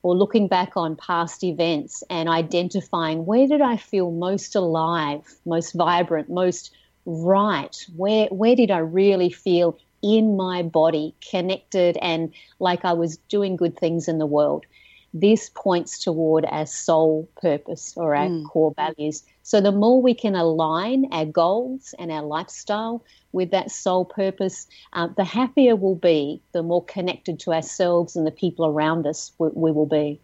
Or 0.03 0.15
looking 0.15 0.47
back 0.47 0.75
on 0.75 0.95
past 0.97 1.43
events 1.43 2.03
and 2.09 2.27
identifying 2.27 3.25
where 3.25 3.47
did 3.47 3.61
I 3.61 3.77
feel 3.77 4.11
most 4.11 4.55
alive, 4.55 5.21
most 5.45 5.73
vibrant, 5.73 6.29
most 6.29 6.71
right? 7.05 7.75
Where 7.95 8.27
where 8.27 8.55
did 8.55 8.71
I 8.71 8.79
really 8.79 9.29
feel 9.29 9.77
in 10.01 10.35
my 10.35 10.61
body, 10.63 11.15
connected 11.31 11.97
and 12.01 12.33
like 12.59 12.83
I 12.83 12.93
was 12.93 13.17
doing 13.29 13.55
good 13.55 13.77
things 13.77 14.07
in 14.07 14.17
the 14.19 14.25
world? 14.25 14.65
This 15.13 15.49
points 15.53 16.03
toward 16.03 16.43
our 16.45 16.65
soul 16.65 17.29
purpose 17.39 17.93
or 17.95 18.15
our 18.15 18.29
Mm. 18.29 18.45
core 18.45 18.73
values. 18.75 19.23
So 19.43 19.61
the 19.61 19.71
more 19.71 20.01
we 20.01 20.15
can 20.15 20.35
align 20.35 21.07
our 21.11 21.25
goals 21.25 21.93
and 21.99 22.11
our 22.11 22.23
lifestyle 22.23 23.03
with 23.31 23.51
that 23.51 23.69
soul 23.69 24.05
purpose, 24.05 24.65
uh, 24.93 25.09
the 25.15 25.23
happier 25.23 25.75
we'll 25.75 25.95
be, 25.95 26.41
the 26.51 26.63
more 26.63 26.83
connected 26.83 27.39
to 27.41 27.53
ourselves 27.53 28.15
and 28.15 28.25
the 28.25 28.31
people 28.31 28.65
around 28.65 29.05
us 29.05 29.31
we, 29.37 29.49
we 29.53 29.71
will 29.71 29.85
be. 29.85 30.19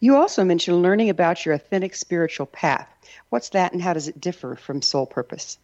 You 0.00 0.16
also 0.16 0.42
mentioned 0.44 0.82
learning 0.82 1.10
about 1.10 1.46
your 1.46 1.54
authentic 1.54 1.94
spiritual 1.94 2.46
path. 2.46 2.88
What's 3.28 3.50
that, 3.50 3.72
and 3.72 3.80
how 3.80 3.92
does 3.92 4.08
it 4.08 4.20
differ 4.20 4.56
from 4.56 4.82
soul 4.82 5.06
purpose? 5.06 5.58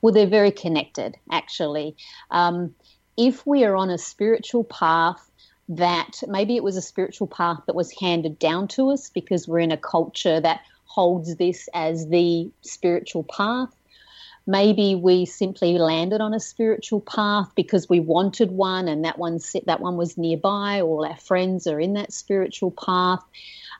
Well, 0.00 0.14
they're 0.14 0.26
very 0.26 0.50
connected, 0.50 1.16
actually. 1.30 1.96
Um, 2.30 2.74
if 3.18 3.46
we 3.46 3.64
are 3.64 3.76
on 3.76 3.90
a 3.90 3.98
spiritual 3.98 4.64
path, 4.64 5.30
that 5.76 6.22
maybe 6.28 6.56
it 6.56 6.64
was 6.64 6.76
a 6.76 6.82
spiritual 6.82 7.26
path 7.26 7.60
that 7.66 7.74
was 7.74 7.92
handed 7.98 8.38
down 8.38 8.68
to 8.68 8.90
us 8.90 9.10
because 9.10 9.48
we're 9.48 9.60
in 9.60 9.72
a 9.72 9.76
culture 9.76 10.40
that 10.40 10.60
holds 10.84 11.36
this 11.36 11.68
as 11.72 12.08
the 12.08 12.50
spiritual 12.60 13.24
path. 13.24 13.74
Maybe 14.46 14.94
we 14.94 15.24
simply 15.24 15.78
landed 15.78 16.20
on 16.20 16.34
a 16.34 16.40
spiritual 16.40 17.00
path 17.00 17.50
because 17.54 17.88
we 17.88 18.00
wanted 18.00 18.50
one, 18.50 18.88
and 18.88 19.04
that 19.04 19.16
one 19.16 19.38
that 19.66 19.80
one 19.80 19.96
was 19.96 20.18
nearby. 20.18 20.80
All 20.80 21.06
our 21.06 21.16
friends 21.16 21.66
are 21.66 21.80
in 21.80 21.94
that 21.94 22.12
spiritual 22.12 22.72
path. 22.72 23.22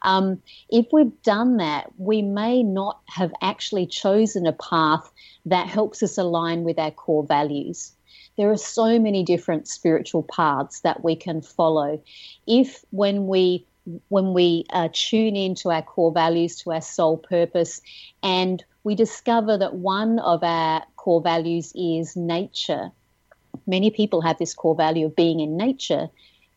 Um, 0.02 0.40
if 0.70 0.86
we've 0.92 1.20
done 1.22 1.56
that, 1.58 1.92
we 1.98 2.22
may 2.22 2.62
not 2.62 3.00
have 3.06 3.32
actually 3.42 3.86
chosen 3.86 4.46
a 4.46 4.52
path 4.52 5.10
that 5.46 5.66
helps 5.66 6.02
us 6.02 6.16
align 6.16 6.62
with 6.62 6.78
our 6.78 6.92
core 6.92 7.24
values. 7.24 7.92
There 8.42 8.50
are 8.50 8.56
so 8.56 8.98
many 8.98 9.22
different 9.22 9.68
spiritual 9.68 10.24
paths 10.24 10.80
that 10.80 11.04
we 11.04 11.14
can 11.14 11.42
follow. 11.42 12.02
If 12.44 12.84
when 12.90 13.28
we 13.28 13.64
when 14.08 14.34
we 14.34 14.64
uh, 14.70 14.88
tune 14.92 15.36
into 15.36 15.70
our 15.70 15.82
core 15.82 16.10
values, 16.10 16.56
to 16.62 16.72
our 16.72 16.80
soul 16.80 17.18
purpose, 17.18 17.80
and 18.20 18.64
we 18.82 18.96
discover 18.96 19.56
that 19.58 19.74
one 19.76 20.18
of 20.18 20.42
our 20.42 20.82
core 20.96 21.20
values 21.22 21.72
is 21.76 22.16
nature. 22.16 22.90
Many 23.68 23.92
people 23.92 24.22
have 24.22 24.38
this 24.38 24.54
core 24.54 24.74
value 24.74 25.06
of 25.06 25.14
being 25.14 25.38
in 25.38 25.56
nature. 25.56 26.08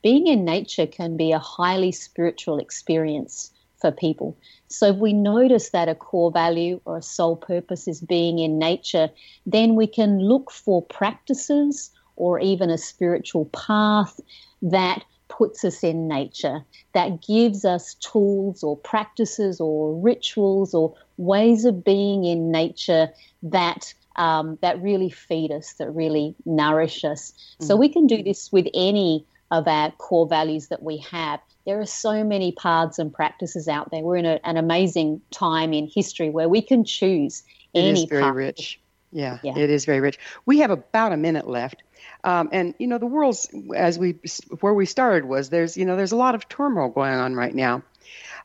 Being 0.02 0.26
in 0.26 0.44
nature 0.44 0.88
can 0.88 1.18
be 1.18 1.34
a 1.34 1.38
highly 1.38 1.92
spiritual 1.92 2.58
experience 2.58 3.52
for 3.86 3.92
people. 3.92 4.36
So, 4.68 4.88
if 4.88 4.96
we 4.96 5.14
notice 5.14 5.70
that 5.70 5.88
a 5.90 5.94
core 5.94 6.32
value 6.32 6.82
or 6.86 6.98
a 6.98 7.02
soul 7.04 7.36
purpose 7.36 7.88
is 7.88 8.02
being 8.02 8.40
in 8.40 8.58
nature, 8.58 9.12
then 9.46 9.76
we 9.76 9.86
can 9.86 10.20
look 10.20 10.52
for 10.52 10.82
practices 10.82 11.92
or 12.16 12.40
even 12.40 12.72
a 12.72 12.78
spiritual 12.80 13.46
path 13.46 14.20
that 14.64 15.04
puts 15.28 15.64
us 15.64 15.84
in 15.84 16.08
nature, 16.08 16.64
that 16.94 17.22
gives 17.22 17.64
us 17.64 17.94
tools 17.96 18.64
or 18.64 18.76
practices 18.76 19.60
or 19.60 19.94
rituals 20.02 20.74
or 20.74 20.96
ways 21.18 21.66
of 21.66 21.84
being 21.84 22.24
in 22.24 22.52
nature 22.52 23.10
that 23.44 23.94
um, 24.16 24.58
that 24.62 24.82
really 24.82 25.12
feed 25.12 25.52
us, 25.52 25.74
that 25.74 25.92
really 25.92 26.36
nourish 26.46 27.04
us. 27.04 27.34
So 27.60 27.76
we 27.76 27.90
can 27.90 28.08
do 28.08 28.24
this 28.24 28.52
with 28.52 28.68
any 28.74 29.28
of 29.52 29.68
our 29.68 29.92
core 29.92 30.28
values 30.28 30.70
that 30.70 30.82
we 30.82 30.98
have. 31.12 31.42
There 31.66 31.80
are 31.80 31.86
so 31.86 32.24
many 32.24 32.52
paths 32.52 33.00
and 33.00 33.14
practices 33.14 33.68
out 33.68 33.90
there. 33.92 34.02
We're 34.02 34.18
in 34.18 34.26
a, 34.26 34.40
an 34.44 34.58
amazing 34.58 35.22
time 35.32 35.74
in 35.74 35.88
history 35.88 36.30
where 36.30 36.48
we 36.48 36.62
can 36.62 36.84
choose 36.84 37.44
It 37.74 37.80
any 37.80 38.04
is 38.04 38.10
very 38.10 38.22
path. 38.24 38.36
rich. 38.36 38.80
Yeah, 39.12 39.40
Yeah. 39.44 39.58
it 39.58 39.70
is 39.70 39.86
very 39.86 40.00
rich. 40.00 40.20
We 40.46 40.60
have 40.60 40.72
about 40.72 41.12
a 41.14 41.18
minute 41.18 41.48
left. 41.48 41.82
Um, 42.24 42.50
and 42.52 42.74
you 42.80 42.88
know 42.88 42.98
the 42.98 43.06
world's 43.06 43.48
as 43.76 43.98
we 43.98 44.16
where 44.60 44.74
we 44.74 44.86
started 44.86 45.26
was 45.26 45.50
there's 45.50 45.78
you 45.78 45.86
know 45.86 45.96
there's 45.96 46.12
a 46.12 46.16
lot 46.18 46.36
of 46.36 46.48
turmoil 46.50 46.90
going 46.90 47.14
on 47.14 47.34
right 47.36 47.54
now. 47.54 47.84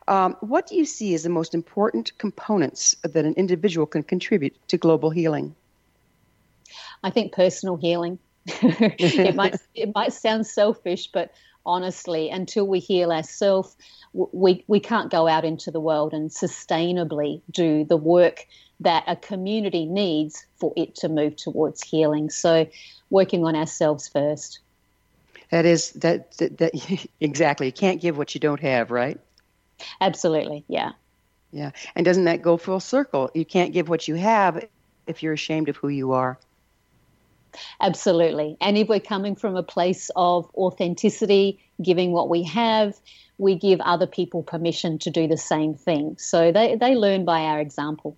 Um, 0.07 0.35
what 0.41 0.67
do 0.67 0.75
you 0.75 0.85
see 0.85 1.13
as 1.13 1.23
the 1.23 1.29
most 1.29 1.53
important 1.53 2.17
components 2.17 2.95
that 3.03 3.23
an 3.25 3.33
individual 3.35 3.85
can 3.85 4.01
contribute 4.03 4.55
to 4.69 4.77
global 4.77 5.09
healing? 5.11 5.55
I 7.03 7.09
think 7.11 7.33
personal 7.33 7.75
healing. 7.77 8.17
it 8.45 9.35
might 9.35 9.55
it 9.75 9.93
might 9.93 10.13
sound 10.13 10.47
selfish, 10.47 11.07
but 11.07 11.31
honestly, 11.65 12.29
until 12.29 12.67
we 12.67 12.79
heal 12.79 13.11
ourselves, 13.11 13.75
we 14.13 14.63
we 14.67 14.79
can't 14.79 15.11
go 15.11 15.27
out 15.27 15.45
into 15.45 15.71
the 15.71 15.79
world 15.79 16.13
and 16.13 16.29
sustainably 16.29 17.41
do 17.51 17.85
the 17.85 17.97
work 17.97 18.47
that 18.79 19.03
a 19.07 19.15
community 19.15 19.85
needs 19.85 20.45
for 20.57 20.73
it 20.75 20.95
to 20.95 21.09
move 21.09 21.35
towards 21.35 21.83
healing. 21.83 22.29
So, 22.29 22.67
working 23.09 23.45
on 23.45 23.55
ourselves 23.55 24.07
first. 24.07 24.59
That 25.51 25.65
is 25.65 25.91
that 25.91 26.35
that, 26.37 26.57
that 26.57 27.07
exactly. 27.19 27.67
You 27.67 27.73
can't 27.73 28.01
give 28.01 28.17
what 28.17 28.33
you 28.33 28.39
don't 28.39 28.61
have, 28.61 28.89
right? 28.89 29.19
Absolutely, 29.99 30.63
yeah. 30.67 30.91
Yeah. 31.51 31.71
And 31.95 32.05
doesn't 32.05 32.25
that 32.25 32.41
go 32.41 32.57
full 32.57 32.79
circle? 32.79 33.29
You 33.33 33.45
can't 33.45 33.73
give 33.73 33.89
what 33.89 34.07
you 34.07 34.15
have 34.15 34.65
if 35.05 35.21
you're 35.21 35.33
ashamed 35.33 35.69
of 35.69 35.75
who 35.75 35.89
you 35.89 36.13
are. 36.13 36.39
Absolutely. 37.79 38.57
And 38.61 38.77
if 38.77 38.87
we're 38.87 38.99
coming 38.99 39.35
from 39.35 39.55
a 39.55 39.63
place 39.63 40.09
of 40.15 40.49
authenticity, 40.55 41.59
giving 41.81 42.11
what 42.11 42.29
we 42.29 42.43
have, 42.43 42.95
we 43.37 43.55
give 43.55 43.81
other 43.81 44.07
people 44.07 44.43
permission 44.43 44.99
to 44.99 45.09
do 45.09 45.27
the 45.27 45.37
same 45.37 45.75
thing. 45.75 46.15
So 46.17 46.51
they, 46.51 46.75
they 46.75 46.95
learn 46.95 47.25
by 47.25 47.41
our 47.41 47.59
example. 47.59 48.17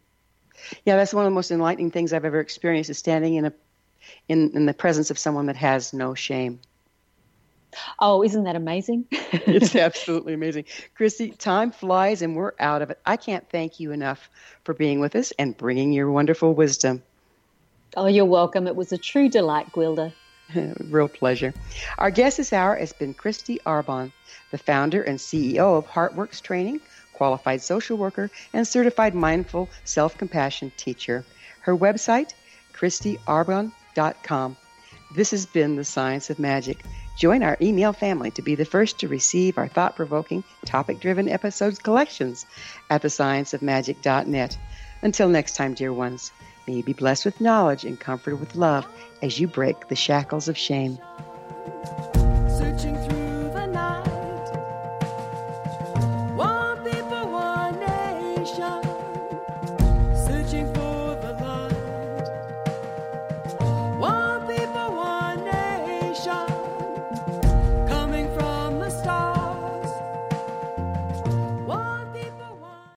Yeah, 0.86 0.98
that's 0.98 1.14
one 1.14 1.26
of 1.26 1.32
the 1.32 1.36
most 1.36 1.52
enlightening 1.52 1.92
things 1.92 2.14
I've 2.14 2.26
ever 2.26 2.40
experienced 2.40 2.90
is 2.90 2.98
standing 2.98 3.36
in 3.36 3.46
a 3.46 3.54
in, 4.28 4.52
in 4.54 4.66
the 4.66 4.74
presence 4.74 5.12
of 5.12 5.18
someone 5.18 5.46
that 5.46 5.56
has 5.56 5.94
no 5.94 6.14
shame. 6.14 6.60
Oh, 8.00 8.24
isn't 8.24 8.44
that 8.44 8.56
amazing? 8.56 9.06
it's 9.12 9.76
absolutely 9.76 10.34
amazing. 10.34 10.66
Kristy, 11.00 11.36
time 11.38 11.72
flies 11.72 12.22
and 12.22 12.36
we're 12.36 12.54
out 12.60 12.82
of 12.82 12.92
it. 12.92 13.00
I 13.06 13.18
can't 13.18 13.50
thank 13.50 13.80
you 13.80 13.92
enough 13.92 14.30
for 14.64 14.74
being 14.74 15.00
with 15.00 15.16
us 15.16 15.32
and 15.40 15.58
bringing 15.58 15.92
your 15.92 16.12
wonderful 16.12 16.54
wisdom. 16.54 17.04
Oh, 17.96 18.08
you're 18.08 18.26
welcome. 18.26 18.66
It 18.66 18.76
was 18.76 18.92
a 18.92 18.98
true 18.98 19.30
delight, 19.30 19.72
Gwilda. 19.72 20.14
Real 20.90 21.08
pleasure. 21.08 21.54
Our 22.00 22.10
guest 22.10 22.38
this 22.38 22.52
hour 22.52 22.76
has 22.76 22.92
been 22.92 23.14
Kristy 23.14 23.60
Arbon, 23.66 24.12
the 24.50 24.58
founder 24.58 25.04
and 25.04 25.20
CEO 25.20 25.78
of 25.78 25.86
HeartWorks 25.86 26.42
Training, 26.42 26.82
qualified 27.14 27.62
social 27.62 27.96
worker, 27.96 28.32
and 28.52 28.68
certified 28.68 29.14
mindful 29.14 29.70
self 29.84 30.18
compassion 30.18 30.72
teacher. 30.76 31.24
Her 31.62 31.78
website, 31.78 32.34
KristyArbon.com. 32.74 34.58
This 35.16 35.30
has 35.30 35.46
been 35.46 35.76
The 35.76 35.84
Science 35.84 36.32
of 36.32 36.40
Magic. 36.40 36.84
Join 37.20 37.44
our 37.44 37.58
email 37.62 37.94
family 37.94 38.32
to 38.32 38.42
be 38.42 38.56
the 38.56 38.66
first 38.66 39.00
to 39.00 39.08
receive 39.08 39.60
our 39.60 39.68
thought 39.68 39.96
provoking, 39.96 40.44
topic 40.66 41.00
driven 41.00 41.30
episodes 41.30 41.78
collections 41.78 42.48
at 42.90 43.04
thescienceofmagic.net. 43.04 44.58
Until 45.04 45.30
next 45.30 45.56
time, 45.56 45.76
dear 45.76 45.94
ones, 45.94 46.32
May 46.68 46.76
you 46.76 46.84
be 46.84 46.94
blessed 46.94 47.26
with 47.26 47.42
knowledge 47.42 47.84
and 47.84 48.00
comforted 48.00 48.40
with 48.40 48.56
love 48.56 48.88
as 49.22 49.40
you 49.40 49.48
break 49.48 49.88
the 49.88 49.96
shackles 49.96 50.48
of 50.48 50.58
shame. 50.58 50.98